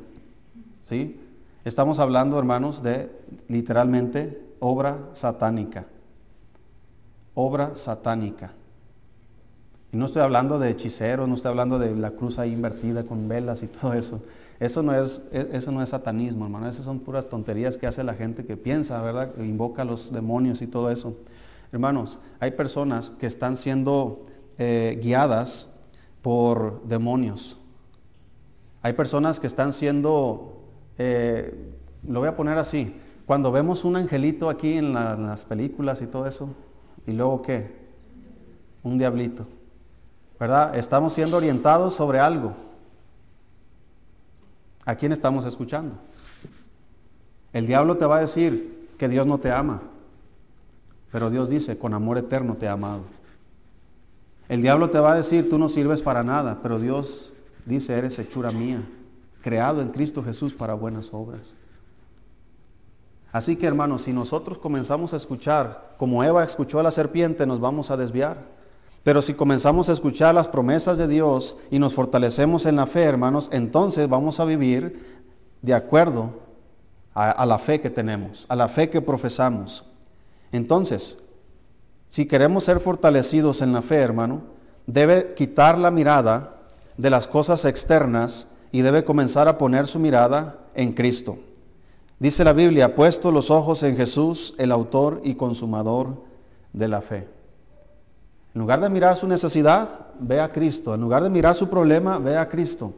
¿sí? 0.83 1.19
Estamos 1.65 1.99
hablando, 1.99 2.39
hermanos, 2.39 2.81
de 2.83 3.11
literalmente 3.47 4.41
obra 4.59 5.09
satánica. 5.13 5.87
Obra 7.33 7.75
satánica. 7.75 8.53
Y 9.91 9.97
no 9.97 10.05
estoy 10.05 10.21
hablando 10.21 10.59
de 10.59 10.69
hechiceros, 10.69 11.27
no 11.27 11.35
estoy 11.35 11.49
hablando 11.49 11.79
de 11.79 11.95
la 11.95 12.11
cruz 12.11 12.39
ahí 12.39 12.53
invertida 12.53 13.03
con 13.03 13.27
velas 13.27 13.63
y 13.63 13.67
todo 13.67 13.93
eso. 13.93 14.21
Eso 14.59 14.83
no 14.83 14.93
es, 14.93 15.23
e, 15.31 15.49
eso 15.53 15.71
no 15.71 15.81
es 15.81 15.89
satanismo, 15.89 16.45
hermano. 16.45 16.67
Esas 16.67 16.85
son 16.85 16.99
puras 16.99 17.29
tonterías 17.29 17.77
que 17.77 17.87
hace 17.87 18.03
la 18.03 18.13
gente 18.13 18.45
que 18.45 18.57
piensa, 18.57 19.01
¿verdad? 19.01 19.33
Que 19.33 19.45
invoca 19.45 19.83
a 19.83 19.85
los 19.85 20.11
demonios 20.11 20.61
y 20.61 20.67
todo 20.67 20.89
eso. 20.91 21.15
Hermanos, 21.71 22.19
hay 22.39 22.51
personas 22.51 23.11
que 23.11 23.27
están 23.27 23.55
siendo 23.55 24.23
eh, 24.57 24.99
guiadas 25.01 25.69
por 26.21 26.83
demonios. 26.83 27.57
Hay 28.81 28.93
personas 28.93 29.39
que 29.39 29.47
están 29.47 29.71
siendo, 29.71 30.57
eh, 30.97 31.73
lo 32.07 32.19
voy 32.19 32.29
a 32.29 32.35
poner 32.35 32.57
así, 32.57 32.95
cuando 33.25 33.51
vemos 33.51 33.85
un 33.85 33.95
angelito 33.95 34.49
aquí 34.49 34.73
en, 34.73 34.85
en 34.85 35.23
las 35.27 35.45
películas 35.45 36.01
y 36.01 36.07
todo 36.07 36.25
eso, 36.25 36.49
y 37.05 37.11
luego 37.11 37.41
qué, 37.41 37.77
un 38.83 38.97
diablito, 38.97 39.45
¿verdad? 40.39 40.75
Estamos 40.75 41.13
siendo 41.13 41.37
orientados 41.37 41.93
sobre 41.93 42.19
algo. 42.19 42.53
¿A 44.89 44.95
quién 44.95 45.11
estamos 45.11 45.45
escuchando? 45.45 45.97
El 47.53 47.67
diablo 47.67 47.97
te 47.97 48.07
va 48.07 48.17
a 48.17 48.21
decir 48.21 48.89
que 48.97 49.07
Dios 49.07 49.27
no 49.27 49.37
te 49.37 49.51
ama, 49.51 49.83
pero 51.11 51.29
Dios 51.29 51.47
dice, 51.47 51.77
con 51.77 51.93
amor 51.93 52.17
eterno 52.17 52.55
te 52.55 52.67
ha 52.67 52.71
amado. 52.71 53.03
El 54.47 54.63
diablo 54.63 54.89
te 54.89 54.97
va 54.97 55.11
a 55.11 55.15
decir, 55.15 55.47
tú 55.47 55.59
no 55.59 55.69
sirves 55.69 56.01
para 56.01 56.23
nada, 56.23 56.61
pero 56.63 56.79
Dios 56.79 57.35
dice, 57.67 57.99
eres 57.99 58.17
hechura 58.17 58.49
mía, 58.49 58.81
creado 59.43 59.83
en 59.83 59.89
Cristo 59.89 60.23
Jesús 60.23 60.55
para 60.55 60.73
buenas 60.73 61.13
obras. 61.13 61.55
Así 63.31 63.57
que 63.57 63.67
hermanos, 63.67 64.01
si 64.01 64.11
nosotros 64.11 64.57
comenzamos 64.57 65.13
a 65.13 65.17
escuchar, 65.17 65.93
como 65.97 66.23
Eva 66.23 66.43
escuchó 66.43 66.79
a 66.79 66.83
la 66.83 66.89
serpiente, 66.89 67.45
nos 67.45 67.59
vamos 67.59 67.91
a 67.91 67.97
desviar. 67.97 68.43
Pero 69.03 69.21
si 69.21 69.33
comenzamos 69.33 69.89
a 69.89 69.93
escuchar 69.93 70.35
las 70.35 70.47
promesas 70.47 70.97
de 70.97 71.07
Dios 71.07 71.57
y 71.71 71.79
nos 71.79 71.93
fortalecemos 71.93 72.65
en 72.65 72.75
la 72.75 72.85
fe, 72.85 73.03
hermanos, 73.03 73.49
entonces 73.51 74.09
vamos 74.09 74.39
a 74.39 74.45
vivir 74.45 75.21
de 75.61 75.73
acuerdo 75.73 76.31
a, 77.13 77.31
a 77.31 77.45
la 77.45 77.59
fe 77.59 77.79
que 77.79 77.89
tenemos, 77.89 78.45
a 78.49 78.55
la 78.55 78.67
fe 78.67 78.89
que 78.89 79.01
profesamos. 79.01 79.85
Entonces, 80.51 81.17
si 82.09 82.25
queremos 82.25 82.63
ser 82.63 82.79
fortalecidos 82.79 83.61
en 83.61 83.71
la 83.71 83.81
fe, 83.81 83.97
hermano, 83.97 84.41
debe 84.85 85.33
quitar 85.35 85.77
la 85.77 85.91
mirada 85.91 86.57
de 86.97 87.09
las 87.09 87.27
cosas 87.27 87.65
externas 87.65 88.47
y 88.71 88.81
debe 88.81 89.03
comenzar 89.03 89.47
a 89.47 89.57
poner 89.57 89.87
su 89.87 89.99
mirada 89.99 90.57
en 90.73 90.91
Cristo. 90.93 91.37
Dice 92.19 92.43
la 92.43 92.53
Biblia, 92.53 92.95
puesto 92.95 93.31
los 93.31 93.49
ojos 93.49 93.83
en 93.83 93.95
Jesús, 93.95 94.53
el 94.57 94.71
autor 94.71 95.21
y 95.23 95.35
consumador 95.35 96.21
de 96.73 96.87
la 96.87 97.01
fe. 97.01 97.38
En 98.53 98.61
lugar 98.61 98.81
de 98.81 98.89
mirar 98.89 99.15
su 99.15 99.27
necesidad, 99.27 100.07
ve 100.19 100.39
a 100.39 100.51
Cristo. 100.51 100.95
En 100.95 101.01
lugar 101.01 101.23
de 101.23 101.29
mirar 101.29 101.55
su 101.55 101.69
problema, 101.69 102.17
ve 102.17 102.37
a 102.37 102.49
Cristo. 102.49 102.93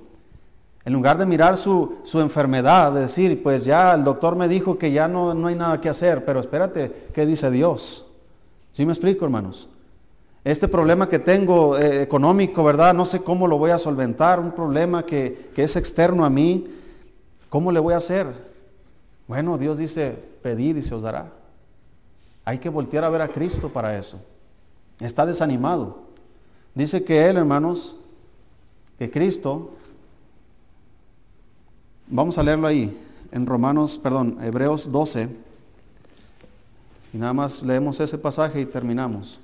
En 0.83 0.93
lugar 0.93 1.17
de 1.17 1.25
mirar 1.25 1.57
su, 1.57 1.97
su 2.03 2.19
enfermedad, 2.21 2.91
de 2.91 3.01
decir, 3.01 3.43
pues 3.43 3.65
ya 3.65 3.93
el 3.93 4.03
doctor 4.03 4.35
me 4.35 4.47
dijo 4.47 4.77
que 4.77 4.91
ya 4.91 5.07
no, 5.07 5.33
no 5.33 5.47
hay 5.47 5.55
nada 5.55 5.79
que 5.79 5.89
hacer, 5.89 6.25
pero 6.25 6.39
espérate, 6.39 7.09
¿qué 7.13 7.25
dice 7.25 7.51
Dios? 7.51 8.07
¿Sí 8.71 8.85
me 8.85 8.91
explico, 8.91 9.25
hermanos? 9.25 9.69
Este 10.43 10.67
problema 10.67 11.07
que 11.07 11.19
tengo 11.19 11.77
eh, 11.77 12.01
económico, 12.01 12.63
¿verdad? 12.63 12.95
No 12.95 13.05
sé 13.05 13.21
cómo 13.21 13.47
lo 13.47 13.59
voy 13.59 13.69
a 13.69 13.77
solventar, 13.77 14.39
un 14.39 14.53
problema 14.53 15.05
que, 15.05 15.51
que 15.53 15.63
es 15.63 15.75
externo 15.75 16.25
a 16.25 16.31
mí, 16.31 16.63
¿cómo 17.49 17.71
le 17.71 17.79
voy 17.79 17.93
a 17.93 17.97
hacer? 17.97 18.27
Bueno, 19.27 19.59
Dios 19.59 19.77
dice, 19.77 20.17
pedid 20.41 20.77
y 20.77 20.81
se 20.81 20.95
os 20.95 21.03
dará. 21.03 21.31
Hay 22.43 22.57
que 22.57 22.69
voltear 22.69 23.03
a 23.03 23.09
ver 23.09 23.21
a 23.21 23.27
Cristo 23.27 23.69
para 23.69 23.95
eso. 23.95 24.19
Está 25.01 25.25
desanimado. 25.25 25.97
Dice 26.75 27.03
que 27.03 27.27
Él, 27.27 27.37
hermanos, 27.37 27.97
que 28.97 29.09
Cristo, 29.09 29.71
vamos 32.07 32.37
a 32.37 32.43
leerlo 32.43 32.67
ahí, 32.67 32.97
en 33.31 33.45
Romanos, 33.45 33.99
perdón, 34.01 34.37
Hebreos 34.41 34.91
12, 34.91 35.27
y 37.13 37.17
nada 37.17 37.33
más 37.33 37.63
leemos 37.63 37.99
ese 37.99 38.17
pasaje 38.17 38.61
y 38.61 38.65
terminamos. 38.65 39.39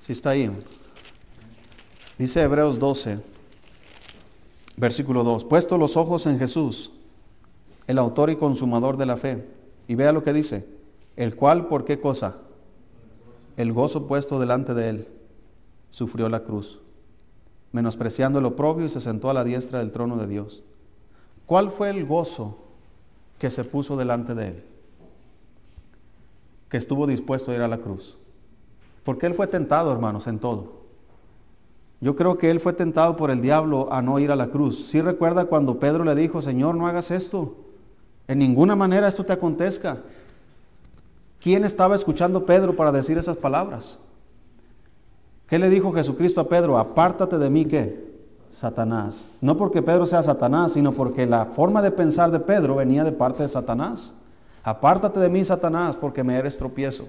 Si 0.00 0.12
está 0.12 0.30
ahí. 0.30 0.50
Dice 2.18 2.42
Hebreos 2.42 2.78
12, 2.78 3.20
versículo 4.76 5.24
2. 5.24 5.44
Puesto 5.44 5.78
los 5.78 5.96
ojos 5.96 6.26
en 6.26 6.38
Jesús, 6.38 6.90
el 7.86 7.98
autor 7.98 8.30
y 8.30 8.36
consumador 8.36 8.96
de 8.96 9.06
la 9.06 9.16
fe. 9.16 9.53
Y 9.88 9.94
vea 9.94 10.12
lo 10.12 10.22
que 10.22 10.32
dice. 10.32 10.66
El 11.16 11.36
cual, 11.36 11.68
¿por 11.68 11.84
qué 11.84 12.00
cosa? 12.00 12.36
El 13.56 13.72
gozo 13.72 14.06
puesto 14.06 14.40
delante 14.40 14.74
de 14.74 14.88
él, 14.88 15.08
sufrió 15.90 16.28
la 16.28 16.42
cruz, 16.42 16.80
menospreciando 17.70 18.40
el 18.40 18.46
oprobio 18.46 18.86
y 18.86 18.90
se 18.90 19.00
sentó 19.00 19.30
a 19.30 19.34
la 19.34 19.44
diestra 19.44 19.78
del 19.78 19.92
trono 19.92 20.16
de 20.16 20.26
Dios. 20.26 20.64
¿Cuál 21.46 21.70
fue 21.70 21.90
el 21.90 22.04
gozo 22.04 22.58
que 23.38 23.50
se 23.50 23.64
puso 23.64 23.96
delante 23.96 24.34
de 24.34 24.48
él, 24.48 24.64
que 26.68 26.76
estuvo 26.76 27.06
dispuesto 27.06 27.50
a 27.50 27.54
ir 27.54 27.60
a 27.60 27.68
la 27.68 27.78
cruz. 27.78 28.16
Porque 29.04 29.26
él 29.26 29.34
fue 29.34 29.46
tentado, 29.46 29.92
hermanos, 29.92 30.26
en 30.26 30.38
todo. 30.38 30.84
Yo 32.00 32.16
creo 32.16 32.38
que 32.38 32.50
él 32.50 32.60
fue 32.60 32.72
tentado 32.72 33.16
por 33.16 33.30
el 33.30 33.40
diablo 33.42 33.92
a 33.92 34.02
no 34.02 34.18
ir 34.18 34.30
a 34.30 34.36
la 34.36 34.48
cruz. 34.48 34.86
Si 34.86 35.00
recuerda 35.00 35.44
cuando 35.46 35.78
Pedro 35.78 36.04
le 36.04 36.14
dijo, 36.14 36.40
Señor, 36.40 36.74
no 36.74 36.86
hagas 36.86 37.10
esto. 37.10 37.56
En 38.28 38.38
ninguna 38.38 38.74
manera 38.74 39.08
esto 39.08 39.24
te 39.24 39.32
acontezca. 39.32 39.98
¿Quién 41.40 41.64
estaba 41.64 41.94
escuchando 41.94 42.46
Pedro 42.46 42.74
para 42.74 42.92
decir 42.92 43.18
esas 43.18 43.36
palabras? 43.36 43.98
¿Qué 45.46 45.58
le 45.58 45.68
dijo 45.68 45.92
Jesucristo 45.92 46.40
a 46.40 46.48
Pedro? 46.48 46.78
Apártate 46.78 47.38
de 47.38 47.50
mí, 47.50 47.66
¿qué? 47.66 48.14
Satanás. 48.50 49.28
No 49.40 49.56
porque 49.56 49.82
Pedro 49.82 50.06
sea 50.06 50.22
Satanás, 50.22 50.72
sino 50.72 50.92
porque 50.92 51.26
la 51.26 51.46
forma 51.46 51.82
de 51.82 51.90
pensar 51.90 52.30
de 52.30 52.40
Pedro 52.40 52.76
venía 52.76 53.04
de 53.04 53.12
parte 53.12 53.42
de 53.42 53.48
Satanás. 53.48 54.14
Apártate 54.62 55.20
de 55.20 55.28
mí, 55.28 55.44
Satanás, 55.44 55.96
porque 55.96 56.24
me 56.24 56.38
eres 56.38 56.56
tropiezo. 56.56 57.06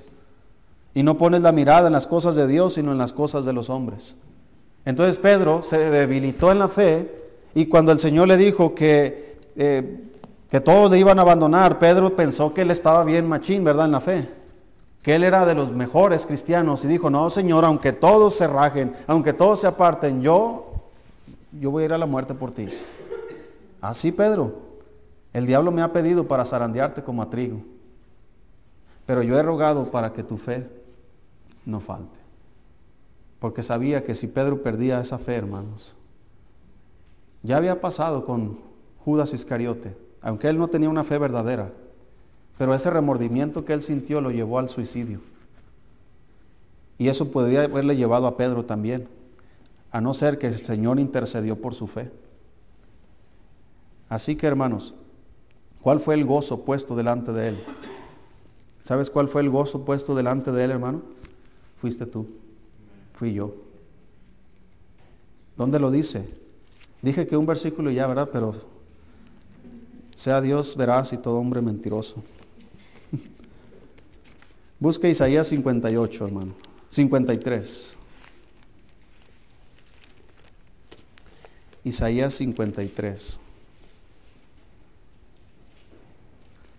Y 0.94 1.04
no 1.04 1.18
pones 1.18 1.42
la 1.42 1.52
mirada 1.52 1.88
en 1.88 1.94
las 1.94 2.08
cosas 2.08 2.36
de 2.36 2.48
Dios, 2.48 2.74
sino 2.74 2.92
en 2.92 2.98
las 2.98 3.14
cosas 3.14 3.46
de 3.46 3.54
los 3.54 3.70
hombres. 3.70 4.16
Entonces 4.86 5.18
Pedro 5.18 5.64
se 5.64 5.90
debilitó 5.90 6.52
en 6.52 6.60
la 6.60 6.68
fe 6.68 7.12
y 7.54 7.66
cuando 7.68 7.92
el 7.92 8.00
Señor 8.00 8.28
le 8.28 8.38
dijo 8.38 8.76
que, 8.76 9.38
eh, 9.56 10.04
que 10.56 10.62
todos 10.62 10.90
le 10.90 10.98
iban 10.98 11.20
a 11.20 11.24
abandonar, 11.24 11.80
Pedro 11.80 12.16
pensó 12.16 12.54
que 12.54 12.62
él 12.62 12.72
estaba 12.72 13.04
bien 13.04 13.28
machín, 13.28 13.66
¿verdad? 13.66 13.88
En 13.88 13.92
la 13.92 14.00
fe. 14.00 14.30
Que 15.04 15.14
él 15.14 15.26
era 15.26 15.46
de 15.46 15.54
los 15.54 15.74
mejores 15.74 16.26
cristianos 16.26 16.86
y 16.86 16.88
dijo, 16.88 17.10
no, 17.10 17.30
Señor, 17.30 17.66
aunque 17.66 17.92
todos 17.92 18.36
se 18.36 18.48
rajen, 18.48 18.94
aunque 19.06 19.34
todos 19.34 19.60
se 19.60 19.68
aparten, 19.68 20.22
yo 20.22 20.72
yo 21.60 21.72
voy 21.72 21.84
a 21.84 21.86
ir 21.88 21.94
a 21.94 21.98
la 21.98 22.06
muerte 22.06 22.34
por 22.34 22.54
ti. 22.54 22.70
Así, 23.82 24.14
Pedro, 24.14 24.54
el 25.34 25.46
diablo 25.46 25.74
me 25.74 25.82
ha 25.82 25.92
pedido 25.92 26.26
para 26.26 26.46
zarandearte 26.46 27.04
como 27.04 27.22
a 27.22 27.30
trigo, 27.30 27.58
pero 29.06 29.24
yo 29.24 29.38
he 29.38 29.44
rogado 29.44 29.92
para 29.92 30.14
que 30.14 30.24
tu 30.24 30.38
fe 30.38 30.70
no 31.66 31.82
falte. 31.82 32.22
Porque 33.40 33.62
sabía 33.62 34.06
que 34.06 34.16
si 34.16 34.28
Pedro 34.28 34.64
perdía 34.64 35.02
esa 35.02 35.18
fe, 35.18 35.36
hermanos, 35.36 35.98
ya 37.44 37.58
había 37.58 37.82
pasado 37.82 38.24
con 38.24 38.58
Judas 39.04 39.34
Iscariote, 39.34 40.05
aunque 40.26 40.50
él 40.50 40.58
no 40.58 40.68
tenía 40.68 40.90
una 40.90 41.04
fe 41.04 41.20
verdadera, 41.20 41.72
pero 42.58 42.74
ese 42.74 42.90
remordimiento 42.90 43.64
que 43.64 43.74
él 43.74 43.84
sintió 43.84 44.22
lo 44.22 44.32
llevó 44.32 44.58
al 44.58 44.70
suicidio. 44.70 45.20
Y 46.98 47.10
eso 47.10 47.30
podría 47.30 47.66
haberle 47.66 47.96
llevado 47.96 48.26
a 48.26 48.36
Pedro 48.36 48.66
también 48.66 49.08
a 49.92 50.02
no 50.02 50.16
ser 50.16 50.40
que 50.40 50.48
el 50.48 50.60
Señor 50.60 51.00
intercedió 51.00 51.62
por 51.62 51.76
su 51.76 51.86
fe. 51.86 52.12
Así 54.10 54.36
que 54.36 54.48
hermanos, 54.48 54.96
¿cuál 55.82 56.00
fue 56.00 56.16
el 56.16 56.26
gozo 56.26 56.66
puesto 56.66 56.96
delante 56.96 57.32
de 57.32 57.50
Él? 57.50 57.64
¿Sabes 58.82 59.12
cuál 59.12 59.28
fue 59.28 59.44
el 59.44 59.52
gozo 59.52 59.86
puesto 59.86 60.16
delante 60.16 60.52
de 60.52 60.64
Él, 60.64 60.72
hermano? 60.72 61.04
Fuiste 61.78 62.08
tú, 62.08 62.26
fui 63.14 63.32
yo. 63.32 63.54
¿Dónde 65.56 65.78
lo 65.78 65.92
dice? 65.92 66.28
Dije 67.04 67.28
que 67.28 67.38
un 67.38 67.46
versículo 67.46 67.92
ya, 67.92 68.08
¿verdad? 68.08 68.30
Pero 68.34 68.75
sea 70.16 70.42
Dios 70.42 70.76
veraz 70.76 71.14
y 71.14 71.18
todo 71.18 71.36
hombre 71.36 71.62
mentiroso. 71.62 72.24
Busca 74.80 75.08
Isaías 75.08 75.48
58, 75.48 76.26
hermano. 76.26 76.54
53. 76.88 77.98
Isaías 81.84 82.34
53. 82.34 83.40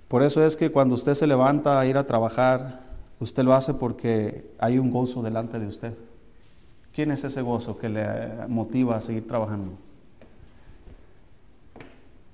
Por 0.09 0.23
eso 0.23 0.45
es 0.45 0.57
que 0.57 0.71
cuando 0.71 0.95
usted 0.95 1.15
se 1.15 1.27
levanta 1.27 1.79
a 1.79 1.87
ir 1.87 1.97
a 1.97 2.07
trabajar, 2.07 2.81
usted 3.21 3.43
lo 3.43 3.55
hace 3.55 3.75
porque 3.75 4.51
hay 4.59 4.79
un 4.79 4.91
gozo 4.91 5.23
delante 5.23 5.59
de 5.59 5.67
usted. 5.67 5.95
¿Quién 6.95 7.11
es 7.11 7.25
ese 7.25 7.43
gozo 7.43 7.77
que 7.77 7.89
le 7.89 8.49
motiva 8.49 8.97
a 8.97 9.01
seguir 9.01 9.27
trabajando? 9.27 9.86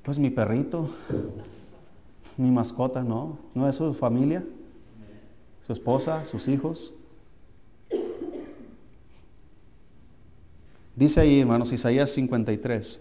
Pues 0.03 0.19
mi 0.19 0.31
perrito, 0.31 0.89
mi 2.37 2.51
mascota, 2.51 3.05
¿no? 3.05 3.39
¿No 3.55 3.69
es 3.69 3.77
su 3.77 3.95
familia? 3.95 4.45
¿Su 5.65 5.73
esposa? 5.73 6.25
¿Sus 6.25 6.49
hijos? 6.49 6.93
Dice 10.97 11.21
ahí, 11.21 11.41
hermanos, 11.41 11.73
Isaías 11.73 12.11
53. 12.11 13.01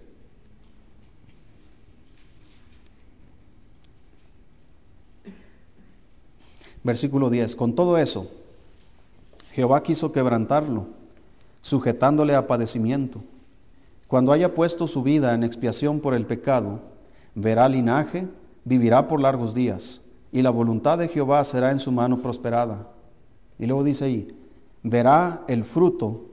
Versículo 6.84 7.32
10. 7.32 7.56
Con 7.56 7.74
todo 7.74 7.98
eso, 7.98 8.30
Jehová 9.54 9.82
quiso 9.82 10.12
quebrantarlo, 10.12 10.86
sujetándole 11.64 12.36
a 12.36 12.46
padecimiento. 12.46 13.24
Cuando 14.08 14.34
haya 14.34 14.54
puesto 14.54 14.86
su 14.86 15.02
vida 15.02 15.34
en 15.34 15.44
expiación 15.44 16.00
por 16.00 16.14
el 16.14 16.26
pecado, 16.26 16.91
verá 17.36 17.68
linaje, 17.70 18.28
vivirá 18.64 19.08
por 19.08 19.22
largos 19.22 19.54
días, 19.54 20.02
y 20.32 20.42
la 20.42 20.50
voluntad 20.50 20.98
de 20.98 21.08
Jehová 21.08 21.44
será 21.44 21.72
en 21.72 21.80
su 21.80 21.92
mano 21.92 22.22
prosperada. 22.22 22.88
Y 23.60 23.66
luego 23.66 23.84
dice 23.84 24.06
ahí, 24.06 24.36
verá 24.84 25.44
el 25.48 25.64
fruto 25.64 26.26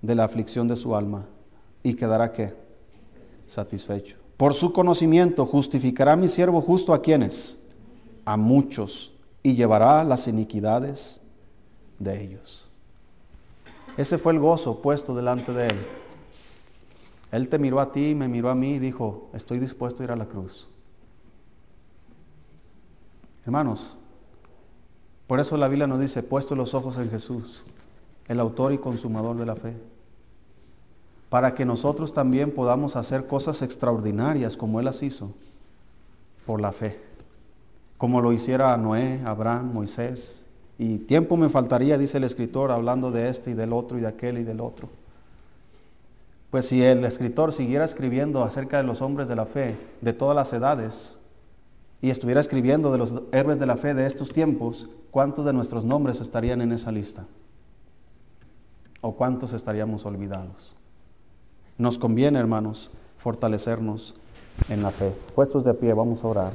de 0.00 0.14
la 0.14 0.24
aflicción 0.24 0.68
de 0.68 0.76
su 0.76 0.94
alma, 0.94 1.26
y 1.82 1.94
quedará 1.94 2.32
qué? 2.32 2.54
Satisfecho. 3.46 4.16
Por 4.36 4.54
su 4.54 4.72
conocimiento 4.72 5.46
justificará 5.46 6.16
mi 6.16 6.28
siervo 6.28 6.60
justo 6.60 6.92
a 6.94 7.02
quienes? 7.02 7.58
A 8.24 8.36
muchos, 8.36 9.12
y 9.42 9.54
llevará 9.54 10.04
las 10.04 10.28
iniquidades 10.28 11.20
de 11.98 12.22
ellos. 12.22 12.68
Ese 13.96 14.18
fue 14.18 14.32
el 14.32 14.38
gozo 14.38 14.80
puesto 14.80 15.14
delante 15.14 15.52
de 15.52 15.68
él. 15.68 15.86
Él 17.32 17.48
te 17.48 17.58
miró 17.58 17.80
a 17.80 17.90
ti, 17.92 18.14
me 18.14 18.28
miró 18.28 18.50
a 18.50 18.54
mí 18.54 18.74
y 18.74 18.78
dijo, 18.78 19.30
estoy 19.32 19.58
dispuesto 19.58 20.02
a 20.02 20.04
ir 20.04 20.12
a 20.12 20.16
la 20.16 20.26
cruz. 20.26 20.68
Hermanos, 23.44 23.96
por 25.26 25.40
eso 25.40 25.56
la 25.56 25.66
Biblia 25.66 25.86
nos 25.86 25.98
dice, 25.98 26.22
puesto 26.22 26.54
los 26.54 26.74
ojos 26.74 26.98
en 26.98 27.10
Jesús, 27.10 27.64
el 28.28 28.38
autor 28.38 28.74
y 28.74 28.78
consumador 28.78 29.36
de 29.38 29.46
la 29.46 29.56
fe, 29.56 29.74
para 31.30 31.54
que 31.54 31.64
nosotros 31.64 32.12
también 32.12 32.52
podamos 32.52 32.96
hacer 32.96 33.26
cosas 33.26 33.62
extraordinarias 33.62 34.54
como 34.54 34.78
Él 34.78 34.84
las 34.84 35.02
hizo, 35.02 35.32
por 36.44 36.60
la 36.60 36.70
fe, 36.70 37.00
como 37.96 38.20
lo 38.20 38.34
hiciera 38.34 38.76
Noé, 38.76 39.22
Abraham, 39.24 39.72
Moisés. 39.72 40.44
Y 40.76 40.98
tiempo 40.98 41.38
me 41.38 41.48
faltaría, 41.48 41.96
dice 41.96 42.18
el 42.18 42.24
escritor, 42.24 42.70
hablando 42.70 43.10
de 43.10 43.30
este 43.30 43.52
y 43.52 43.54
del 43.54 43.72
otro 43.72 43.96
y 43.96 44.02
de 44.02 44.08
aquel 44.08 44.36
y 44.36 44.44
del 44.44 44.60
otro. 44.60 44.90
Pues 46.52 46.66
si 46.66 46.84
el 46.84 47.02
escritor 47.06 47.50
siguiera 47.50 47.82
escribiendo 47.82 48.44
acerca 48.44 48.76
de 48.76 48.82
los 48.82 49.00
hombres 49.00 49.26
de 49.26 49.36
la 49.36 49.46
fe 49.46 49.74
de 50.02 50.12
todas 50.12 50.36
las 50.36 50.52
edades 50.52 51.16
y 52.02 52.10
estuviera 52.10 52.42
escribiendo 52.42 52.92
de 52.92 52.98
los 52.98 53.22
héroes 53.32 53.58
de 53.58 53.64
la 53.64 53.78
fe 53.78 53.94
de 53.94 54.04
estos 54.04 54.34
tiempos, 54.34 54.90
¿cuántos 55.10 55.46
de 55.46 55.54
nuestros 55.54 55.82
nombres 55.86 56.20
estarían 56.20 56.60
en 56.60 56.72
esa 56.72 56.92
lista? 56.92 57.24
¿O 59.00 59.14
cuántos 59.14 59.54
estaríamos 59.54 60.04
olvidados? 60.04 60.76
Nos 61.78 61.96
conviene, 61.96 62.38
hermanos, 62.38 62.90
fortalecernos 63.16 64.14
en 64.68 64.82
la 64.82 64.90
fe. 64.90 65.10
Puestos 65.34 65.64
de 65.64 65.72
pie, 65.72 65.94
vamos 65.94 66.22
a 66.22 66.26
orar. 66.26 66.52